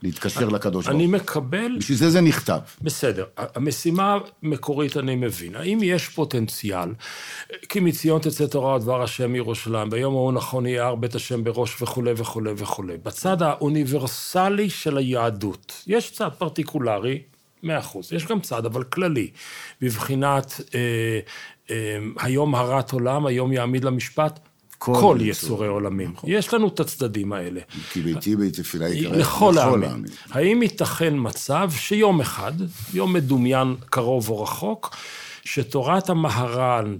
להתקשר 0.02 0.48
לקדוש 0.48 0.86
ברוך 0.86 0.96
אני 0.96 1.04
הוא. 1.04 1.12
מקבל, 1.12 1.76
בשביל 1.78 1.98
זה 1.98 2.10
זה 2.10 2.20
נכתב. 2.20 2.58
בסדר, 2.82 3.24
המשימה 3.36 4.18
המקורית 4.42 4.96
אני 4.96 5.16
מבין. 5.16 5.56
האם 5.56 5.78
יש 5.82 6.08
פוטנציאל, 6.08 6.88
כי 7.68 7.80
מציון 7.80 8.20
תצא 8.20 8.46
תורה 8.46 8.76
ודבר 8.76 9.02
השם 9.02 9.32
מירושלים, 9.32 9.90
ביום 9.90 10.14
ההוא 10.14 10.32
נכון 10.32 10.66
יהיה 10.66 10.86
הר 10.86 10.94
בית 10.94 11.14
השם 11.14 11.44
בראש 11.44 11.82
וכולי 11.82 12.12
וכולי 12.16 12.52
וכולי. 12.56 12.96
בצד 13.02 13.42
האוניברסלי 13.42 14.70
של 14.70 14.96
היהדות, 14.96 15.82
יש 15.86 16.12
צד 16.12 16.30
פרטיקולרי, 16.38 17.22
מאה 17.62 17.78
אחוז, 17.78 18.12
יש 18.12 18.26
גם 18.26 18.40
צד 18.40 18.66
אבל 18.66 18.84
כללי, 18.84 19.30
בבחינת 19.80 20.60
אה, 20.74 21.20
אה, 21.70 21.98
היום 22.18 22.54
הרת 22.54 22.92
עולם, 22.92 23.26
היום 23.26 23.52
יעמיד 23.52 23.84
למשפט 23.84 24.45
כל 24.78 24.94
כל 25.00 25.18
יצורי 25.20 25.68
עולמים. 25.68 26.12
יש 26.24 26.54
לנו 26.54 26.68
את 26.68 26.80
הצדדים 26.80 27.32
האלה. 27.32 27.60
כי 27.92 28.00
ביתי 28.00 28.36
בית 28.36 28.60
תפילה 28.60 28.88
יקרא 28.88 29.16
לכל 29.16 29.58
העמים. 29.58 30.04
האם 30.30 30.62
ייתכן 30.62 31.14
מצב 31.16 31.70
שיום 31.76 32.20
אחד, 32.20 32.52
יום 32.94 33.12
מדומיין 33.12 33.76
קרוב 33.90 34.28
או 34.28 34.42
רחוק, 34.42 34.96
שתורת 35.44 36.10
המהר"ן, 36.10 36.96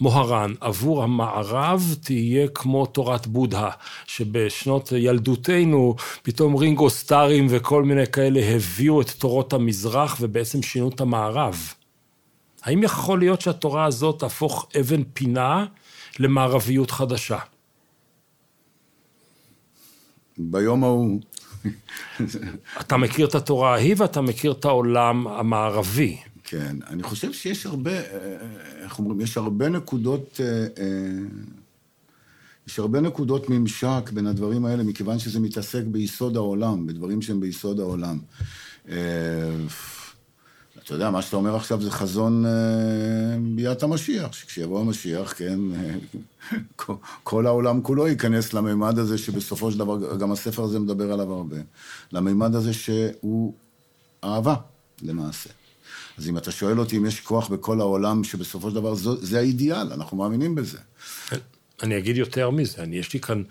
מוהר"ן 0.00 0.52
עבור 0.60 1.02
המערב 1.02 1.96
תהיה 2.02 2.48
כמו 2.48 2.86
תורת 2.86 3.26
בודהה, 3.26 3.70
שבשנות 4.06 4.92
ילדותנו 4.92 5.94
פתאום 6.22 6.56
רינגו 6.56 6.90
סטארים 6.90 7.46
וכל 7.50 7.82
מיני 7.82 8.06
כאלה 8.06 8.40
הביאו 8.40 9.00
את 9.00 9.10
תורות 9.10 9.52
המזרח 9.52 10.16
ובעצם 10.20 10.62
שינו 10.62 10.88
את 10.88 11.00
המערב. 11.00 11.72
האם 12.62 12.82
יכול 12.82 13.18
להיות 13.18 13.40
שהתורה 13.40 13.84
הזאת 13.84 14.18
תהפוך 14.18 14.68
אבן 14.80 15.02
פינה 15.12 15.66
למערביות 16.18 16.90
חדשה? 16.90 17.38
ביום 20.38 20.84
ההוא, 20.84 21.20
אתה 22.80 22.96
מכיר 22.96 23.26
את 23.26 23.34
התורה 23.34 23.74
ההיא 23.74 23.94
ואתה 23.98 24.20
מכיר 24.20 24.52
את 24.52 24.64
העולם 24.64 25.26
המערבי. 25.28 26.16
כן, 26.44 26.76
אני 26.86 27.02
חושב 27.02 27.32
שיש 27.32 27.66
הרבה, 27.66 27.90
אה, 27.90 28.02
איך 28.82 28.98
אומרים, 28.98 29.20
יש 29.20 29.36
הרבה 29.36 29.68
נקודות, 29.68 30.40
אה, 30.40 30.66
אה, 30.82 30.86
יש 32.66 32.78
הרבה 32.78 33.00
נקודות 33.00 33.48
ממשק 33.50 34.10
בין 34.12 34.26
הדברים 34.26 34.64
האלה, 34.64 34.82
מכיוון 34.82 35.18
שזה 35.18 35.40
מתעסק 35.40 35.82
ביסוד 35.84 36.36
העולם, 36.36 36.86
בדברים 36.86 37.22
שהם 37.22 37.40
ביסוד 37.40 37.80
העולם. 37.80 38.18
אה, 38.88 38.96
אתה 40.84 40.94
יודע, 40.94 41.10
מה 41.10 41.22
שאתה 41.22 41.36
אומר 41.36 41.56
עכשיו 41.56 41.82
זה 41.82 41.90
חזון 41.90 42.46
אה, 42.46 42.50
ביאת 43.54 43.82
המשיח, 43.82 44.32
שכשיבוא 44.32 44.80
המשיח, 44.80 45.34
כן, 45.36 45.58
כל- 47.24 47.46
העולם 47.46 47.82
כולו 47.82 48.08
ייכנס 48.08 48.52
לממד 48.52 48.98
הזה, 48.98 49.18
שבסופו 49.18 49.72
של 49.72 49.78
דבר, 49.78 50.16
גם 50.16 50.32
הספר 50.32 50.62
הזה 50.62 50.78
מדבר 50.78 51.12
עליו 51.12 51.32
הרבה, 51.32 51.56
לממד 52.12 52.54
הזה 52.54 52.72
שהוא 52.72 53.54
אהבה, 54.24 54.54
למעשה. 55.02 55.50
אז 56.18 56.28
אם 56.28 56.36
אתה 56.38 56.50
שואל 56.50 56.80
אותי 56.80 56.96
אם 56.96 57.06
יש 57.06 57.20
כוח 57.20 57.48
בכל 57.48 57.80
העולם, 57.80 58.24
שבסופו 58.24 58.70
של 58.70 58.74
דבר 58.74 58.94
זה 59.20 59.38
האידיאל, 59.38 59.92
אנחנו 59.92 60.16
מאמינים 60.16 60.54
בזה. 60.54 60.78
אני 61.82 61.98
אגיד 61.98 62.16
יותר 62.16 62.50
מזה, 62.50 62.82
אני, 62.82 62.96
יש 62.96 63.12
לי 63.12 63.20
כאן... 63.20 63.42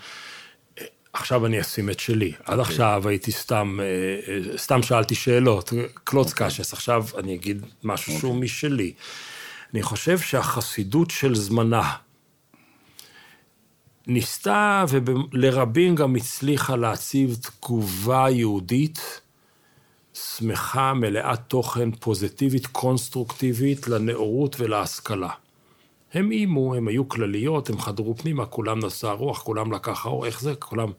עכשיו 1.13 1.45
אני 1.45 1.61
אשים 1.61 1.89
את 1.89 1.99
שלי. 1.99 2.33
עד 2.45 2.59
עכשיו 2.59 3.07
הייתי 3.07 3.31
סתם, 3.31 3.79
אה, 3.81 3.85
אה, 4.33 4.57
סתם 4.57 4.83
שאלתי 4.83 5.15
שאלות, 5.15 5.73
קלוץ 6.03 6.33
קשס. 6.33 6.73
עכשיו 6.73 7.05
אני 7.17 7.35
אגיד 7.35 7.65
משהו 7.83 8.19
שהוא 8.19 8.35
משלי. 8.35 8.93
אני 9.73 9.83
חושב 9.83 10.19
שהחסידות 10.19 11.11
של 11.11 11.35
זמנה 11.35 11.95
ניסתה 14.07 14.85
ולרבים 14.89 15.95
גם 15.95 16.15
הצליחה 16.15 16.75
להציב 16.75 17.37
תגובה 17.41 18.29
יהודית 18.29 19.21
שמחה, 20.13 20.93
מלאת 20.93 21.39
תוכן, 21.47 21.91
פוזיטיבית, 21.91 22.67
קונסטרוקטיבית, 22.67 23.87
לנאורות 23.87 24.55
ולהשכלה. 24.59 25.29
הם 26.13 26.31
איימו, 26.31 26.75
הם 26.75 26.87
היו 26.87 27.09
כלליות, 27.09 27.69
הם 27.69 27.79
חדרו 27.79 28.17
פנימה, 28.17 28.45
כולם 28.45 28.85
נשא 28.85 29.07
הרוח, 29.07 29.41
כולם 29.41 29.71
לקח 29.71 30.05
האור, 30.05 30.25
איך 30.25 30.41
זה? 30.41 30.55
כולם... 30.55 30.91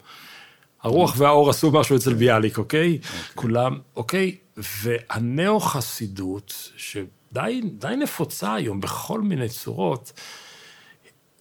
הרוח 0.82 1.14
והאור 1.18 1.50
עשו 1.50 1.70
משהו 1.70 1.96
אצל 1.96 2.14
ביאליק, 2.14 2.58
אוקיי? 2.58 2.98
כולם, 3.34 3.78
אוקיי? 3.96 4.36
והנאו-חסידות, 4.56 6.70
שדי 6.76 7.60
די 7.78 7.94
נפוצה 7.98 8.54
היום 8.54 8.80
בכל 8.80 9.20
מיני 9.20 9.48
צורות, 9.48 10.12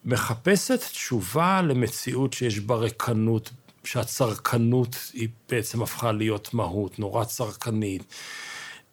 מחפשת 0.06 0.80
תשובה 0.80 1.62
למציאות 1.62 2.34
שיש 2.34 2.60
בה 2.60 2.76
ריקנות, 2.76 3.52
שהצרכנות 3.84 4.96
היא 5.14 5.30
בעצם 5.50 5.82
הפכה 5.82 6.12
להיות 6.12 6.54
מהות, 6.54 7.00
נורא 7.00 7.24
צרכנית. 7.24 8.04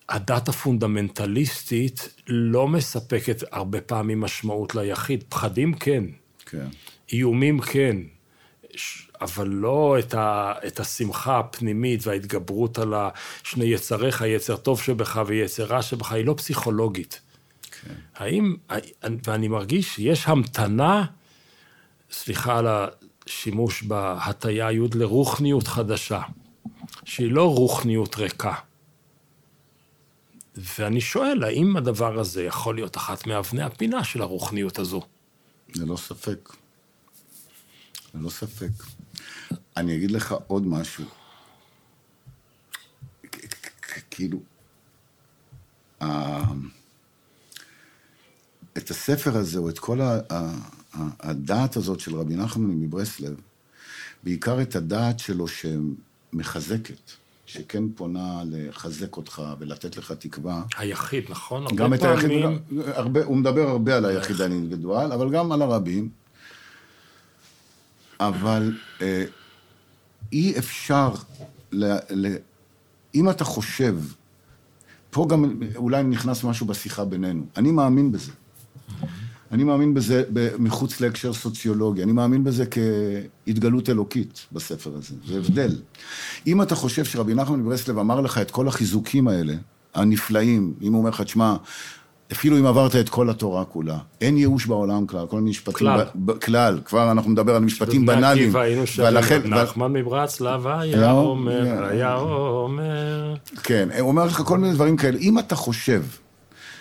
הדת 0.09 0.49
הפונדמנטליסטית 0.49 2.09
לא 2.27 2.69
מספקת 2.69 3.43
הרבה 3.53 3.81
פעמים 3.81 4.21
משמעות 4.21 4.75
ליחיד. 4.75 5.25
פחדים 5.29 5.75
כן, 5.75 6.05
כן. 6.47 6.67
איומים 7.13 7.61
כן, 7.61 7.97
אבל 9.21 9.49
לא 9.49 9.97
את, 9.99 10.15
ה, 10.15 10.53
את 10.67 10.81
השמחה 10.81 11.39
הפנימית 11.39 12.07
וההתגברות 12.07 12.79
על 12.79 12.95
שני 13.43 13.65
יצריך, 13.65 14.25
יצר 14.27 14.57
טוב 14.57 14.81
שבך 14.81 15.23
ויצר 15.27 15.65
רע 15.65 15.83
שבך, 15.83 16.13
היא 16.13 16.25
לא 16.25 16.35
פסיכולוגית. 16.37 17.21
כן. 17.71 17.95
האם, 18.17 18.57
ואני 19.27 19.49
מרגיש 19.49 19.95
שיש 19.95 20.29
המתנה, 20.29 21.05
סליחה 22.11 22.59
על 22.59 22.67
השימוש 22.69 23.83
בהטייה 23.83 24.73
י' 24.73 24.79
לרוחניות 24.95 25.67
חדשה. 25.67 26.21
שהיא 27.05 27.33
לא 27.33 27.55
רוחניות 27.55 28.17
ריקה. 28.17 28.55
ואני 30.59 31.01
שואל, 31.01 31.45
האם 31.45 31.77
הדבר 31.77 32.19
הזה 32.19 32.43
יכול 32.45 32.75
להיות 32.75 32.97
אחת 32.97 33.27
מאבני 33.27 33.63
הפינה 33.63 34.05
של 34.05 34.23
הרוחניות 34.23 34.79
הזו? 34.79 35.03
ללא 35.75 35.97
ספק. 35.97 36.53
ללא 38.15 38.31
ספק. 38.31 38.71
אני 39.77 39.97
אגיד 39.97 40.11
לך 40.11 40.35
עוד 40.47 40.67
משהו. 40.67 41.05
כאילו, 44.11 44.39
את 48.79 48.91
הספר 48.91 49.37
הזה, 49.37 49.59
או 49.59 49.69
את 49.69 49.79
כל 49.79 50.01
הדעת 51.21 51.77
הזאת 51.77 52.01
של 52.01 52.17
רבי 52.17 52.37
נחמן 52.37 52.71
מברסלב, 52.71 53.41
בעיקר 54.23 54.63
את 54.63 54.77
הדעת 54.77 55.19
שלו 55.19 55.47
שמחזקת, 55.49 57.11
שכן 57.49 57.85
פונה 57.95 58.43
לחזק 58.47 59.17
אותך 59.17 59.43
ולתת 59.59 59.97
לך 59.97 60.13
תקווה. 60.13 60.63
היחיד, 60.77 61.25
נכון? 61.29 61.67
גם 61.75 61.95
את 61.95 62.03
היחיד, 62.03 62.31
הרבה, 62.87 63.25
הוא 63.25 63.37
מדבר 63.37 63.69
הרבה 63.69 63.97
על 63.97 64.05
היחיד 64.05 64.41
האינדיבידואל, 64.41 65.13
אבל 65.13 65.31
גם 65.31 65.53
על 65.53 65.63
הרבים. 65.63 66.09
אבל 68.21 68.77
אה, 69.01 69.25
אי 70.33 70.59
אפשר, 70.59 71.11
ל, 71.73 71.97
ל, 72.11 72.35
אם 73.15 73.31
אתה 73.31 73.45
חושב, 73.45 73.97
פה 75.11 75.27
גם 75.31 75.61
אולי 75.77 76.03
נכנס 76.03 76.45
משהו 76.45 76.67
בשיחה 76.67 77.05
בינינו, 77.05 77.45
אני 77.57 77.71
מאמין 77.71 78.13
בזה. 78.13 78.33
אני 79.53 79.65
מאמין 79.65 79.95
בזה 79.95 80.23
מחוץ 80.59 81.01
להקשר 81.01 81.33
סוציולוגי, 81.33 82.03
אני 82.03 82.13
מאמין 82.13 82.45
בזה 82.45 82.65
כהתגלות 82.67 83.91
אלוקית 83.91 84.47
בספר 84.53 84.91
הזה, 84.95 85.15
זה 85.27 85.39
הבדל. 85.39 85.77
אם 86.47 86.63
אתה 86.63 86.75
חושב 86.75 87.05
שרבי 87.05 87.35
נחמן 87.35 87.61
מברסלב 87.61 87.99
אמר 87.99 88.21
לך 88.21 88.39
את 88.39 88.51
כל 88.51 88.69
החיזוקים 88.69 89.29
האלה, 89.29 89.55
הנפלאים, 89.95 90.73
אם 90.83 90.93
הוא 90.93 90.99
אומר 90.99 91.11
לך, 91.11 91.21
תשמע, 91.21 91.57
אפילו 92.33 92.59
אם 92.59 92.67
עברת 92.67 92.97
את 92.97 93.09
כל 93.09 93.31
התורה 93.31 93.65
כולה, 93.65 93.99
אין 94.21 94.37
ייאוש 94.37 94.67
בעולם 94.67 95.07
כלל, 95.07 95.27
כל 95.27 95.37
מיני 95.37 95.51
משפטים... 95.51 95.79
כלל. 95.79 96.05
ב, 96.15 96.33
כלל, 96.33 96.81
כבר 96.85 97.11
אנחנו 97.11 97.31
נדבר 97.31 97.55
על 97.55 97.63
משפטים 97.63 98.07
בנאליים. 98.07 98.53
ולכן... 98.99 99.41
נחמן 99.45 99.93
מברצלב 99.93 100.67
היה 100.67 101.13
אומר, 101.13 101.85
היה 101.85 102.17
אומר... 102.17 103.35
כן, 103.63 103.89
הוא 104.01 104.09
אומר 104.09 104.25
לך 104.25 104.43
כל 104.43 104.59
מיני 104.59 104.75
דברים 104.75 104.97
כאלה. 104.97 105.19
אם 105.19 105.39
אתה 105.39 105.57
חושב 105.57 106.03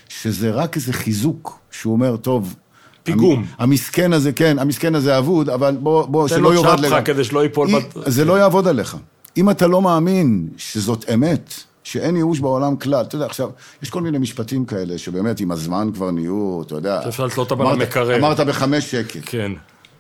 שזה 0.09 0.51
רק 0.51 0.75
איזה 0.75 0.93
חיזוק, 0.93 1.59
שהוא 1.71 1.93
אומר, 1.93 2.17
טוב... 2.17 2.55
פיגום. 3.03 3.45
המסכן 3.57 4.13
הזה, 4.13 4.31
כן, 4.31 4.59
המסכן 4.59 4.95
הזה 4.95 5.17
אבוד, 5.17 5.49
אבל 5.49 5.77
בוא, 5.79 6.05
בוא, 6.05 6.27
שלא 6.27 6.55
יאבד 6.55 6.67
לך. 6.67 6.75
תן 6.75 6.81
לו 6.81 6.87
צ'פחה 6.87 7.01
כדי 7.01 7.23
שלא 7.23 7.43
ייפול... 7.43 7.69
זה 8.05 8.25
לא 8.25 8.39
יעבוד 8.39 8.67
עליך. 8.67 8.97
אם 9.37 9.49
אתה 9.49 9.67
לא 9.67 9.81
מאמין 9.81 10.49
שזאת 10.57 11.05
אמת, 11.13 11.53
שאין 11.83 12.15
ייאוש 12.15 12.39
בעולם 12.39 12.75
כלל. 12.75 13.05
אתה 13.05 13.15
יודע, 13.15 13.25
עכשיו, 13.25 13.49
יש 13.83 13.89
כל 13.89 14.01
מיני 14.01 14.17
משפטים 14.17 14.65
כאלה, 14.65 14.97
שבאמת 14.97 15.39
עם 15.39 15.51
הזמן 15.51 15.89
כבר 15.93 16.11
נהיו, 16.11 16.61
אתה 16.65 16.75
יודע... 16.75 17.07
אפשר 17.07 17.25
לתלות 17.25 17.51
אותם 17.51 17.61
על 17.61 17.73
המקרר. 17.73 18.17
אמרת 18.17 18.39
בחמש 18.39 18.91
שקל. 18.91 19.19
כן. 19.25 19.51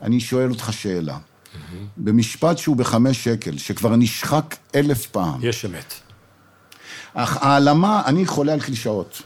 אני 0.01 0.19
שואל 0.19 0.49
אותך 0.49 0.73
שאלה. 0.73 1.17
במשפט 1.97 2.57
שהוא 2.57 2.75
בחמש 2.75 3.23
שקל, 3.23 3.57
שכבר 3.57 3.95
נשחק 3.95 4.55
אלף 4.75 5.05
פעם. 5.05 5.39
יש 5.41 5.65
אמת. 5.65 5.93
אך 7.13 7.37
העלמה, 7.41 8.01
אני 8.05 8.25
חולה 8.25 8.53
על 8.53 8.59
קלישאות. 8.59 9.21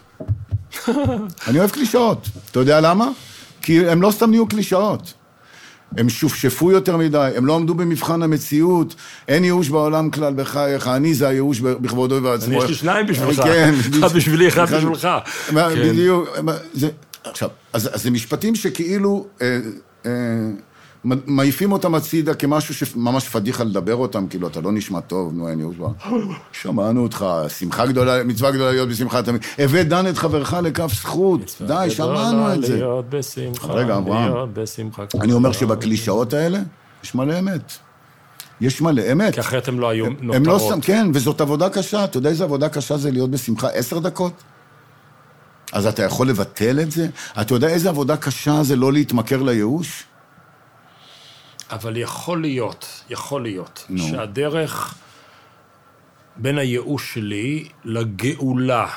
אני 1.47 1.59
אוהב 1.59 1.69
קלישאות. 1.69 2.27
אתה 2.51 2.59
יודע 2.59 2.82
למה? 2.82 3.09
כי 3.61 3.88
הם 3.88 4.01
לא 4.01 4.11
סתם 4.11 4.29
נהיו 4.29 4.47
קלישאות. 4.47 5.13
הם 5.97 6.09
שופשפו 6.09 6.71
יותר 6.71 6.97
מדי, 6.97 7.32
הם 7.36 7.45
לא 7.45 7.55
עמדו 7.55 7.73
במבחן 7.73 8.23
המציאות, 8.23 8.95
אין 9.27 9.43
ייאוש 9.43 9.69
בעולם 9.69 10.09
כלל 10.09 10.34
בחייך, 10.34 10.88
אני 10.88 11.13
זה 11.13 11.27
הייאוש 11.27 11.59
בכבודו 11.59 12.15
ובעצמו. 12.15 12.55
אני 12.55 12.63
יש 12.63 12.69
לי 12.69 12.75
שניים 12.75 13.07
בשבילך, 13.07 13.41
כן, 13.43 13.73
אחד 13.99 14.13
בשבילי, 14.13 14.47
אחד 14.47 14.65
בשבילך. 14.73 15.07
בדיוק, 15.53 16.29
עכשיו, 17.23 17.49
אז 17.73 17.89
זה 17.93 18.11
משפטים 18.11 18.55
שכאילו... 18.55 19.27
מעיפים 21.04 21.72
אותם 21.72 21.95
הצידה 21.95 22.34
כמשהו 22.34 22.74
שממש 22.74 23.30
פדיחה 23.30 23.64
לדבר 23.64 23.95
אותם, 23.95 24.28
כאילו, 24.28 24.47
אתה 24.47 24.62
לא 24.62 24.72
נשמע 24.72 24.99
טוב, 24.99 25.34
נו, 25.34 25.49
אין 25.49 25.60
ייאוש 25.60 25.76
בה. 25.76 25.88
שמענו 26.52 27.04
אותך, 27.04 27.26
שמחה 27.58 27.86
גדולה, 27.86 28.24
מצווה 28.24 28.52
גדולה 28.52 28.72
להיות 28.72 28.89
בשמחה 28.89 29.24
תמיד. 29.24 29.41
הבא 29.58 29.84
דן 29.84 30.08
את 30.08 30.18
חברך 30.18 30.54
לכף 30.54 30.93
זכות, 30.93 31.62
די, 31.68 31.88
שמענו 31.89 32.54
את 32.54 32.64
זה. 32.64 32.76
להיות 32.76 33.06
בשמחה, 33.10 33.74
רגע, 33.74 33.97
אברהם. 33.97 34.34
אני 35.22 35.34
אומר 35.34 35.52
שבקלישאות 35.52 36.34
האלה, 36.34 36.60
יש 37.04 37.16
מלא 37.16 37.39
אמת. 37.39 37.74
יש 38.62 38.82
מלא 38.82 39.12
אמת. 39.12 39.34
כי 39.34 39.39
אחרת 39.39 39.68
הם 39.68 39.80
לא 39.80 39.89
היו 39.89 40.06
נותרות. 40.06 40.36
הם 40.36 40.45
לא 40.45 40.60
סתם, 40.68 40.82
כן, 40.82 41.08
וזאת 41.14 41.41
עבודה 41.41 41.70
קשה. 41.70 42.04
אתה 42.04 42.18
יודע 42.18 42.30
איזה 42.30 42.43
עבודה 42.43 42.70
קשה 42.70 42.97
זה 42.97 43.12
להיות 43.12 43.32
בשמחה 43.32 43.68
עשר 43.68 43.99
דקות? 43.99 44.34
אז 45.74 45.86
אתה 45.86 46.04
יכול 46.04 46.30
לבטל 46.30 46.80
את 46.80 46.91
זה? 46.91 47.08
אתה 47.41 47.54
יודע 47.54 47.68
איזה 47.68 47.89
עבודה 47.89 48.18
קשה 48.18 48.64
זה 48.64 48.76
לא 48.76 48.93
להתמכר 48.93 49.41
לייאוש? 49.41 50.04
אבל 51.72 51.97
יכול 51.97 52.41
להיות, 52.41 53.03
יכול 53.09 53.43
להיות, 53.43 53.88
no. 53.89 54.01
שהדרך 54.01 54.95
בין 56.36 56.57
הייאוש 56.57 57.13
שלי 57.13 57.69
לגאולה 57.86 58.88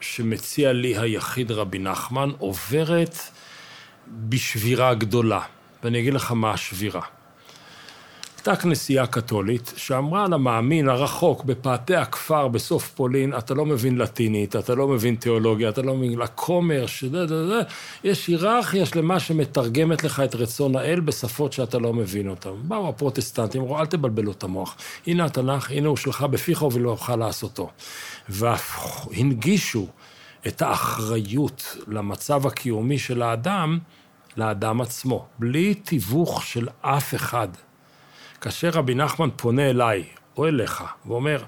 שמציע 0.00 0.72
לי 0.72 0.98
היחיד 0.98 1.50
רבי 1.50 1.78
נחמן 1.78 2.30
עוברת 2.38 3.16
בשבירה 4.06 4.94
גדולה. 4.94 5.40
ואני 5.82 6.00
אגיד 6.00 6.14
לך 6.14 6.32
מה 6.32 6.50
השבירה. 6.50 7.02
הייתה 8.48 8.62
כנסייה 8.62 9.06
קתולית 9.06 9.72
שאמרה 9.76 10.28
למאמין 10.28 10.88
הרחוק 10.88 11.44
בפאתי 11.44 11.96
הכפר 11.96 12.48
בסוף 12.48 12.90
פולין, 12.90 13.34
אתה 13.38 13.54
לא 13.54 13.66
מבין 13.66 13.98
לטינית, 13.98 14.56
אתה 14.56 14.74
לא 14.74 14.88
מבין 14.88 15.14
תיאולוגיה, 15.14 15.68
אתה 15.68 15.82
לא 15.82 15.94
מבין 15.94 16.18
לכומר, 16.18 16.86
שדה 16.86 17.26
דה 17.26 17.48
דה, 17.48 17.60
יש 18.04 18.26
היררכיה 18.26 18.86
שלמה 18.86 19.20
שמתרגמת 19.20 20.04
לך 20.04 20.20
את 20.20 20.34
רצון 20.34 20.76
האל 20.76 21.00
בשפות 21.00 21.52
שאתה 21.52 21.78
לא 21.78 21.92
מבין 21.92 22.28
אותן. 22.28 22.50
באו 22.62 22.88
הפרוטסטנטים, 22.88 23.60
אמרו, 23.60 23.78
אל 23.78 23.86
תבלבלו 23.86 24.32
את 24.32 24.42
המוח. 24.42 24.76
הנה 25.06 25.24
התנ"ך, 25.24 25.70
הנה 25.70 25.88
הוא 25.88 25.96
שלך 25.96 26.22
בפיך 26.22 26.62
ולא 26.62 26.90
אוכל 26.90 27.16
לעשותו. 27.16 27.70
והנגישו 28.28 29.86
את 30.46 30.62
האחריות 30.62 31.76
למצב 31.88 32.46
הקיומי 32.46 32.98
של 32.98 33.22
האדם, 33.22 33.78
לאדם 34.36 34.80
עצמו, 34.80 35.26
בלי 35.38 35.74
תיווך 35.74 36.42
של 36.42 36.68
אף 36.82 37.14
אחד. 37.14 37.48
כאשר 38.40 38.68
רבי 38.68 38.94
נחמן 38.94 39.28
פונה 39.36 39.70
אליי, 39.70 40.04
או 40.36 40.46
אליך, 40.46 40.84
ואומר, 41.06 41.42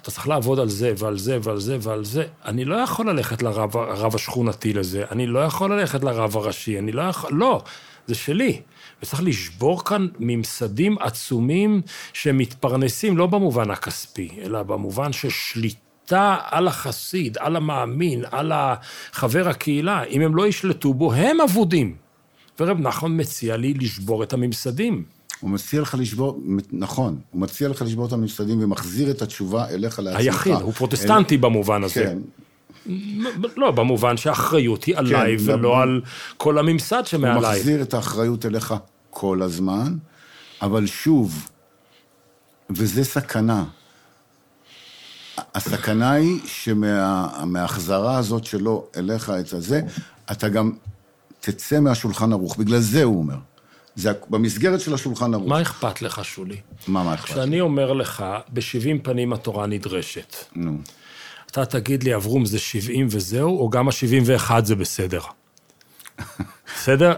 אתה 0.00 0.10
צריך 0.10 0.28
לעבוד 0.28 0.58
על 0.60 0.68
זה 0.68 0.92
ועל 0.98 1.18
זה 1.18 1.38
ועל 1.42 1.60
זה 1.60 1.78
ועל 1.80 2.04
זה, 2.04 2.26
אני 2.44 2.64
לא 2.64 2.74
יכול 2.74 3.10
ללכת 3.10 3.42
לרב, 3.42 3.76
לרב 3.76 4.14
השכונתי 4.14 4.72
לזה, 4.72 5.04
אני 5.10 5.26
לא 5.26 5.38
יכול 5.38 5.72
ללכת 5.72 6.04
לרב 6.04 6.36
הראשי, 6.36 6.78
אני 6.78 6.92
לא 6.92 7.02
יכול, 7.02 7.30
לא, 7.32 7.62
זה 8.06 8.14
שלי. 8.14 8.60
וצריך 9.02 9.22
לשבור 9.22 9.84
כאן 9.84 10.06
ממסדים 10.18 10.98
עצומים 10.98 11.82
שמתפרנסים 12.12 13.18
לא 13.18 13.26
במובן 13.26 13.70
הכספי, 13.70 14.28
אלא 14.42 14.62
במובן 14.62 15.12
של 15.12 15.30
שליטה 15.30 16.36
על 16.50 16.68
החסיד, 16.68 17.38
על 17.38 17.56
המאמין, 17.56 18.24
על 18.30 18.52
החבר 18.54 19.48
הקהילה. 19.48 20.04
אם 20.04 20.20
הם 20.20 20.36
לא 20.36 20.46
ישלטו 20.46 20.94
בו, 20.94 21.14
הם 21.14 21.40
אבודים. 21.40 21.96
ורב 22.60 22.80
נחמן 22.80 23.20
מציע 23.20 23.56
לי 23.56 23.74
לשבור 23.74 24.22
את 24.22 24.32
הממסדים. 24.32 25.04
הוא 25.44 25.50
מציע 25.50 25.80
לך 25.80 25.94
לשבור, 25.98 26.40
נכון, 26.72 27.18
הוא 27.30 27.40
מציע 27.40 27.68
לך 27.68 27.82
לשבור 27.82 28.06
את 28.06 28.12
הממסדים 28.12 28.62
ומחזיר 28.62 29.10
את 29.10 29.22
התשובה 29.22 29.68
אליך 29.68 29.98
לעצמך. 29.98 30.20
היחיד, 30.20 30.54
הוא 30.54 30.72
פרוטסטנטי 30.72 31.34
אל... 31.34 31.40
במובן 31.40 31.84
הזה. 31.84 31.94
כן. 32.04 32.18
לא, 33.56 33.70
במובן 33.70 34.16
שהאחריות 34.16 34.84
היא 34.84 34.96
עליי 34.96 35.38
כן, 35.38 35.50
ולא 35.50 35.82
על 35.82 36.00
כל 36.36 36.58
הממסד 36.58 37.02
שמעליי. 37.06 37.34
הוא 37.34 37.58
מחזיר 37.58 37.82
את 37.82 37.94
האחריות 37.94 38.46
אליך 38.46 38.74
כל 39.10 39.42
הזמן, 39.42 39.96
אבל 40.62 40.86
שוב, 40.86 41.48
וזה 42.70 43.04
סכנה. 43.04 43.64
הסכנה 45.54 46.12
היא 46.12 46.40
שמההחזרה 46.46 48.18
הזאת 48.18 48.44
שלו 48.44 48.86
אליך 48.96 49.30
את 49.40 49.52
הזה, 49.52 49.80
אתה 50.32 50.48
גם 50.48 50.72
תצא 51.40 51.80
מהשולחן 51.80 52.32
ערוך. 52.32 52.56
בגלל 52.56 52.80
זה 52.80 53.02
הוא 53.02 53.18
אומר. 53.18 53.36
זה 53.96 54.12
במסגרת 54.30 54.80
של 54.80 54.94
השולחן 54.94 55.34
ערוך. 55.34 55.48
מה 55.48 55.62
אכפת 55.62 56.02
לך, 56.02 56.24
שולי? 56.24 56.56
מה, 56.88 57.02
מה 57.02 57.14
אכפת? 57.14 57.32
כשאני 57.32 57.60
אומר 57.60 57.92
לך, 57.92 58.24
בשבעים 58.52 58.98
פנים 59.02 59.32
התורה 59.32 59.66
נדרשת. 59.66 60.36
נו. 60.56 60.78
אתה 61.50 61.66
תגיד 61.66 62.02
לי, 62.02 62.14
אברום, 62.14 62.44
זה 62.44 62.58
שבעים 62.58 63.06
וזהו, 63.10 63.58
או 63.58 63.70
גם 63.70 63.88
השבעים 63.88 64.22
ואחד 64.26 64.64
זה 64.64 64.74
בסדר? 64.74 65.20
בסדר? 66.76 67.14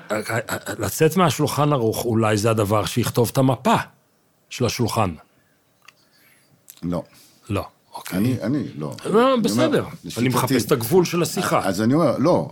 לצאת 0.79 1.17
מהשולחן 1.17 1.73
ערוך, 1.73 2.05
אולי 2.05 2.37
זה 2.37 2.51
הדבר 2.51 2.85
שיכתוב 2.85 3.31
את 3.33 3.39
המפה 3.39 3.77
של 4.51 4.67
השולחן. 4.67 5.15
לא. 6.83 7.03
לא, 7.51 7.65
אוקיי. 7.95 8.19
אני, 8.19 8.43
אני, 8.43 8.65
לא. 8.77 8.95
לא, 9.05 9.37
בסדר. 9.43 9.85
אני 10.19 10.29
מחפש 10.29 10.65
את 10.65 10.73
הגבול 10.73 11.05
של 11.05 11.23
השיחה. 11.23 11.61
אז 11.65 11.83
אני 11.83 11.95
אומר, 11.95 12.19
לא, 12.19 12.51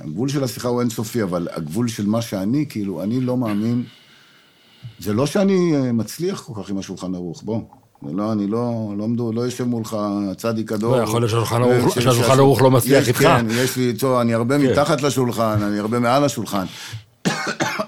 הגבול 0.00 0.28
של 0.28 0.44
השיחה 0.44 0.68
הוא 0.68 0.80
אינסופי, 0.80 1.22
אבל 1.22 1.48
הגבול 1.52 1.88
של 1.88 2.06
מה 2.06 2.22
שאני, 2.22 2.66
כאילו, 2.68 3.02
אני 3.02 3.20
לא 3.20 3.36
מאמין... 3.36 3.84
זה 4.98 5.12
לא 5.12 5.26
שאני 5.26 5.72
אה, 5.76 5.92
מצליח 5.92 6.40
כל 6.42 6.62
כך 6.62 6.70
עם 6.70 6.78
השולחן 6.78 7.14
ערוך, 7.14 7.42
בוא. 7.42 7.62
לא, 8.12 8.32
אני 8.32 8.46
לא, 8.46 8.72
לא, 8.98 9.08
מדו, 9.08 9.32
לא 9.32 9.40
יושב 9.40 9.64
מולך 9.64 9.96
צדיק 10.36 10.72
הדור. 10.72 10.96
לא, 10.96 11.02
יכול 11.02 11.20
להיות 11.20 11.30
שהשולחן 11.30 11.62
אה, 12.32 12.38
ערוך- 12.38 12.62
לא 12.62 12.70
מצליח 12.70 13.08
איתך. 13.08 13.18
כן, 13.18 13.46
יש 13.50 13.76
לי 13.76 13.88
איתו, 13.88 14.20
אני 14.20 14.34
הרבה 14.34 14.58
כן. 14.58 14.66
מתחת 14.70 15.02
לשולחן, 15.02 15.62
אני 15.62 15.78
הרבה 15.78 15.98
מעל 15.98 16.24
השולחן. 16.24 16.64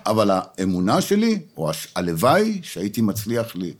אבל 0.06 0.30
האמונה 0.32 1.00
שלי, 1.00 1.38
או 1.56 1.70
הש- 1.70 1.88
הלוואי 1.96 2.60
שהייתי 2.62 3.00
מצליח 3.00 3.56
לי, 3.56 3.72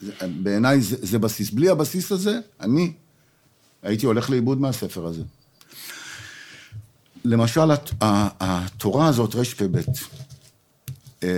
זה- 0.00 0.12
בעיניי 0.42 0.80
זה, 0.80 0.96
זה 1.02 1.18
בסיס. 1.18 1.50
בלי 1.50 1.68
הבסיס 1.68 2.12
הזה, 2.12 2.38
אני 2.60 2.92
הייתי 3.82 4.06
הולך 4.06 4.30
לאיבוד 4.30 4.60
מהספר 4.60 5.06
הזה. 5.06 5.22
למשל, 7.24 7.60
התורה 8.00 9.06
הזאת, 9.06 9.34
רפ"ב, 9.34 9.76
אה, 11.24 11.28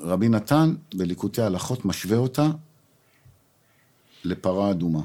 רבי 0.00 0.28
נתן 0.28 0.74
בליקוטי 0.94 1.42
הלכות 1.42 1.84
משווה 1.84 2.16
אותה 2.16 2.46
לפרה 4.24 4.70
אדומה. 4.70 5.00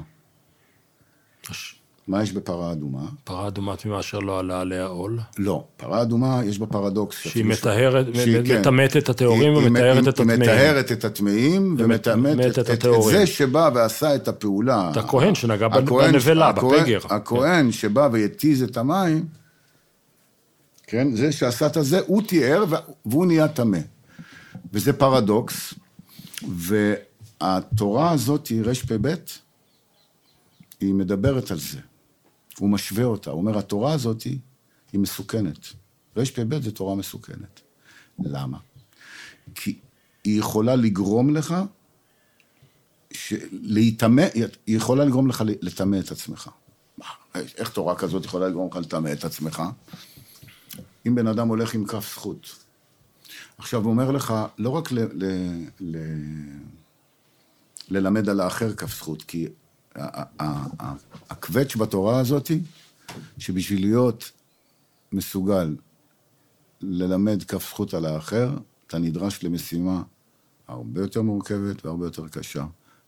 מה 2.08 2.22
יש 2.22 2.32
בפרה 2.32 2.72
אדומה? 2.72 3.02
פרה 3.24 3.48
אדומה 3.48 3.76
תמימה 3.76 4.00
אשר 4.00 4.18
לא 4.18 4.38
עלה 4.38 4.60
עליה 4.60 4.86
עול. 4.86 5.18
לא, 5.38 5.64
פרה 5.76 6.02
אדומה 6.02 6.40
יש 6.44 6.58
בה 6.58 6.66
פרדוקס. 6.66 7.16
שהיא 7.18 7.44
ש- 7.44 7.46
מטהרת, 7.46 8.06
כן. 8.46 8.60
מטמאת 8.60 8.96
את 8.96 9.08
הטהורים 9.08 9.56
היא- 9.56 9.66
ומטהרת 9.66 9.96
היא- 9.96 10.08
את 10.08 10.18
היא 10.18 10.24
הטמאים. 10.24 10.40
מטהרת 10.40 10.92
את 10.92 11.04
הטמאים 11.04 11.76
ומט- 11.78 11.84
ומטמאת 11.84 12.16
מטמאת 12.36 12.46
את, 12.52 12.58
את 12.58 12.58
את, 12.58 12.70
הטהורים. 12.70 13.16
זה 13.18 13.26
שבא 13.26 13.70
ועשה 13.74 14.14
את 14.14 14.28
הפעולה. 14.28 14.88
את 14.92 14.96
הכהן 14.96 15.34
שנגע 15.34 15.68
בנבלה, 15.68 16.52
בפגר. 16.52 16.98
הכהן 17.10 17.72
שבא 17.72 18.08
והתיז 18.12 18.62
את 18.62 18.76
המים, 18.76 19.24
כן, 20.90 21.16
זה 21.16 21.32
שעשה 21.32 21.66
את 21.66 21.76
הזה, 21.76 22.00
הוא 22.06 22.22
תיאר 22.22 22.64
והוא 23.04 23.26
נהיה 23.26 23.48
טמא. 23.48 23.78
וזה 24.72 24.92
פרדוקס, 24.92 25.74
והתורה 26.48 28.10
הזאת 28.10 28.46
היא 28.46 28.62
רפ"ב, 28.62 29.14
היא 30.80 30.94
מדברת 30.94 31.50
על 31.50 31.58
זה. 31.58 31.78
הוא 32.58 32.70
משווה 32.70 33.04
אותה, 33.04 33.30
הוא 33.30 33.40
אומר, 33.40 33.58
התורה 33.58 33.92
הזאת 33.92 34.22
היא 34.22 34.38
מסוכנת. 34.94 35.66
רפ"ב 36.16 36.62
זה 36.62 36.70
תורה 36.70 36.94
מסוכנת. 36.94 37.60
למה? 38.18 38.58
כי 39.54 39.78
היא 40.24 40.38
יכולה 40.38 40.76
לגרום 40.76 41.36
לך, 41.36 41.54
ש... 43.12 43.34
להיטמא, 43.52 44.26
היא 44.34 44.76
יכולה 44.76 45.04
לגרום 45.04 45.26
לך 45.26 45.44
לטמא 45.62 45.96
את 45.98 46.10
עצמך. 46.10 46.50
איך 47.34 47.70
תורה 47.70 47.96
כזאת 47.96 48.24
יכולה 48.24 48.48
לגרום 48.48 48.68
לך 48.70 48.76
לטמא 48.76 49.12
את 49.12 49.24
עצמך? 49.24 49.62
אם 51.06 51.14
בן 51.14 51.26
אדם 51.26 51.48
הולך 51.48 51.74
עם 51.74 51.86
כף 51.86 52.12
זכות. 52.14 52.64
עכשיו, 53.58 53.82
הוא 53.82 53.90
אומר 53.90 54.10
לך, 54.10 54.34
לא 54.58 54.70
רק 54.70 54.92
ל... 54.92 54.98
ל... 54.98 55.24
ל... 55.80 55.96
ללמד 57.88 58.28
על 58.28 58.40
האחר 58.40 58.74
כף 58.74 58.96
זכות, 58.96 59.22
כי 59.22 59.48
הקווץ' 61.30 61.76
בתורה 61.76 62.20
הזאת, 62.20 62.50
שבשביל 63.38 63.80
להיות 63.80 64.30
מסוגל 65.12 65.76
ללמד 66.80 67.42
כף 67.42 67.68
זכות 67.68 67.94
על 67.94 68.06
האחר, 68.06 68.56
אתה 68.86 68.98
נדרש 68.98 69.44
למשימה 69.44 70.02
הרבה 70.68 71.00
יותר 71.00 71.22
מורכבת 71.22 71.84
והרבה 71.84 72.06
יותר 72.06 72.28
קשה, 72.28 72.64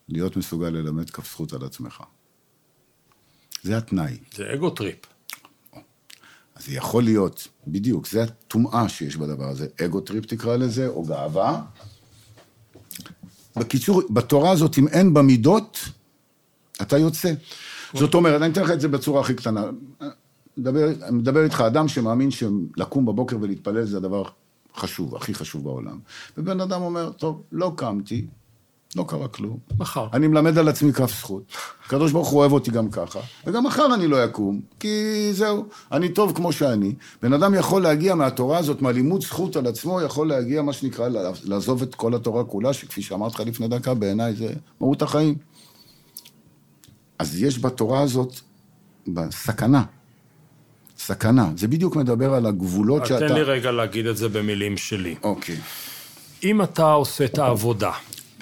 להיות 0.09 0.36
מסוגל 0.36 0.68
ללמד 0.68 1.11
כף 1.11 1.30
זכות 1.30 1.53
על 1.53 1.64
עצמך. 1.64 2.03
זה 3.62 3.76
התנאי. 3.76 4.18
זה 4.34 4.55
ego 4.54 4.70
trip. 4.70 5.11
אז 6.57 6.66
זה 6.66 6.72
יכול 6.72 7.03
להיות, 7.03 7.48
בדיוק, 7.66 8.07
זה 8.07 8.22
הטומאה 8.22 8.88
שיש 8.88 9.16
בדבר 9.16 9.48
הזה. 9.48 9.66
ego 9.84 10.00
trip 10.00 10.26
תקרא 10.26 10.57
לזה, 10.57 10.88
או 10.88 11.03
גאווה. 11.03 11.62
בקיצור, 13.57 14.03
בתורה 14.11 14.50
הזאת, 14.50 14.78
אם 14.78 14.88
אין 14.88 15.14
בה 15.14 15.22
מידות, 15.22 15.78
אתה 16.82 16.98
יוצא. 16.98 17.32
זאת 17.94 18.14
אומרת, 18.14 18.42
אני 18.42 18.53
אתן 18.53 18.62
לך 18.62 18.70
את 18.70 18.80
זה 18.80 18.88
בצורה 18.88 19.20
הכי 19.20 19.34
קטנה. 19.34 19.64
מדבר, 20.57 20.88
מדבר 21.12 21.44
איתך, 21.44 21.61
אדם 21.61 21.88
שמאמין 21.88 22.30
שלקום 22.30 23.07
בבוקר 23.07 23.36
ולהתפלל 23.40 23.84
זה 23.84 23.96
הדבר 23.96 24.24
חשוב, 24.76 25.16
הכי 25.16 25.34
חשוב 25.34 25.64
בעולם. 25.64 25.98
ובן 26.38 26.61
אדם 26.61 26.82
אומר, 26.82 27.12
טוב, 27.12 27.42
לא 27.53 27.72
קמתי, 27.76 28.26
לא 28.97 29.05
קרה 29.09 29.28
כלום. 29.28 29.59
מחר. 29.78 30.07
אני 30.12 30.26
מלמד 30.26 30.59
על 30.59 30.68
עצמי 30.68 30.93
כף 30.93 31.18
זכות. 31.18 31.43
הקדוש 31.86 32.12
ברוך 32.12 32.28
הוא 32.28 32.40
אוהב 32.40 32.53
אותי 32.53 32.70
גם 32.70 32.90
ככה, 32.90 33.20
וגם 33.47 33.64
מחר 33.64 33.95
אני 33.95 34.07
לא 34.07 34.24
אקום, 34.24 34.61
כי 34.80 35.28
זהו, 35.32 35.66
אני 35.93 36.09
טוב 36.09 36.36
כמו 36.36 36.53
שאני. 36.53 36.95
בן 37.22 37.32
אדם 37.32 37.55
יכול 37.55 37.82
להגיע 37.82 38.14
מהתורה 38.14 38.59
הזאת, 38.59 38.82
מהלימוד 38.82 39.22
זכות 39.22 39.57
על 39.57 39.66
עצמו, 39.66 40.03
יכול 40.03 40.28
להגיע, 40.28 40.62
מה 40.62 40.72
שנקרא, 40.72 41.09
לעזוב 41.45 41.82
את 41.82 41.95
כל 41.95 42.14
התורה 42.14 42.45
כולה, 42.45 42.72
שכפי 42.72 43.03
שאמרתי 43.03 43.34
לך 43.34 43.49
לפני 43.49 43.68
דקה, 43.68 43.95
בעיניי 43.95 44.34
זה 44.34 44.53
מהות 44.80 45.03
החיים. 45.03 45.34
אז 47.18 47.43
יש 47.43 47.59
בתורה 47.59 48.01
הזאת, 48.01 48.40
בסכנה. 49.07 49.82
סכנה. 50.99 51.51
זה 51.57 51.68
בדיוק 51.68 51.97
מדבר 51.97 52.34
על 52.34 52.47
הגבולות 52.47 53.03
אז 53.03 53.09
שאתה... 53.09 53.28
תן 53.28 53.34
לי 53.34 53.43
רגע 53.43 53.70
להגיד 53.70 54.07
את 54.07 54.16
זה 54.16 54.28
במילים 54.28 54.76
שלי. 54.76 55.14
אוקיי. 55.22 55.57
אם 56.45 56.62
אתה 56.62 56.93
עושה 56.93 57.24
את 57.24 57.38
העבודה 57.38 57.93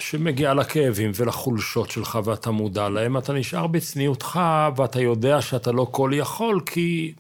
שמגיעה 0.01 0.55
לכאבים 0.55 1.11
ולחולשות 1.15 1.91
שלך 1.91 2.19
ואתה 2.25 2.51
מודע 2.51 2.89
להם, 2.89 3.17
אתה 3.17 3.33
נשאר 3.33 3.67
בצניעותך 3.67 4.41
ואתה 4.77 5.01
יודע 5.01 5.41
שאתה 5.43 5.73
לא 5.73 5.87
כל 5.91 6.11
יכול, 6.15 6.61
כי 6.67 7.13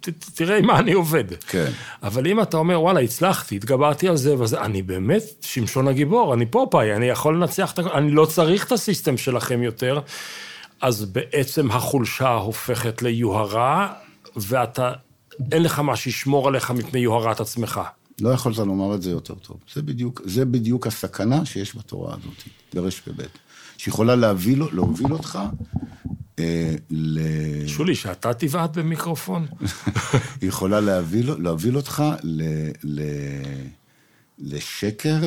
ת, 0.00 0.08
ת- 0.08 0.24
תראה 0.34 0.58
עם 0.58 0.66
מה 0.66 0.78
אני 0.78 0.92
עובד. 0.92 1.24
כן. 1.48 1.70
אבל 2.02 2.26
אם 2.26 2.42
אתה 2.42 2.56
אומר, 2.56 2.80
וואלה, 2.82 3.00
הצלחתי, 3.00 3.56
התגברתי 3.56 4.08
על 4.08 4.16
זה 4.16 4.34
וזה, 4.42 4.60
אני 4.60 4.82
באמת 4.82 5.22
שמשון 5.40 5.88
הגיבור, 5.88 6.34
אני 6.34 6.46
פופאי, 6.46 6.92
אני 6.96 7.06
יכול 7.06 7.36
לנצח 7.36 7.72
את 7.72 7.78
הכל, 7.78 7.88
אני 7.88 8.10
לא 8.10 8.26
צריך 8.26 8.66
את 8.66 8.72
הסיסטם 8.72 9.16
שלכם 9.16 9.62
יותר, 9.62 10.00
אז 10.80 11.04
בעצם 11.04 11.70
החולשה 11.70 12.28
הופכת 12.34 13.02
ליוהרה, 13.02 13.92
ואתה, 14.36 14.92
אין 15.52 15.62
לך 15.62 15.78
מה 15.78 15.96
שישמור 15.96 16.48
עליך 16.48 16.70
מפני 16.70 17.00
יוהרת 17.00 17.40
עצמך. 17.40 17.80
לא 18.20 18.28
יכולת 18.28 18.56
לומר 18.58 18.94
את 18.94 19.02
זה 19.02 19.10
יותר 19.10 19.34
טוב. 19.34 19.56
זה 19.74 19.82
בדיוק, 19.82 20.22
זה 20.24 20.44
בדיוק 20.44 20.86
הסכנה 20.86 21.44
שיש 21.46 21.76
בתורה 21.76 22.14
הזאת, 22.14 22.42
ברש"ב, 22.74 23.22
שיכולה 23.78 24.16
להביא, 24.16 24.56
לו- 24.56 24.70
להוביל 24.72 25.12
אותך 25.12 25.38
אה, 26.38 26.74
ל... 26.90 27.18
שולי, 27.66 27.94
שאתה 27.94 28.34
תבעט 28.34 28.78
במיקרופון? 28.78 29.46
היא 30.40 30.48
יכולה 30.48 30.80
להביא, 30.80 31.24
לו- 31.24 31.38
להוביל 31.38 31.76
אותך 31.76 32.02
ל, 32.22 32.42
ל, 32.84 33.00
לשקר 34.38 35.20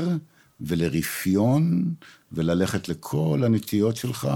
ולרפיון, 0.62 1.94
וללכת 2.32 2.90
לכל 2.90 3.42
הנטיות 3.46 3.96
שלך, 3.96 4.28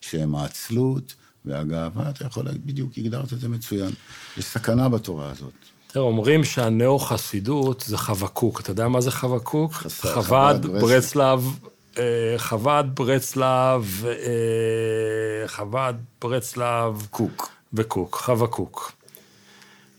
שהן 0.00 0.34
העצלות 0.34 1.14
והגאווה, 1.44 2.10
אתה 2.10 2.24
יכול 2.26 2.44
להגיד, 2.44 2.66
בדיוק, 2.66 2.92
הגדרת 2.98 3.32
את 3.32 3.40
זה 3.40 3.48
מצוין. 3.48 3.90
יש 4.36 4.44
סכנה 4.44 4.88
בתורה 4.88 5.30
הזאת. 5.30 5.52
תראה, 5.92 6.04
אומרים 6.04 6.44
שהנאו-חסידות 6.44 7.84
זה 7.86 7.98
חבקוק. 7.98 8.60
אתה 8.60 8.70
יודע 8.70 8.88
מה 8.88 9.00
זה 9.00 9.10
חבקוק? 9.10 9.72
חב"ד, 9.72 10.22
חב"ד, 10.22 10.66
ברצלב, 10.66 11.58
אה, 11.98 12.34
חב"ד, 12.36 12.84
ברצלב, 12.94 14.04
אה, 14.06 15.48
חב"ד, 15.48 15.94
ברצלב 16.22 17.06
קוק. 17.10 17.48
וקוק, 17.72 18.16
חבקוק. 18.16 18.92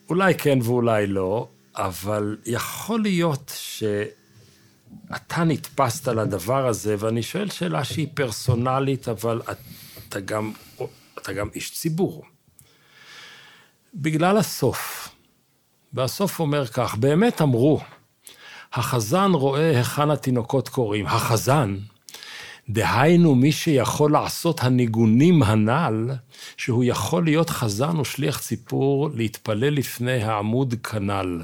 אולי 0.10 0.36
כן 0.36 0.60
ואולי 0.64 1.08
לא, 1.08 1.48
אבל 1.76 2.38
יכול 2.46 3.02
להיות 3.02 3.54
שאתה 3.56 5.44
נתפסת 5.44 6.08
לדבר 6.08 6.68
הזה, 6.68 6.96
ואני 7.00 7.24
שואל 7.24 7.50
שאלה 7.50 7.84
שהיא 7.84 8.08
פרסונלית, 8.14 9.10
אבל 9.10 9.42
אתה 10.10 10.20
גם, 10.20 10.52
אתה 11.22 11.34
גם 11.34 11.50
איש 11.56 11.72
ציבור. 11.72 12.24
בגלל 13.96 14.38
הסוף. 14.38 15.13
והסוף 15.94 16.40
אומר 16.40 16.68
כך, 16.68 16.96
באמת 16.96 17.42
אמרו, 17.42 17.80
החזן 18.74 19.32
רואה 19.32 19.70
היכן 19.70 20.10
התינוקות 20.10 20.70
קוראים. 20.70 21.06
החזן, 21.08 21.78
דהיינו 22.70 23.36
מי 23.36 23.52
שיכול 23.52 24.12
לעשות 24.12 24.64
הניגונים 24.64 25.44
הנ"ל, 25.44 26.10
שהוא 26.58 26.84
יכול 26.84 27.24
להיות 27.24 27.50
חזן 27.50 27.98
או 27.98 28.06
שליח 28.06 28.40
ציפור, 28.40 29.10
להתפלל 29.14 29.74
לפני 29.74 30.24
העמוד 30.24 30.74
כנ"ל. 30.84 31.42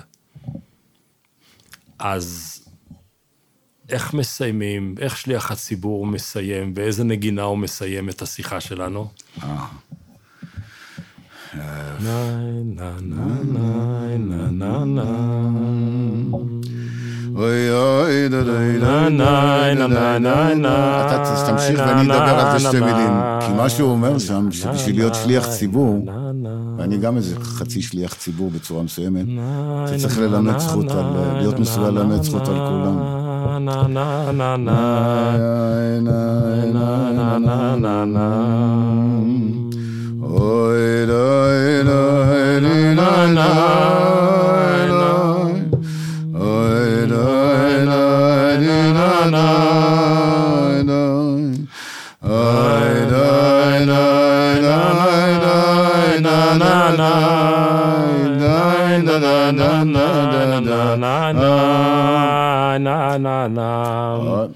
אז 1.99 2.55
איך 3.89 4.13
מסיימים, 4.13 4.95
איך 4.99 5.17
שליח 5.17 5.51
הציבור 5.51 6.05
מסיים, 6.05 6.73
באיזה 6.73 7.03
נגינה 7.03 7.41
הוא 7.41 7.57
מסיים 7.57 8.09
את 8.09 8.21
השיחה 8.21 8.61
שלנו? 8.61 9.07
אה. 11.57 11.61
דה 18.29 18.43
נה, 19.09 19.09
נה, 19.09 19.87
נה, 19.87 20.19
נה, 20.19 20.53
נה. 20.55 21.05
אתה 21.05 21.45
תמשיך 21.47 21.79
ואני 21.79 22.01
אדבר 22.01 22.39
על 22.39 22.59
זה 22.59 22.67
שתי 22.67 22.79
מילים. 22.79 23.11
כי 23.39 23.53
מה 23.53 23.69
שהוא 23.69 23.91
אומר 23.91 24.19
שם, 24.19 24.51
שבשביל 24.51 24.95
להיות 24.95 25.15
שליח 25.15 25.47
ציבור. 25.47 26.05
ואני 26.77 26.97
גם 26.97 27.17
איזה 27.17 27.39
חצי 27.39 27.81
שליח 27.81 28.13
ציבור 28.13 28.51
בצורה 28.51 28.83
מסוימת, 28.83 29.25
אתה 29.85 29.97
צריך 29.97 30.19
ללמד 30.19 30.59
זכות 30.59 30.91
על, 30.91 31.05
להיות 31.37 31.59
מסוגל 31.59 31.89
ללמד 31.89 32.23
זכות 32.23 32.47
על. 32.47 32.55
כולם. 32.55 33.19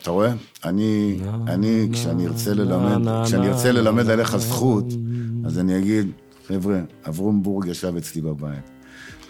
אתה 0.02 0.12
רואה? 0.12 0.32
אני, 0.66 1.20
אני, 1.48 1.88
כשאני 1.92 2.28
ארצה 2.28 2.54
ללמד, 2.54 3.26
כשאני 3.26 3.48
ארצה 3.48 3.72
ללמד 3.72 4.10
עליך 4.10 4.38
זכות, 4.38 4.86
אז 5.46 5.60
אני 5.60 5.78
אגיד, 5.78 6.12
חבר'ה, 6.54 6.80
אברום 7.10 7.44
בורג 7.44 7.68
ישב 7.68 7.96
אצלי 7.98 8.22
בבית. 8.22 8.70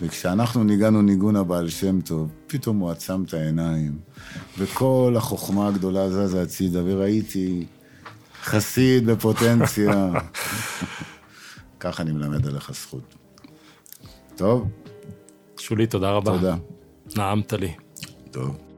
וכשאנחנו 0.02 0.64
ניגענו 0.64 1.02
ניגון 1.02 1.36
הבעל 1.36 1.70
שם 1.70 2.02
טוב, 2.02 2.32
פתאום 2.48 2.78
הוא 2.78 2.92
עצם 2.92 3.24
את 3.24 3.34
העיניים, 3.34 3.98
וכל 4.58 5.14
החוכמה 5.18 5.68
הגדולה 5.68 6.10
זזה 6.10 6.42
הצידה, 6.42 6.82
וראיתי 6.86 7.66
חסיד 8.44 9.06
בפוטנציה. 9.06 10.12
ככה 11.80 12.04
אני 12.04 12.12
מלמד 12.12 12.48
עליך 12.48 12.72
זכות. 12.74 13.16
טוב, 14.36 14.70
שולי, 15.60 15.88
תודה 15.88 16.12
רבה. 16.12 16.32
תודה. 16.32 16.56
נעמת 17.16 17.54
לי. 17.54 17.74
טוב. 18.32 18.73